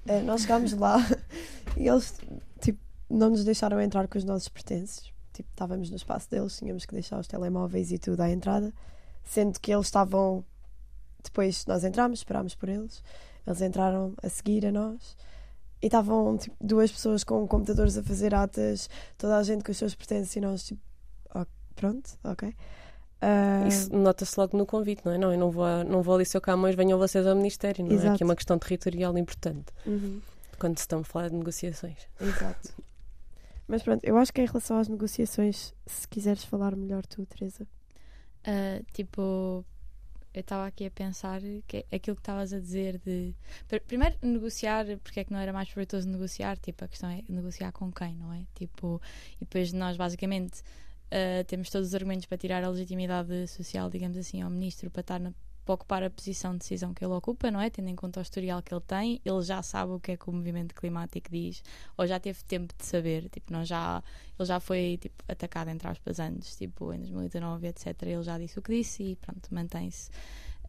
Uh, 0.06 0.24
nós 0.24 0.42
chegámos 0.42 0.74
lá 0.74 0.98
e 1.78 1.88
eles 1.88 2.18
tipo, 2.60 2.80
não 3.12 3.30
nos 3.30 3.44
deixaram 3.44 3.82
entrar 3.82 4.08
com 4.08 4.18
os 4.18 4.24
nossos 4.24 4.48
pertences. 4.48 5.12
Tipo, 5.34 5.50
estávamos 5.50 5.90
no 5.90 5.96
espaço 5.96 6.30
deles, 6.30 6.58
tínhamos 6.58 6.86
que 6.86 6.94
deixar 6.94 7.20
os 7.20 7.28
telemóveis 7.28 7.92
e 7.92 7.98
tudo 7.98 8.22
à 8.22 8.30
entrada, 8.30 8.74
sendo 9.24 9.60
que 9.60 9.72
eles 9.72 9.88
estavam. 9.88 10.44
Depois 11.24 11.66
nós 11.66 11.84
entramos, 11.84 12.20
esperámos 12.20 12.56
por 12.56 12.68
eles, 12.68 13.04
eles 13.46 13.62
entraram 13.62 14.14
a 14.24 14.28
seguir 14.28 14.66
a 14.66 14.72
nós 14.72 15.16
e 15.82 15.86
estavam 15.86 16.38
tipo, 16.38 16.56
duas 16.60 16.92
pessoas 16.92 17.24
com 17.24 17.48
computadores 17.48 17.98
a 17.98 18.04
fazer 18.04 18.34
atas, 18.34 18.90
toda 19.18 19.38
a 19.38 19.44
gente 19.44 19.64
com 19.64 19.72
os 19.72 19.78
seus 19.78 19.94
pertences 19.94 20.36
e 20.36 20.42
nós 20.42 20.64
tipo, 20.64 20.82
Pronto, 21.82 22.12
ok. 22.24 22.50
Uh... 22.50 23.68
Isso 23.68 23.96
nota-se 23.96 24.40
logo 24.40 24.56
no 24.56 24.66
convite, 24.66 25.04
não 25.04 25.12
é? 25.12 25.18
Não, 25.18 25.32
eu 25.32 25.40
não 25.40 25.50
vou, 25.50 25.64
a, 25.64 25.84
não 25.84 26.02
vou 26.04 26.16
ali 26.16 26.26
seu 26.26 26.40
Camões, 26.40 26.76
venham 26.76 26.98
vocês 26.98 27.26
ao 27.26 27.36
Ministério, 27.36 27.84
não 27.84 27.92
é? 27.92 27.96
Exato. 27.96 28.10
é? 28.10 28.14
Aqui 28.14 28.24
é 28.24 28.26
uma 28.26 28.36
questão 28.36 28.60
territorial 28.60 29.18
importante 29.18 29.74
uhum. 29.86 30.22
quando 30.60 30.78
se 30.78 30.84
estão 30.84 31.00
a 31.00 31.04
falar 31.04 31.30
de 31.30 31.36
negociações. 31.36 31.98
Exato. 32.20 32.74
Mas 33.72 33.84
pronto, 33.84 34.04
eu 34.04 34.18
acho 34.18 34.34
que 34.34 34.42
em 34.42 34.46
relação 34.46 34.78
às 34.78 34.90
negociações, 34.90 35.74
se 35.86 36.06
quiseres 36.06 36.44
falar 36.44 36.76
melhor 36.76 37.06
tu, 37.06 37.26
Teresa. 37.26 37.66
Uh, 38.46 38.84
tipo, 38.92 39.64
eu 40.34 40.42
estava 40.42 40.68
aqui 40.68 40.86
a 40.88 40.92
pensar 40.92 41.40
que 41.66 41.86
aquilo 41.90 42.18
que 42.18 42.22
estavas 42.22 42.52
a 42.52 42.60
dizer 42.60 43.00
de 43.00 43.34
primeiro 43.88 44.18
negociar, 44.22 44.86
porque 45.02 45.22
é 45.22 45.24
que 45.24 45.32
não 45.32 45.40
era 45.40 45.54
mais 45.54 45.70
proveitoso 45.70 46.06
negociar, 46.10 46.58
tipo, 46.58 46.84
a 46.84 46.88
questão 46.90 47.10
é 47.10 47.24
negociar 47.30 47.72
com 47.72 47.90
quem, 47.94 48.14
não 48.14 48.34
é? 48.34 48.46
Tipo, 48.56 49.02
e 49.38 49.46
depois 49.46 49.72
nós 49.72 49.96
basicamente 49.96 50.62
Uh, 51.12 51.44
temos 51.44 51.70
todos 51.70 51.90
os 51.90 51.94
argumentos 51.94 52.26
para 52.26 52.38
tirar 52.38 52.64
a 52.64 52.70
legitimidade 52.70 53.46
social, 53.50 53.90
digamos 53.90 54.16
assim, 54.16 54.42
ao 54.42 54.50
ministro 54.50 54.90
para, 54.90 55.02
estar 55.02 55.20
na, 55.20 55.34
para 55.72 55.76
ocupar 55.76 56.04
a 56.04 56.10
posição 56.10 56.54
de 56.54 56.60
decisão 56.60 56.94
que 56.94 57.04
ele 57.04 57.14
ocupa, 57.14 57.50
não 57.50 57.62
é? 57.62 57.70
Tendo 57.70 57.90
em 57.90 57.96
conta 57.96 58.20
o 58.20 58.24
historial 58.24 58.62
que 58.62 58.74
ele 58.74 58.82
tem, 58.82 59.22
ele 59.24 59.42
já 59.42 59.62
sabe 59.64 59.94
o 59.94 60.00
que 60.00 60.12
é 60.12 60.18
que 60.18 60.30
o 60.30 60.34
movimento 60.34 60.76
climático 60.76 61.30
diz, 61.32 61.64
ou 61.98 62.06
já 62.06 62.20
teve 62.20 62.44
tempo 62.44 62.74
de 62.78 62.86
saber. 62.86 63.30
Tipo, 63.30 63.54
nós 63.54 63.68
já, 63.68 64.04
ele 64.38 64.46
já 64.46 64.60
foi 64.60 64.98
tipo, 65.02 65.24
atacado, 65.28 65.70
entre 65.70 65.88
aspas, 65.88 66.20
antes, 66.20 66.58
tipo, 66.58 66.94
em 66.94 67.00
2019, 67.00 67.68
etc. 67.68 68.04
Ele 68.04 68.24
já 68.24 68.38
disse 68.38 68.60
o 68.60 68.62
que 68.62 68.76
disse 68.76 69.04
e 69.04 69.16
pronto, 69.16 69.54
mantém-se. 69.54 70.10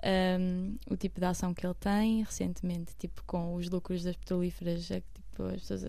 Um, 0.04 0.76
o 0.90 0.96
tipo 0.96 1.20
de 1.20 1.26
ação 1.26 1.54
que 1.54 1.66
ele 1.66 1.74
tem 1.74 2.22
recentemente, 2.22 2.94
tipo 2.98 3.22
com 3.24 3.54
os 3.54 3.68
lucros 3.70 4.02
das 4.02 4.16
petrolíferas, 4.16 4.90
é 4.90 5.00
tipo, 5.00 5.44
as 5.44 5.60
pessoas 5.60 5.86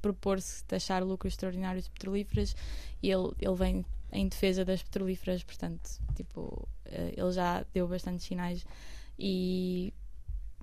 propor-se 0.00 0.64
taxar 0.64 1.02
lucros 1.02 1.32
extraordinários 1.32 1.84
de 1.84 1.90
petrolíferas 1.90 2.54
e 3.02 3.10
ele, 3.10 3.30
ele 3.40 3.54
vem 3.54 3.84
em 4.12 4.28
defesa 4.28 4.64
das 4.64 4.82
petrolíferas, 4.82 5.42
portanto, 5.42 6.00
tipo, 6.14 6.68
eh, 6.86 7.14
ele 7.16 7.32
já 7.32 7.64
deu 7.72 7.86
bastantes 7.86 8.26
sinais 8.26 8.64
e 9.18 9.92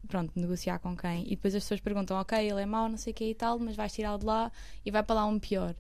pronto, 0.07 0.31
negociar 0.35 0.79
com 0.79 0.95
quem. 0.95 1.23
E 1.25 1.31
depois 1.31 1.53
as 1.55 1.63
pessoas 1.63 1.79
perguntam, 1.79 2.17
ok, 2.19 2.37
ele 2.37 2.61
é 2.61 2.65
mau, 2.65 2.87
não 2.89 2.97
sei 2.97 3.11
o 3.11 3.15
que 3.15 3.25
e 3.25 3.35
tal, 3.35 3.59
mas 3.59 3.75
vais 3.75 3.91
tirá-lo 3.93 4.19
de 4.19 4.25
lá 4.25 4.51
e 4.85 4.91
vai 4.91 5.03
para 5.03 5.15
lá 5.15 5.25
um 5.25 5.39
pior. 5.39 5.75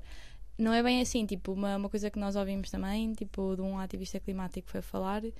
Não 0.57 0.73
é 0.73 0.81
bem 0.81 1.01
assim, 1.01 1.25
tipo, 1.25 1.51
uma, 1.53 1.75
uma 1.75 1.89
coisa 1.89 2.09
que 2.09 2.19
nós 2.19 2.35
ouvimos 2.35 2.69
também, 2.69 3.13
tipo, 3.13 3.55
de 3.55 3.61
um 3.61 3.77
ativista 3.77 4.19
climático 4.19 4.69
foi 4.69 4.81
falar, 4.81 5.23
um, 5.23 5.31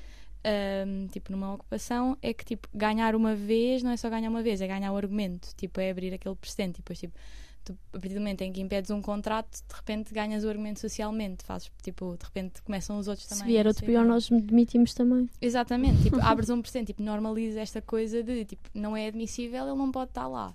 ehm, 0.43 1.07
tipo, 1.07 1.31
numa 1.31 1.53
ocupação, 1.53 2.17
é 2.21 2.33
que, 2.33 2.43
tipo, 2.43 2.67
ganhar 2.73 3.15
uma 3.15 3.33
vez 3.33 3.81
não 3.81 3.91
é 3.91 3.97
só 3.97 4.09
ganhar 4.09 4.29
uma 4.29 4.43
vez, 4.43 4.61
é 4.61 4.67
ganhar 4.67 4.91
o 4.91 4.97
argumento, 4.97 5.55
tipo, 5.55 5.79
é 5.79 5.89
abrir 5.89 6.13
aquele 6.13 6.35
precedente, 6.35 6.77
depois, 6.79 6.99
tipo, 6.99 7.17
tu, 7.65 7.77
a 7.91 7.99
partir 7.99 8.13
do 8.13 8.19
momento 8.19 8.41
em 8.43 8.51
que 8.51 8.61
impedes 8.61 8.91
um 8.91 9.01
contrato, 9.01 9.49
de 9.67 9.75
repente 9.75 10.13
ganhas 10.13 10.43
o 10.43 10.49
argumento 10.49 10.79
socialmente, 10.79 11.43
fazes, 11.43 11.71
tipo, 11.81 12.15
de 12.17 12.23
repente 12.23 12.61
começam 12.61 12.97
os 12.97 13.07
outros 13.07 13.27
também. 13.27 13.43
Se 13.43 13.49
vier 13.49 13.67
outro 13.67 13.85
pior, 13.85 14.05
nós 14.05 14.29
demitimos 14.29 14.93
também. 14.93 15.29
Exatamente, 15.41 16.03
tipo, 16.03 16.17
abres 16.21 16.49
um 16.49 16.61
porcento, 16.61 16.87
tipo, 16.87 17.01
normaliza 17.01 17.59
esta 17.59 17.81
coisa 17.81 18.21
de, 18.21 18.45
tipo, 18.45 18.69
não 18.73 18.95
é 18.95 19.07
admissível, 19.07 19.67
ele 19.67 19.77
não 19.77 19.91
pode 19.91 20.11
estar 20.11 20.27
lá. 20.27 20.53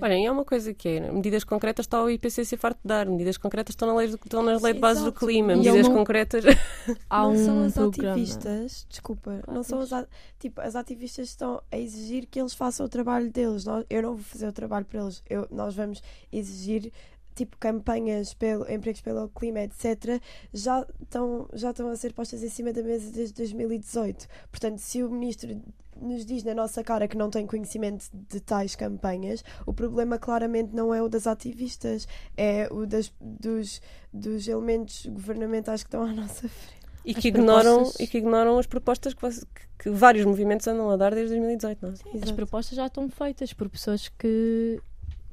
Olha, 0.00 0.18
e 0.18 0.26
há 0.26 0.32
uma 0.32 0.44
coisa 0.44 0.74
que 0.74 0.88
é, 0.88 1.10
medidas 1.10 1.42
concretas 1.42 1.86
está 1.86 2.02
o 2.02 2.10
IPCC 2.10 2.56
farto 2.56 2.78
de 2.82 2.88
dar, 2.88 3.06
medidas 3.06 3.38
concretas 3.38 3.72
estão, 3.72 3.88
na 3.88 3.94
lei, 3.94 4.08
estão 4.08 4.42
nas 4.42 4.60
leis 4.60 4.74
de 4.74 4.80
base 4.80 5.02
do 5.02 5.12
clima, 5.12 5.56
medidas 5.56 5.88
não... 5.88 5.94
concretas... 5.94 6.44
Há 7.08 7.26
um 7.26 7.34
não 7.34 7.44
são 7.44 7.64
as 7.64 7.72
programa. 7.74 8.12
ativistas, 8.12 8.86
desculpa, 8.88 9.42
não 9.48 9.62
são 9.62 9.80
as, 9.80 9.90
tipo, 10.38 10.60
as 10.60 10.76
ativistas 10.76 11.28
estão 11.28 11.62
a 11.70 11.78
exigir 11.78 12.26
que 12.26 12.40
eles 12.40 12.52
façam 12.52 12.84
o 12.84 12.88
trabalho 12.88 13.30
deles, 13.30 13.64
nós, 13.64 13.84
eu 13.88 14.02
não 14.02 14.14
vou 14.14 14.24
fazer 14.24 14.48
o 14.48 14.52
trabalho 14.52 14.84
para 14.84 15.00
eles, 15.00 15.22
eu, 15.28 15.46
nós 15.50 15.74
vamos 15.74 16.02
exigir 16.32 16.49
exigir 16.50 16.92
tipo 17.34 17.56
campanhas 17.58 18.34
pelo 18.34 18.70
empregos 18.70 19.00
pelo 19.00 19.28
clima, 19.28 19.60
etc., 19.60 20.20
já 20.52 20.86
estão, 21.00 21.48
já 21.54 21.70
estão 21.70 21.88
a 21.88 21.96
ser 21.96 22.12
postas 22.12 22.42
em 22.42 22.48
cima 22.48 22.72
da 22.72 22.82
mesa 22.82 23.10
desde 23.10 23.34
2018. 23.34 24.26
Portanto, 24.50 24.78
se 24.78 25.02
o 25.02 25.10
ministro 25.10 25.60
nos 26.00 26.24
diz 26.24 26.42
na 26.44 26.54
nossa 26.54 26.82
cara 26.82 27.06
que 27.06 27.16
não 27.16 27.30
tem 27.30 27.46
conhecimento 27.46 28.06
de 28.12 28.40
tais 28.40 28.74
campanhas, 28.74 29.44
o 29.66 29.72
problema 29.72 30.18
claramente 30.18 30.74
não 30.74 30.94
é 30.94 31.02
o 31.02 31.08
das 31.08 31.26
ativistas, 31.26 32.06
é 32.36 32.68
o 32.70 32.86
das, 32.86 33.12
dos, 33.20 33.80
dos 34.12 34.48
elementos 34.48 35.06
governamentais 35.06 35.82
que 35.82 35.88
estão 35.88 36.02
à 36.02 36.12
nossa 36.12 36.48
frente. 36.48 36.80
E 37.02 37.14
que, 37.14 37.28
ignoram, 37.28 37.76
propostas... 37.76 38.00
e 38.00 38.06
que 38.06 38.18
ignoram 38.18 38.58
as 38.58 38.66
propostas 38.66 39.14
que, 39.14 39.26
que, 39.26 39.68
que, 39.78 39.90
vários 39.90 40.26
movimentos 40.26 40.66
andam 40.66 40.90
a 40.90 40.96
dar 40.96 41.14
desde 41.14 41.30
2018. 41.30 41.78
Não 41.80 41.88
é? 41.90 42.22
As 42.22 42.30
propostas 42.30 42.76
já 42.76 42.86
estão 42.86 43.08
feitas 43.08 43.54
por 43.54 43.70
pessoas 43.70 44.08
que 44.08 44.78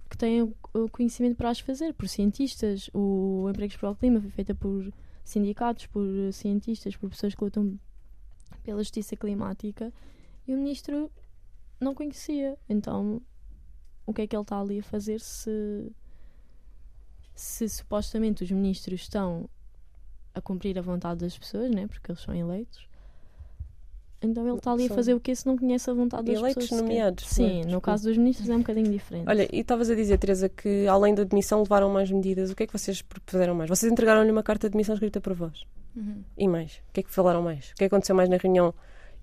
que 0.07 0.17
têm 0.17 0.41
o 0.41 0.89
conhecimento 0.89 1.35
para 1.35 1.49
as 1.49 1.59
fazer, 1.59 1.93
por 1.93 2.07
cientistas. 2.07 2.89
O 2.93 3.47
Empregos 3.49 3.77
para 3.77 3.91
o 3.91 3.95
Clima 3.95 4.21
foi 4.21 4.29
feita 4.29 4.55
por 4.55 4.91
sindicatos, 5.23 5.85
por 5.87 6.07
cientistas, 6.31 6.95
por 6.95 7.09
pessoas 7.09 7.35
que 7.35 7.43
lutam 7.43 7.79
pela 8.63 8.79
justiça 8.79 9.15
climática. 9.15 9.93
E 10.47 10.53
o 10.53 10.57
ministro 10.57 11.11
não 11.79 11.93
conhecia. 11.93 12.57
Então, 12.69 13.21
o 14.05 14.13
que 14.13 14.21
é 14.21 14.27
que 14.27 14.35
ele 14.35 14.41
está 14.41 14.59
ali 14.59 14.79
a 14.79 14.83
fazer 14.83 15.19
se, 15.19 15.91
se 17.35 17.67
supostamente 17.67 18.43
os 18.43 18.51
ministros 18.51 19.01
estão 19.01 19.49
a 20.33 20.41
cumprir 20.41 20.77
a 20.79 20.81
vontade 20.81 21.19
das 21.19 21.37
pessoas, 21.37 21.69
né? 21.71 21.87
porque 21.87 22.11
eles 22.11 22.21
são 22.21 22.33
eleitos? 22.33 22.86
Então 24.21 24.47
ele 24.47 24.57
está 24.57 24.71
ali 24.71 24.87
a 24.87 24.89
fazer 24.89 25.13
o 25.13 25.19
quê 25.19 25.35
se 25.35 25.45
não 25.45 25.55
conhece 25.57 25.89
a 25.89 25.93
vontade 25.93 26.23
das 26.25 26.35
Eleitos 26.39 26.63
pessoas? 26.63 26.79
sequer? 26.81 26.93
nomeados, 26.95 27.25
Sim, 27.27 27.43
eleitos, 27.49 27.71
no 27.71 27.79
caso 27.81 28.03
dos 28.07 28.17
ministros 28.17 28.49
é 28.49 28.55
um 28.55 28.59
bocadinho 28.59 28.91
diferente. 28.91 29.29
Olha, 29.29 29.47
e 29.53 29.59
estavas 29.59 29.89
a 29.91 29.95
dizer, 29.95 30.17
Teresa, 30.17 30.49
que 30.49 30.87
além 30.87 31.13
da 31.13 31.23
demissão 31.23 31.59
levaram 31.61 31.89
mais 31.91 32.09
medidas. 32.09 32.49
O 32.49 32.55
que 32.55 32.63
é 32.63 32.67
que 32.67 32.73
vocês 32.73 33.01
propuseram 33.01 33.53
mais? 33.53 33.69
Vocês 33.69 33.91
entregaram-lhe 33.91 34.31
uma 34.31 34.41
carta 34.41 34.67
de 34.67 34.71
demissão 34.71 34.95
escrita 34.95 35.21
por 35.21 35.33
vós. 35.33 35.63
Uhum. 35.95 36.23
E 36.35 36.47
mais? 36.47 36.81
O 36.89 36.93
que 36.93 36.99
é 37.01 37.03
que 37.03 37.11
falaram 37.11 37.41
mais? 37.43 37.65
O 37.71 37.75
que 37.75 37.83
é 37.83 37.89
que 37.89 37.93
aconteceu 37.93 38.15
mais 38.15 38.27
na 38.29 38.37
reunião? 38.37 38.73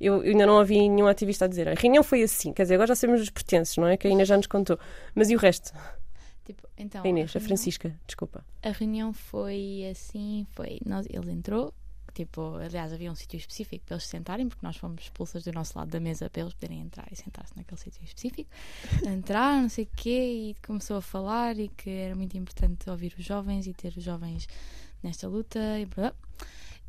Eu, 0.00 0.22
eu 0.24 0.30
ainda 0.32 0.46
não 0.46 0.58
ouvi 0.58 0.88
nenhum 0.88 1.06
ativista 1.08 1.44
a 1.44 1.48
dizer. 1.48 1.68
A 1.68 1.74
reunião 1.74 2.02
foi 2.04 2.22
assim. 2.22 2.52
Quer 2.52 2.62
dizer, 2.62 2.74
agora 2.74 2.88
já 2.88 2.94
sabemos 2.96 3.20
os 3.22 3.30
pertences, 3.30 3.76
não 3.76 3.86
é? 3.88 3.96
Que 3.96 4.06
a 4.06 4.10
Inês 4.10 4.28
já 4.28 4.36
nos 4.36 4.46
contou. 4.46 4.78
Mas 5.14 5.28
e 5.30 5.34
o 5.36 5.38
resto? 5.38 5.72
Tipo, 6.44 6.68
então, 6.76 7.02
a 7.04 7.08
Inês, 7.08 7.30
a 7.30 7.32
reunião- 7.38 7.46
Francisca, 7.48 7.94
desculpa. 8.06 8.44
A 8.62 8.70
reunião 8.70 9.12
foi 9.12 9.86
assim, 9.90 10.46
foi, 10.50 10.78
nós, 10.84 11.06
ele 11.08 11.30
entrou, 11.32 11.72
tipo, 12.14 12.54
aliás 12.56 12.92
havia 12.92 13.10
um 13.10 13.14
sítio 13.14 13.36
específico 13.36 13.84
para 13.84 13.96
eles 13.96 14.04
se 14.04 14.10
sentarem, 14.10 14.48
porque 14.48 14.64
nós 14.64 14.76
fomos 14.76 15.02
expulsas 15.02 15.44
do 15.44 15.52
nosso 15.52 15.76
lado 15.76 15.90
da 15.90 16.00
mesa 16.00 16.30
para 16.30 16.42
eles 16.42 16.54
poderem 16.54 16.80
entrar 16.80 17.06
e 17.10 17.16
sentar-se 17.16 17.56
naquele 17.56 17.80
sítio 17.80 18.02
específico. 18.04 18.50
Entrar, 19.06 19.60
não 19.60 19.68
sei 19.68 19.84
o 19.84 19.88
quê, 19.96 20.50
e 20.50 20.56
começou 20.66 20.96
a 20.96 21.02
falar 21.02 21.58
e 21.58 21.68
que 21.68 21.90
era 21.90 22.14
muito 22.14 22.36
importante 22.36 22.88
ouvir 22.88 23.14
os 23.18 23.24
jovens 23.24 23.66
e 23.66 23.74
ter 23.74 23.92
os 23.96 24.02
jovens 24.02 24.46
nesta 25.02 25.28
luta 25.28 25.58
e. 25.78 25.86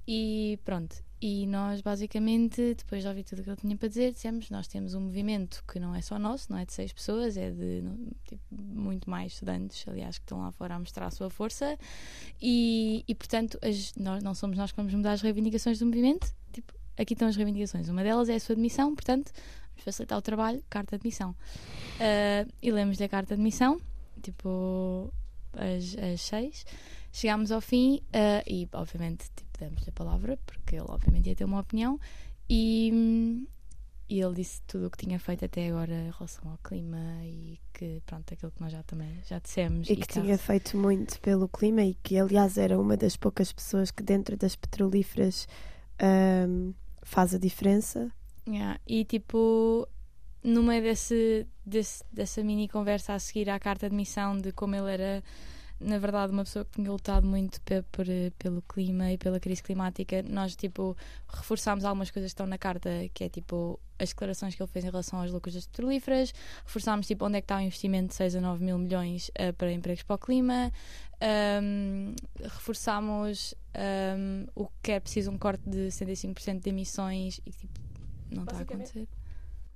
E 0.08 0.60
pronto, 0.64 1.04
e 1.22 1.47
nós 1.47 1.82
basicamente, 1.82 2.76
depois 2.76 3.01
de 3.01 3.07
ouvir 3.07 3.24
tudo 3.24 3.39
o 3.39 3.43
que 3.43 3.49
ele 3.49 3.57
tinha 3.57 3.78
para 3.78 3.88
dizer, 3.88 4.11
dissemos: 4.11 4.49
Nós 4.49 4.68
temos 4.68 4.93
um 4.93 5.01
movimento 5.01 5.63
que 5.68 5.80
não 5.80 5.95
é 5.95 6.01
só 6.01 6.20
nosso, 6.20 6.51
não 6.51 6.57
é 6.57 6.66
de 6.66 6.74
seis 6.74 6.91
pessoas, 6.91 7.38
é 7.38 7.49
de 7.51 7.84
tipo, 8.28 8.43
muito 8.51 9.09
mais 9.09 9.34
estudantes, 9.34 9.88
aliás, 9.88 10.18
que 10.18 10.24
estão 10.26 10.41
lá 10.41 10.51
fora 10.51 10.76
a 10.76 10.80
mostrar 10.80 11.07
a 11.07 11.11
sua 11.11 11.30
força. 11.30 11.78
E, 12.41 13.03
e 13.07 13.16
portanto, 13.16 13.57
as- 13.61 13.95
nós, 13.95 14.22
não 14.24 14.36
somos 14.36 14.57
nós 14.57 14.72
que 14.72 14.78
vamos 14.78 14.93
mudar 14.93 15.13
as 15.13 15.22
reivindicações 15.22 15.80
do 15.80 15.86
movimento. 15.86 16.32
Tipo, 16.51 16.74
aqui 16.97 17.13
estão 17.13 17.28
as 17.28 17.36
reivindicações. 17.36 17.88
Uma 17.89 18.03
delas 18.03 18.30
é 18.30 18.36
a 18.36 18.39
sua 18.39 18.53
admissão, 18.53 18.93
portanto, 18.93 19.32
vamos 19.72 19.84
facilitar 19.84 20.18
o 20.18 20.22
trabalho, 20.22 20.63
carta 20.70 20.91
de 20.91 21.01
admissão. 21.01 21.36
Ah, 21.99 22.45
e 22.61 22.72
lemos 22.72 22.97
da 22.97 23.07
carta 23.09 23.28
de 23.36 23.41
admissão, 23.41 23.80
tipo, 24.22 25.11
às, 25.53 25.95
às 25.97 26.22
seis. 26.22 26.66
Chegámos 27.16 27.49
ao 27.49 27.61
fim 27.61 28.01
ah, 28.11 28.43
e, 28.45 28.68
obviamente, 28.74 29.30
tipo, 29.34 29.49
damos-lhe 29.57 29.88
a 29.88 29.91
palavra, 29.93 30.38
porque 30.45 30.76
ele, 30.76 30.86
obviamente, 30.89 31.30
ia 31.30 31.36
ter 31.36 31.45
uma 31.45 31.61
opinião. 31.61 31.97
E, 32.49 33.47
e 34.09 34.20
ele 34.20 34.36
disse 34.36 34.61
tudo 34.68 34.88
o 34.88 34.89
que 34.91 34.97
tinha 34.97 35.18
feito 35.18 35.45
até 35.45 35.70
agora 35.70 35.93
em 35.93 36.11
relação 36.11 36.51
ao 36.51 36.57
clima 36.57 36.99
e 37.24 37.57
que, 37.74 38.01
pronto, 38.05 38.34
aquilo 38.34 38.51
que 38.51 38.59
nós 38.61 38.72
já 38.74 38.84
também 38.84 39.18
já 39.26 39.39
dissemos. 39.39 39.89
E 39.89 39.95
que 39.95 40.05
tá- 40.05 40.20
tinha 40.22 40.38
feito 40.38 40.78
muito 40.78 41.18
pelo 41.22 41.47
clima 41.47 41.84
e 41.84 41.93
que, 42.03 42.18
aliás, 42.20 42.57
era 42.57 42.78
uma 42.78 42.97
das 42.97 43.16
poucas 43.16 43.49
pessoas 43.53 43.91
que, 43.91 44.03
dentro 44.03 44.36
das 44.36 44.57
petrolíferas, 44.57 45.47
ahm, 45.99 46.74
faz 47.01 47.34
a 47.34 47.38
diferença. 47.38 48.11
Yeah, 48.45 48.78
E 48.86 49.05
tipo, 49.05 49.88
no 50.43 50.61
meio 50.63 50.84
desse, 50.84 51.47
desse- 51.66 52.03
dessa 52.11 52.43
mini 52.43 52.68
conversa 52.68 53.13
a 53.13 53.20
seguir 53.20 53.49
à 53.49 53.57
carta 53.57 53.89
de 53.89 53.95
missão 53.95 54.38
de 54.38 54.51
como 54.51 54.76
ele 54.76 54.91
era, 54.91 55.24
na 55.80 55.98
verdade, 55.98 56.32
uma 56.32 56.44
pessoa 56.44 56.64
que 56.66 56.72
tinha 56.72 56.90
lutado 56.92 57.28
muito 57.28 57.60
pe- 57.62 57.84
por, 57.92 58.08
eh, 58.10 58.32
pelo 58.40 58.62
clima 58.62 59.12
e 59.12 59.18
pela 59.18 59.40
crise 59.40 59.62
climática, 59.62 60.24
nós 60.24 60.56
tipo 60.56 60.96
reforçámos 61.28 61.84
algumas 61.86 62.10
coisas 62.12 62.32
que 62.32 62.34
estão 62.34 62.48
na 62.48 62.58
carta, 62.58 62.90
que 63.14 63.24
é 63.26 63.30
tipo 63.30 63.80
as 64.00 64.10
declarações 64.10 64.56
que 64.56 64.62
ele 64.62 64.70
fez 64.72 64.84
em 64.86 64.90
relação 64.90 65.20
aos 65.22 65.32
lucros 65.32 65.54
das 65.56 65.66
petrolíferas, 65.68 66.34
reforçámos 66.66 67.08
tipo 67.08 67.26
onde 67.26 67.38
é 67.38 67.42
que 67.42 67.46
está 67.46 67.58
o 67.58 67.62
investimento 67.62 68.10
de 68.10 68.16
6 68.16 68.36
a 68.36 68.42
9 68.42 68.64
mil 68.64 68.78
milhões 68.78 69.30
eh, 69.36 69.52
para 69.52 69.72
empregos 69.72 70.04
para 70.04 70.16
o 70.16 70.20
clima, 70.20 70.72
ahm, 71.22 72.14
reforçámos 72.42 73.54
ahm, 73.74 74.46
o 74.56 74.68
que 74.82 74.92
é 74.94 75.00
preciso 75.00 75.32
um 75.32 75.38
corte 75.38 75.68
de 75.70 75.88
65% 75.92 76.62
de 76.62 76.70
emissões 76.70 77.40
e 77.46 77.52
tipo, 77.52 77.80
não 78.32 78.44
está 78.44 78.58
a 78.58 78.60
acontecer. 78.76 79.08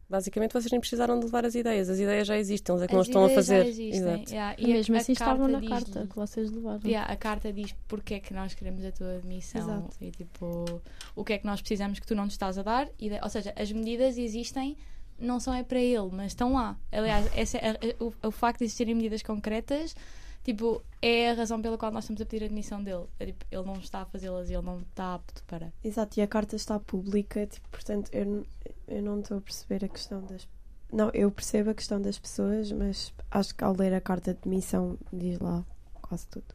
Basicamente, 0.10 0.53
vocês 0.53 0.72
nem 0.72 0.80
precisaram 0.80 1.20
de 1.20 1.26
levar 1.26 1.45
as 1.45 1.53
ideias. 1.53 1.88
As 1.88 1.99
ideias 1.99 2.28
já 2.28 2.36
existem, 2.36 2.74
eles 2.74 2.84
é 2.84 2.88
que 2.88 2.93
não 2.93 3.01
As 3.01 3.07
estão 3.07 3.22
a 3.22 3.26
ideias 3.26 3.45
já 3.45 3.53
fazer. 3.55 3.70
existem, 3.70 3.99
Exato. 3.99 4.32
yeah, 4.32 4.55
E 4.57 4.68
mesmo 4.68 4.95
a- 4.95 4.97
assim 4.99 5.12
estavam 5.12 5.47
na 5.47 5.62
carta 5.62 6.07
que 6.07 6.16
vocês 6.16 6.49
levaram. 6.51 6.80
Yeah, 6.84 7.14
a 7.14 7.16
carta 7.16 7.53
diz 7.53 7.76
porque 7.88 8.16
é 8.16 8.20
que 8.20 8.34
nós 8.34 8.55
queremos 8.55 8.84
a 8.84 8.91
tua 8.91 9.16
admissão 9.18 9.62
Exato. 9.62 9.97
e 10.01 10.10
tipo 10.10 10.82
o 11.16 11.24
que 11.24 11.34
é 11.34 11.38
que 11.38 11.45
nós 11.45 11.62
precisamos 11.62 11.99
que 11.99 12.07
tu 12.07 12.16
não 12.16 12.24
nos 12.26 12.34
estás 12.34 12.57
a 12.57 12.64
dar. 12.64 12.89
E 12.99 13.12
ou 13.22 13.30
seja, 13.30 13.53
as 13.55 13.72
medidas 13.72 14.18
existem, 14.18 14.76
não 15.20 15.39
são 15.39 15.53
é 15.53 15.62
para 15.64 15.80
ele, 15.80 16.10
mas 16.12 16.28
estão 16.32 16.53
lá. 16.53 16.76
Aliás, 16.91 17.30
essa 17.38 17.57
é 17.60 17.70
a- 17.70 17.74
a- 17.74 18.03
o, 18.03 18.14
o 18.30 18.32
facto 18.32 18.60
de 18.60 18.66
existirem 18.66 18.95
medidas 18.95 19.22
concretas 19.22 19.95
tipo, 20.43 20.81
é 21.01 21.31
a 21.31 21.33
razão 21.33 21.61
pela 21.61 21.77
qual 21.77 21.91
nós 21.91 22.03
estamos 22.03 22.21
a 22.21 22.25
pedir 22.25 22.43
a 22.43 22.45
admissão 22.47 22.83
dele. 22.83 23.05
É, 23.19 23.27
tipo, 23.27 23.45
ele 23.51 23.63
não 23.63 23.73
está 23.75 24.01
a 24.01 24.05
fazê-las 24.05 24.49
e 24.49 24.53
ele 24.53 24.65
não 24.65 24.79
está 24.79 25.15
apto 25.15 25.43
para. 25.45 25.71
Exato, 25.83 26.19
e 26.19 26.23
a 26.23 26.27
carta 26.27 26.55
está 26.55 26.79
pública, 26.79 27.45
tipo, 27.47 27.67
portanto, 27.69 28.09
eu, 28.13 28.45
eu 28.87 29.01
não 29.01 29.19
estou 29.19 29.37
a 29.37 29.41
perceber 29.41 29.85
a 29.85 29.87
questão 29.89 30.21
das. 30.25 30.47
Não, 30.91 31.11
eu 31.13 31.29
percebo 31.31 31.69
a 31.69 31.73
questão 31.73 32.01
das 32.01 32.17
pessoas, 32.17 32.71
mas 32.71 33.13
acho 33.29 33.53
que 33.55 33.63
ao 33.63 33.75
ler 33.75 33.93
a 33.93 34.01
carta 34.01 34.33
de 34.33 34.39
demissão 34.41 34.97
diz 35.13 35.37
lá 35.39 35.63
quase 36.01 36.25
tudo. 36.27 36.45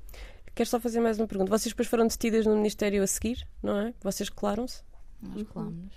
Quero 0.56 0.68
só 0.68 0.78
fazer 0.80 1.00
mais 1.00 1.18
uma 1.18 1.26
pergunta. 1.26 1.50
Vocês 1.50 1.72
depois 1.72 1.88
foram 1.88 2.06
detidas 2.06 2.44
no 2.46 2.54
Ministério 2.56 3.02
a 3.02 3.06
seguir, 3.06 3.46
não 3.62 3.76
é? 3.78 3.94
Vocês 4.00 4.28
colaram-se? 4.28 4.82
Nós 5.22 5.36
Uhum. 5.36 5.44
colamos. 5.44 5.94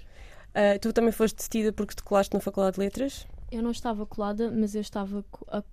Ah, 0.53 0.79
tu 0.79 0.91
também 0.93 1.11
foste 1.11 1.35
detida 1.37 1.71
porque 1.73 1.93
te 1.95 2.01
colaste 2.03 2.33
na 2.33 2.39
Faculdade 2.39 2.75
de 2.75 2.79
Letras? 2.79 3.27
Eu 3.51 3.61
não 3.61 3.71
estava 3.71 4.05
colada, 4.05 4.49
mas 4.51 4.73
eu 4.75 4.81
estava. 4.81 5.23
a- 5.47 5.63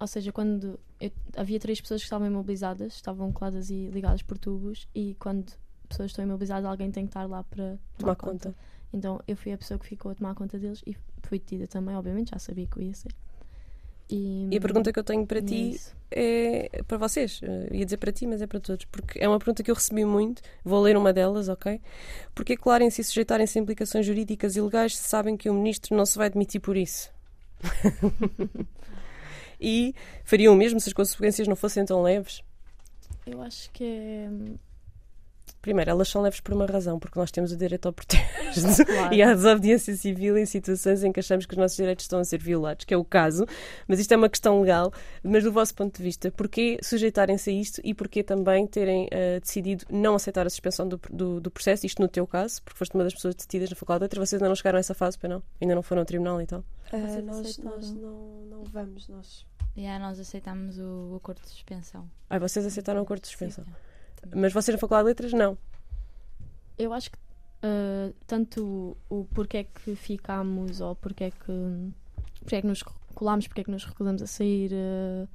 ou 0.00 0.06
seja, 0.06 0.32
quando. 0.32 0.78
eu- 1.00 1.10
havia 1.36 1.58
três 1.60 1.80
pessoas 1.80 2.00
que 2.00 2.06
estavam 2.06 2.26
imobilizadas, 2.26 2.94
estavam 2.94 3.32
coladas 3.32 3.70
e 3.70 3.86
ligadas 3.88 4.22
por 4.22 4.38
tubos, 4.38 4.88
e 4.94 5.14
quando 5.18 5.52
pessoas 5.88 6.10
estão 6.10 6.24
imobilizadas, 6.24 6.64
alguém 6.64 6.90
tem 6.90 7.04
que 7.04 7.10
estar 7.10 7.28
lá 7.28 7.42
para 7.44 7.76
Tomar 7.96 8.16
conta. 8.16 8.54
Então 8.92 9.20
eu 9.28 9.36
fui 9.36 9.52
a 9.52 9.58
pessoa 9.58 9.78
que 9.78 9.86
ficou 9.86 10.10
a 10.10 10.14
tomar 10.14 10.34
conta 10.34 10.58
deles 10.58 10.82
e 10.86 10.96
fui 11.22 11.38
detida 11.38 11.66
também, 11.66 11.94
obviamente, 11.94 12.30
já 12.30 12.38
sabia 12.38 12.66
que 12.66 12.78
eu 12.78 12.82
ia 12.82 12.94
ser. 12.94 13.12
E, 14.10 14.48
E 14.50 14.56
a 14.56 14.60
pergunta 14.60 14.90
que 14.90 14.98
eu 14.98 15.04
tenho 15.04 15.26
para 15.26 15.38
é 15.38 15.42
ti 15.42 15.70
isso. 15.74 15.94
é 16.10 16.82
para 16.88 16.96
vocês. 16.96 17.40
Eh, 17.42 17.68
ia 17.76 17.84
dizer 17.84 17.98
para 17.98 18.10
ti, 18.10 18.26
mas 18.26 18.40
é 18.40 18.46
para 18.46 18.58
todos. 18.58 18.86
Porque 18.86 19.18
é 19.22 19.28
uma 19.28 19.38
pergunta 19.38 19.62
que 19.62 19.70
eu 19.70 19.74
recebi 19.74 20.02
muito. 20.06 20.40
Vou 20.64 20.80
ler 20.80 20.96
uma 20.96 21.12
delas, 21.12 21.50
ok? 21.50 21.78
Porque 22.34 22.56
colarem-se 22.56 23.02
e 23.02 23.04
sujeitarem-se 23.04 23.58
a 23.58 23.62
implicações 23.62 24.06
jurídicas 24.06 24.56
e 24.56 24.60
legais 24.62 24.96
se 24.96 25.02
sabem 25.06 25.36
que 25.36 25.50
o 25.50 25.54
ministro 25.54 25.94
não 25.94 26.06
se 26.06 26.16
vai 26.16 26.30
demitir 26.30 26.58
por 26.62 26.74
isso? 26.78 27.10
e 29.60 29.94
fariam 30.24 30.54
o 30.54 30.56
mesmo 30.56 30.80
se 30.80 30.88
as 30.88 30.92
consequências 30.92 31.48
não 31.48 31.56
fossem 31.56 31.84
tão 31.84 32.02
leves? 32.02 32.42
Eu 33.26 33.42
acho 33.42 33.70
que 33.72 33.84
é. 33.84 34.28
Primeiro, 35.60 35.90
elas 35.90 36.08
são 36.08 36.22
leves 36.22 36.40
por 36.40 36.54
uma 36.54 36.66
razão, 36.66 36.98
porque 37.00 37.18
nós 37.18 37.30
temos 37.32 37.50
o 37.52 37.56
direito 37.56 37.86
ao 37.86 37.92
protesto 37.92 38.84
Claro. 38.84 39.12
e 39.12 39.20
à 39.22 39.34
desobediência 39.34 39.94
civil 39.96 40.38
em 40.38 40.46
situações 40.46 41.02
em 41.02 41.10
que 41.10 41.18
achamos 41.20 41.46
que 41.46 41.52
os 41.52 41.58
nossos 41.58 41.76
direitos 41.76 42.04
estão 42.04 42.20
a 42.20 42.24
ser 42.24 42.38
violados, 42.38 42.84
que 42.84 42.94
é 42.94 42.96
o 42.96 43.04
caso, 43.04 43.44
mas 43.86 43.98
isto 43.98 44.12
é 44.12 44.16
uma 44.16 44.28
questão 44.28 44.60
legal. 44.60 44.92
Mas 45.22 45.42
do 45.44 45.52
vosso 45.52 45.74
ponto 45.74 45.96
de 45.96 46.02
vista, 46.02 46.30
porquê 46.30 46.78
sujeitarem-se 46.82 47.50
a 47.50 47.52
isto 47.52 47.80
e 47.82 47.92
porquê 47.92 48.22
também 48.22 48.66
terem 48.66 49.08
eh, 49.10 49.40
decidido 49.40 49.84
não 49.90 50.14
aceitar 50.14 50.46
a 50.46 50.50
suspensão 50.50 50.86
do, 50.88 50.98
do, 51.10 51.40
do 51.40 51.50
processo? 51.50 51.84
Isto 51.84 52.00
no 52.00 52.08
teu 52.08 52.26
caso, 52.26 52.62
porque 52.62 52.78
foste 52.78 52.94
uma 52.94 53.04
das 53.04 53.14
pessoas 53.14 53.34
detidas 53.34 53.68
na 53.68 53.76
Faculdade 53.76 54.00
de 54.00 54.04
Letras, 54.04 54.28
vocês 54.28 54.40
ainda 54.40 54.48
não 54.48 54.56
chegaram 54.56 54.76
a 54.76 54.80
essa 54.80 54.94
fase, 54.94 55.18
para 55.18 55.28
não? 55.28 55.42
Ainda 55.60 55.74
não 55.74 55.82
foram 55.82 56.00
ao 56.02 56.06
tribunal 56.06 56.40
e 56.40 56.46
tal? 56.46 56.62
Ah, 56.92 57.22
nós 57.22 57.58
nós 57.58 57.90
não, 57.92 58.46
não 58.46 58.64
vamos, 58.64 59.08
nós. 59.08 59.46
E 59.76 59.86
aí 59.86 59.98
nós 59.98 60.18
aceitámos 60.18 60.78
o, 60.78 61.12
o 61.12 61.16
acordo 61.16 61.40
de 61.42 61.48
suspensão. 61.48 62.08
Ah, 62.28 62.38
vocês 62.38 62.64
aceitaram 62.64 63.00
o 63.00 63.02
acordo 63.02 63.22
de 63.22 63.28
suspensão. 63.28 63.64
Sim. 63.64 64.30
Mas 64.34 64.52
vocês 64.52 64.74
na 64.74 64.80
Faculdade 64.80 65.04
de 65.04 65.08
Letras, 65.08 65.32
não. 65.32 65.56
Eu 66.76 66.92
acho 66.92 67.10
que 67.10 67.18
ah, 67.62 68.12
tanto 68.26 68.96
o 69.08 69.24
porquê 69.24 69.58
é 69.58 69.64
que 69.64 69.96
ficámos 69.96 70.80
ou 70.80 70.94
porquê 70.94 71.24
é 71.24 71.30
que, 71.30 71.92
porquê 72.40 72.56
é 72.56 72.60
que 72.60 72.66
nos 72.66 72.82
colámos, 73.14 73.48
porquê 73.48 73.62
é 73.62 73.64
que 73.64 73.70
nos 73.70 73.84
recusamos 73.84 74.22
a 74.22 74.26
sair 74.26 74.70
ah, 74.74 75.26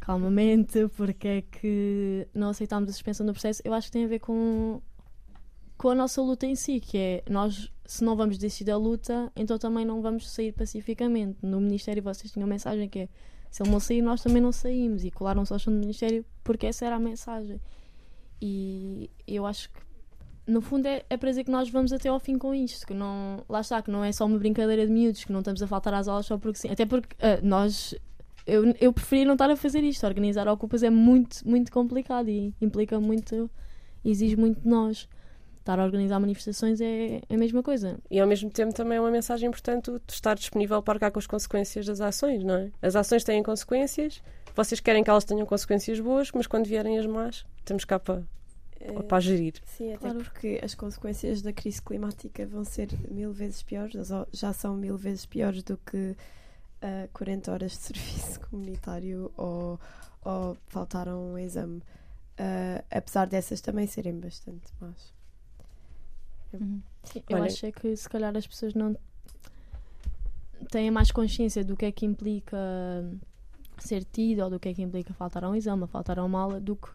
calmamente, 0.00 0.88
porquê 0.96 1.28
é 1.28 1.42
que 1.42 2.28
não 2.34 2.50
aceitámos 2.50 2.88
a 2.88 2.92
suspensão 2.92 3.26
do 3.26 3.32
processo, 3.32 3.60
eu 3.64 3.74
acho 3.74 3.88
que 3.88 3.92
tem 3.92 4.04
a 4.04 4.08
ver 4.08 4.20
com, 4.20 4.80
com 5.76 5.88
a 5.88 5.94
nossa 5.94 6.22
luta 6.22 6.46
em 6.46 6.54
si, 6.54 6.78
que 6.78 6.96
é 6.96 7.22
nós, 7.28 7.71
se 7.84 8.04
não 8.04 8.16
vamos 8.16 8.38
desistir 8.38 8.64
da 8.64 8.76
luta, 8.76 9.30
então 9.34 9.58
também 9.58 9.84
não 9.84 10.00
vamos 10.00 10.30
sair 10.30 10.52
pacificamente. 10.52 11.38
No 11.42 11.60
Ministério 11.60 12.02
vocês 12.02 12.32
tinham 12.32 12.46
a 12.46 12.48
mensagem 12.48 12.88
que 12.88 13.00
é 13.00 13.08
se 13.50 13.62
ele 13.62 13.70
não 13.70 13.80
sair, 13.80 14.00
nós 14.00 14.22
também 14.22 14.40
não 14.40 14.50
saímos. 14.50 15.04
E 15.04 15.10
colaram-se 15.10 15.52
ao 15.52 15.58
chão 15.58 15.72
do 15.72 15.78
Ministério 15.78 16.24
porque 16.42 16.66
essa 16.66 16.86
era 16.86 16.96
a 16.96 16.98
mensagem. 16.98 17.60
E 18.40 19.10
eu 19.26 19.44
acho 19.46 19.68
que 19.70 19.80
no 20.46 20.60
fundo 20.60 20.86
é, 20.86 21.04
é 21.08 21.16
para 21.16 21.28
dizer 21.28 21.44
que 21.44 21.50
nós 21.50 21.68
vamos 21.68 21.92
até 21.92 22.08
ao 22.08 22.18
fim 22.18 22.36
com 22.36 22.54
isto, 22.54 22.86
que 22.86 22.94
não, 22.94 23.44
lá 23.48 23.60
está, 23.60 23.80
que 23.80 23.90
não 23.90 24.02
é 24.02 24.10
só 24.10 24.26
uma 24.26 24.38
brincadeira 24.38 24.86
de 24.86 24.92
miúdos, 24.92 25.24
que 25.24 25.32
não 25.32 25.40
estamos 25.40 25.62
a 25.62 25.66
faltar 25.66 25.94
às 25.94 26.08
aulas 26.08 26.26
só 26.26 26.38
porque 26.38 26.58
sim. 26.58 26.68
Até 26.70 26.86
porque 26.86 27.14
ah, 27.20 27.40
nós, 27.42 27.94
eu, 28.46 28.74
eu 28.80 28.92
preferia 28.92 29.26
não 29.26 29.34
estar 29.34 29.50
a 29.50 29.56
fazer 29.56 29.84
isto. 29.84 30.04
Organizar 30.06 30.48
ocupas 30.48 30.82
é 30.82 30.90
muito, 30.90 31.46
muito 31.46 31.70
complicado 31.70 32.28
e 32.28 32.54
implica 32.60 32.98
muito, 32.98 33.50
exige 34.04 34.36
muito 34.36 34.60
de 34.60 34.68
nós. 34.68 35.08
Estar 35.62 35.78
a 35.78 35.84
organizar 35.84 36.18
manifestações 36.18 36.80
é 36.80 37.20
a 37.30 37.36
mesma 37.36 37.62
coisa. 37.62 37.98
E 38.10 38.18
ao 38.20 38.26
mesmo 38.26 38.50
tempo 38.50 38.74
também 38.74 38.98
é 38.98 39.00
uma 39.00 39.10
mensagem 39.10 39.48
importante 39.48 39.90
de 39.90 40.12
estar 40.12 40.34
disponível 40.34 40.82
para 40.82 40.94
arcar 40.94 41.12
com 41.12 41.18
as 41.18 41.26
consequências 41.26 41.86
das 41.86 42.00
ações, 42.00 42.42
não 42.44 42.54
é? 42.54 42.70
As 42.82 42.96
ações 42.96 43.22
têm 43.24 43.42
consequências, 43.42 44.20
vocês 44.54 44.80
querem 44.80 45.02
que 45.04 45.08
elas 45.10 45.24
tenham 45.24 45.46
consequências 45.46 45.98
boas, 46.00 46.30
mas 46.32 46.46
quando 46.46 46.66
vierem 46.66 46.98
as 46.98 47.06
más, 47.06 47.44
temos 47.64 47.84
cá 47.84 47.98
para, 47.98 48.22
Eh, 48.80 49.02
para 49.04 49.20
gerir. 49.20 49.54
Sim, 49.64 49.92
até 49.92 49.98
Claro. 50.10 50.18
porque 50.24 50.60
as 50.62 50.74
consequências 50.74 51.40
da 51.40 51.52
crise 51.52 51.80
climática 51.80 52.44
vão 52.44 52.64
ser 52.64 52.88
mil 53.08 53.32
vezes 53.32 53.62
piores, 53.62 53.94
já- 54.32 54.52
são 54.52 54.74
mil 54.74 54.96
vezes 54.96 55.24
piores 55.24 55.62
do 55.62 55.76
que 55.78 56.16
ah, 56.82 57.08
40 57.12 57.52
horas 57.52 57.70
de 57.70 57.78
serviço 58.34 58.40
comunitário 58.50 59.30
ou, 59.36 59.78
ou 60.24 60.56
faltar 60.66 61.08
a 61.08 61.16
um 61.16 61.38
exame. 61.38 61.80
Ah, 62.36 62.82
apesar 62.90 63.26
dessas 63.28 63.60
também 63.60 63.86
serem 63.86 64.18
bastante 64.18 64.66
más. 64.80 65.14
Uhum. 66.60 66.80
Eu 67.28 67.36
Olha- 67.38 67.44
acho 67.46 67.66
é 67.66 67.72
que 67.72 67.96
se 67.96 68.08
calhar 68.08 68.36
as 68.36 68.46
pessoas 68.46 68.74
não 68.74 68.96
têm 70.70 70.90
mais 70.90 71.10
consciência 71.10 71.64
do 71.64 71.76
que 71.76 71.84
é 71.84 71.92
que 71.92 72.06
implica 72.06 72.56
ser 73.78 74.04
tido 74.04 74.42
ou 74.44 74.50
do 74.50 74.60
que 74.60 74.68
é 74.68 74.74
que 74.74 74.82
implica 74.82 75.12
faltar 75.12 75.44
a 75.44 75.50
um 75.50 75.54
exame, 75.56 75.86
faltar 75.86 76.18
a 76.18 76.24
uma 76.24 76.40
aula, 76.40 76.60
do 76.60 76.76
que 76.76 76.88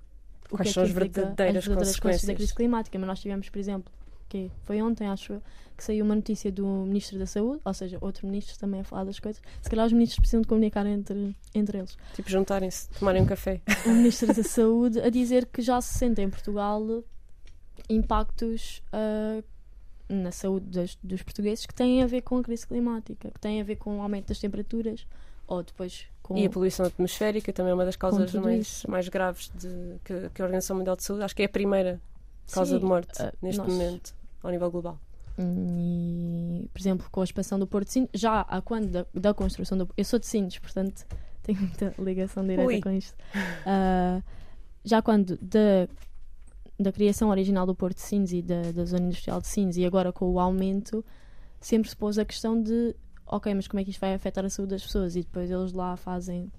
o 0.49 0.55
Quais 0.55 0.69
que 0.69 0.73
são 0.73 0.83
é 0.83 0.85
as 0.85 0.91
que 0.91 0.97
implica 0.97 1.21
verdadeiras 1.21 1.57
as 1.57 1.65
verdadeiras 1.65 1.99
consequências. 1.99 2.27
da 2.27 2.33
crise 2.35 2.53
climática. 2.55 2.97
Mas 2.97 3.07
nós 3.07 3.19
tivemos, 3.19 3.49
por 3.49 3.59
exemplo, 3.59 3.91
que 4.29 4.49
foi 4.63 4.81
ontem, 4.81 5.07
acho 5.07 5.33
eu, 5.33 5.41
que 5.75 5.83
saiu 5.83 6.05
uma 6.05 6.15
notícia 6.15 6.49
do 6.51 6.65
Ministro 6.65 7.19
da 7.19 7.25
Saúde, 7.25 7.61
ou 7.63 7.73
seja, 7.73 7.97
outro 8.01 8.25
ministro 8.25 8.57
também 8.57 8.79
a 8.79 8.83
falar 8.83 9.03
das 9.03 9.19
coisas. 9.19 9.41
Se 9.61 9.69
calhar 9.69 9.85
os 9.85 9.91
ministros 9.93 10.19
precisam 10.19 10.41
de 10.41 10.47
comunicar 10.47 10.85
entre, 10.85 11.35
entre 11.53 11.77
eles. 11.79 11.97
Tipo, 12.15 12.29
juntarem-se, 12.29 12.89
tomarem 12.91 13.21
um 13.21 13.25
café. 13.25 13.61
O 13.85 13.89
Ministro 13.89 14.33
da 14.33 14.43
Saúde 14.43 14.99
a 15.01 15.09
dizer 15.09 15.45
que 15.45 15.61
já 15.61 15.79
se 15.81 15.97
sente 15.97 16.21
em 16.21 16.29
Portugal 16.29 17.03
impactos 17.89 18.81
ah, 18.91 19.43
na 20.09 20.31
saúde 20.31 20.67
dos, 20.67 20.97
dos 21.03 21.21
portugueses 21.21 21.65
que 21.65 21.73
têm 21.73 22.01
a 22.01 22.07
ver 22.07 22.21
com 22.21 22.37
a 22.37 22.43
crise 22.43 22.65
climática, 22.65 23.29
que 23.31 23.39
têm 23.39 23.59
a 23.61 23.63
ver 23.63 23.75
com 23.75 23.97
o 23.97 24.01
aumento 24.01 24.27
das 24.27 24.39
temperaturas 24.39 25.05
ou 25.47 25.63
depois 25.63 26.05
com. 26.21 26.37
E 26.37 26.45
a 26.45 26.49
poluição 26.49 26.85
atmosférica 26.85 27.51
também 27.53 27.71
é 27.71 27.73
uma 27.73 27.85
das 27.85 27.95
causas 27.95 28.33
mais, 28.33 28.67
isso. 28.67 28.91
mais 28.91 29.07
graves 29.09 29.51
de, 29.55 29.95
que, 30.03 30.29
que 30.33 30.41
a 30.41 30.45
Organização 30.45 30.77
Mundial 30.77 30.95
de 30.95 31.03
Saúde, 31.03 31.23
acho 31.23 31.35
que 31.35 31.41
é 31.41 31.45
a 31.45 31.49
primeira 31.49 32.01
causa 32.51 32.75
Sim, 32.75 32.79
de 32.79 32.85
morte 32.85 33.21
ah, 33.21 33.33
neste 33.41 33.59
nós- 33.59 33.67
momento, 33.71 34.15
ao 34.43 34.51
nível 34.51 34.71
global. 34.71 34.99
E, 35.39 36.67
por 36.73 36.79
exemplo, 36.79 37.07
com 37.11 37.21
a 37.21 37.23
expansão 37.23 37.59
do 37.59 37.67
Porto 37.67 37.87
de 37.87 37.93
Sines, 37.93 38.09
já 38.13 38.41
há 38.41 38.61
quando 38.61 38.89
da, 38.89 39.05
da 39.13 39.33
construção 39.33 39.77
do. 39.77 39.87
Eu 39.95 40.03
sou 40.03 40.17
de 40.17 40.25
Sines, 40.25 40.57
portanto 40.57 41.05
tenho 41.43 41.59
muita 41.59 41.93
ligação 41.99 42.43
direta 42.43 42.67
Ui. 42.67 42.81
com 42.81 42.89
isto. 42.91 43.15
Ah, 43.65 44.21
já 44.83 45.01
quando 45.01 45.37
da, 45.41 45.87
da 46.79 46.91
criação 46.91 47.29
original 47.29 47.65
do 47.65 47.73
Porto 47.75 47.95
de 47.97 48.03
Sines 48.03 48.31
e 48.31 48.41
da, 48.41 48.71
da 48.71 48.85
zona 48.85 49.05
industrial 49.05 49.41
de 49.41 49.47
Sines 49.47 49.77
e 49.77 49.85
agora 49.85 50.11
com 50.13 50.29
o 50.31 50.39
aumento, 50.39 51.03
sempre 51.59 51.89
se 51.89 51.95
pôs 51.95 52.17
a 52.19 52.25
questão 52.25 52.61
de 52.61 52.95
ok, 53.25 53.53
mas 53.53 53.67
como 53.67 53.79
é 53.79 53.83
que 53.83 53.89
isto 53.89 53.99
vai 53.99 54.13
afetar 54.13 54.45
a 54.45 54.49
saúde 54.49 54.71
das 54.75 54.83
pessoas? 54.83 55.15
E 55.15 55.21
depois 55.21 55.49
eles 55.49 55.73
lá 55.73 55.97
fazem 55.97 56.51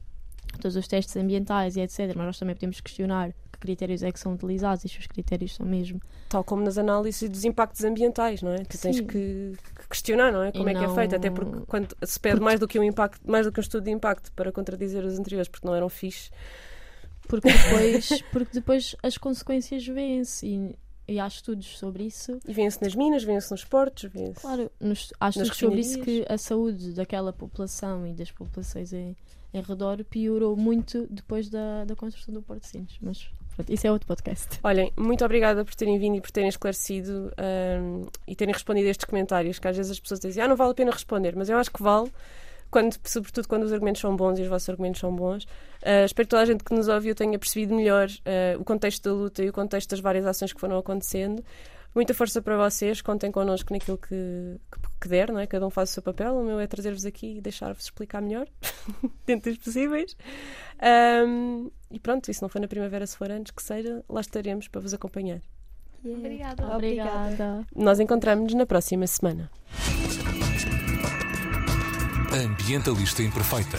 todos 0.61 0.77
os 0.77 0.89
testes 0.89 1.17
ambientais 1.17 1.77
e 1.77 1.81
etc. 1.81 2.13
Mas 2.17 2.27
nós 2.27 2.39
também 2.39 2.55
podemos 2.55 2.81
questionar 2.81 3.33
que 3.53 3.59
critérios 3.61 4.03
é 4.03 4.11
que 4.11 4.19
são 4.19 4.33
utilizados 4.35 4.85
e 4.85 4.89
se 4.89 4.99
os 4.99 5.07
critérios 5.07 5.55
são 5.55 5.67
mesmo 5.67 6.01
Tal 6.29 6.43
como 6.45 6.63
nas 6.63 6.79
análises 6.79 7.29
dos 7.29 7.45
impactos 7.45 7.85
ambientais, 7.85 8.41
não 8.43 8.53
é? 8.53 8.59
Tens 8.65 8.97
Sim. 8.97 9.07
que, 9.07 9.53
que 9.81 9.89
questionar, 9.89 10.33
não 10.33 10.43
é? 10.43 10.53
Como 10.53 10.69
E 10.69 10.73
é 10.73 10.75
que 10.75 10.85
é 10.85 10.87
não- 10.87 10.95
feito, 10.95 11.15
até 11.17 11.31
porque 11.31 11.61
quando 11.67 11.95
se 12.05 12.19
pede 12.21 12.35
Porque- 12.37 12.45
mais 12.45 12.61
do 12.61 12.67
que 12.69 12.79
um 12.79 12.83
impacto, 12.85 13.21
mais 13.31 13.47
do 13.47 13.53
que 13.53 13.61
um 13.61 13.63
estudo 13.63 13.85
de 13.85 13.91
impacto 13.91 14.33
para 14.33 14.51
contradizer 14.53 15.05
os 15.05 15.19
anteriores, 15.19 15.49
porque 15.49 15.67
não 15.67 15.75
eram 15.75 15.89
fixe. 15.89 16.31
Porque 17.29 17.49
depois, 17.53 18.23
porque 18.33 18.53
depois 18.53 18.97
as 19.03 19.17
consequências 19.17 19.87
vêm-se 19.87 20.47
e, 20.47 20.79
e 21.07 21.21
há 21.21 21.27
estudos 21.27 21.79
sobre 21.79 22.05
isso. 22.05 22.39
E 22.47 22.53
vêem-se 22.53 22.83
nas 22.83 22.95
minas, 22.95 23.23
vêem-se 23.23 23.51
nos 23.51 23.65
portos, 23.65 24.11
vêem-se. 24.11 24.41
Claro, 24.41 24.71
nos, 24.81 25.13
há 25.21 25.29
estudos 25.29 25.57
sobre 25.57 25.81
isso 25.81 26.01
que 26.01 26.25
a 26.29 26.37
saúde 26.39 26.93
daquela 26.93 27.33
população 27.33 28.07
e 28.07 28.15
das 28.15 28.31
populações 28.33 28.93
em, 28.93 29.17
em 29.53 29.61
redor 29.63 30.03
piorou 30.05 30.57
muito 30.57 31.07
depois 31.11 31.49
da, 31.49 31.85
da 31.85 31.95
construção 31.95 32.35
do 32.35 32.43
Porto 32.43 32.63
de 32.63 32.69
Sines. 32.69 32.99
Mas 33.01 33.31
pronto, 33.55 33.73
isso 33.73 33.87
é 33.87 33.93
outro 33.93 34.07
podcast. 34.07 34.59
Olhem, 34.63 34.93
muito 34.99 35.25
obrigada 35.25 35.65
por 35.65 35.75
terem 35.75 35.99
vindo 35.99 36.17
e 36.17 36.21
por 36.21 36.31
terem 36.31 36.49
esclarecido 36.49 37.33
ahm, 37.37 38.07
e 38.27 38.35
terem 38.35 38.53
respondido 38.53 38.89
a 38.89 38.91
estes 38.91 39.05
comentários, 39.05 39.59
que 39.59 39.69
às 39.69 39.77
vezes 39.77 39.93
as 39.93 40.01
pessoas 40.01 40.21
dizem, 40.21 40.43
ah, 40.43 40.49
não 40.49 40.57
vale 40.57 40.73
a 40.73 40.75
pena 40.75 40.91
responder, 40.91 41.35
mas 41.37 41.49
eu 41.49 41.57
acho 41.57 41.71
que 41.71 41.83
vale, 41.83 42.11
quando, 42.71 42.97
sobretudo 43.05 43.49
quando 43.49 43.65
os 43.65 43.73
argumentos 43.73 44.01
são 44.01 44.15
bons 44.17 44.39
e 44.39 44.43
os 44.43 44.49
vossos 44.49 44.69
argumentos 44.69 45.01
são 45.01 45.15
bons. 45.15 45.47
Ah, 45.83 46.05
espero 46.05 46.27
que 46.27 46.31
toda 46.31 46.43
a 46.43 46.47
gente 46.47 46.65
que 46.65 46.75
nos 46.75 46.89
ouviu 46.89 47.15
tenha 47.15 47.39
percebido 47.39 47.75
melhor 47.75 48.09
ah, 48.25 48.59
o 48.59 48.65
contexto 48.65 49.09
da 49.09 49.15
luta 49.15 49.43
e 49.43 49.49
o 49.49 49.53
contexto 49.53 49.91
das 49.91 50.01
várias 50.01 50.27
ações 50.27 50.53
que 50.53 50.61
foram 50.61 50.79
acontecendo. 50.79 51.43
Muita 51.95 52.13
força 52.13 52.41
para 52.43 52.57
vocês, 52.57 53.01
contem 53.01 53.33
connosco 53.33 53.73
naquilo 53.73 53.97
que, 53.97 54.09
que, 54.09 54.79
que 55.01 55.09
der, 55.09 55.33
não 55.33 55.41
é? 55.41 55.47
Cada 55.47 55.67
um 55.67 55.71
faz 55.71 55.91
o 55.91 55.93
seu 55.95 56.03
papel. 56.03 56.35
O 56.35 56.45
meu 56.45 56.61
é 56.61 56.67
trazer-vos 56.67 57.07
aqui 57.07 57.39
e 57.39 57.41
deixar-vos 57.41 57.85
explicar 57.85 58.21
melhor, 58.21 58.47
dentro 59.27 59.51
dos 59.51 59.59
possíveis. 59.65 60.17
Ahm, 60.81 61.71
e 61.91 61.99
pronto, 61.99 62.31
e 62.31 62.35
se 62.35 62.43
não 62.43 62.49
foi 62.49 62.61
na 62.61 62.69
primavera, 62.69 63.07
se 63.07 63.17
for 63.17 63.31
antes, 63.31 63.51
que 63.51 63.63
seja, 63.63 64.05
lá 64.09 64.21
estaremos 64.21 64.69
para 64.69 64.81
vos 64.81 64.93
acompanhar. 64.93 65.41
Obrigada. 66.05 66.75
Obrigada. 66.75 67.67
Nós 67.75 67.99
encontramos-nos 67.99 68.55
na 68.55 68.67
próxima 68.67 69.07
semana. 69.07 69.51
Ambientalista 72.33 73.23
Imperfeita. 73.23 73.79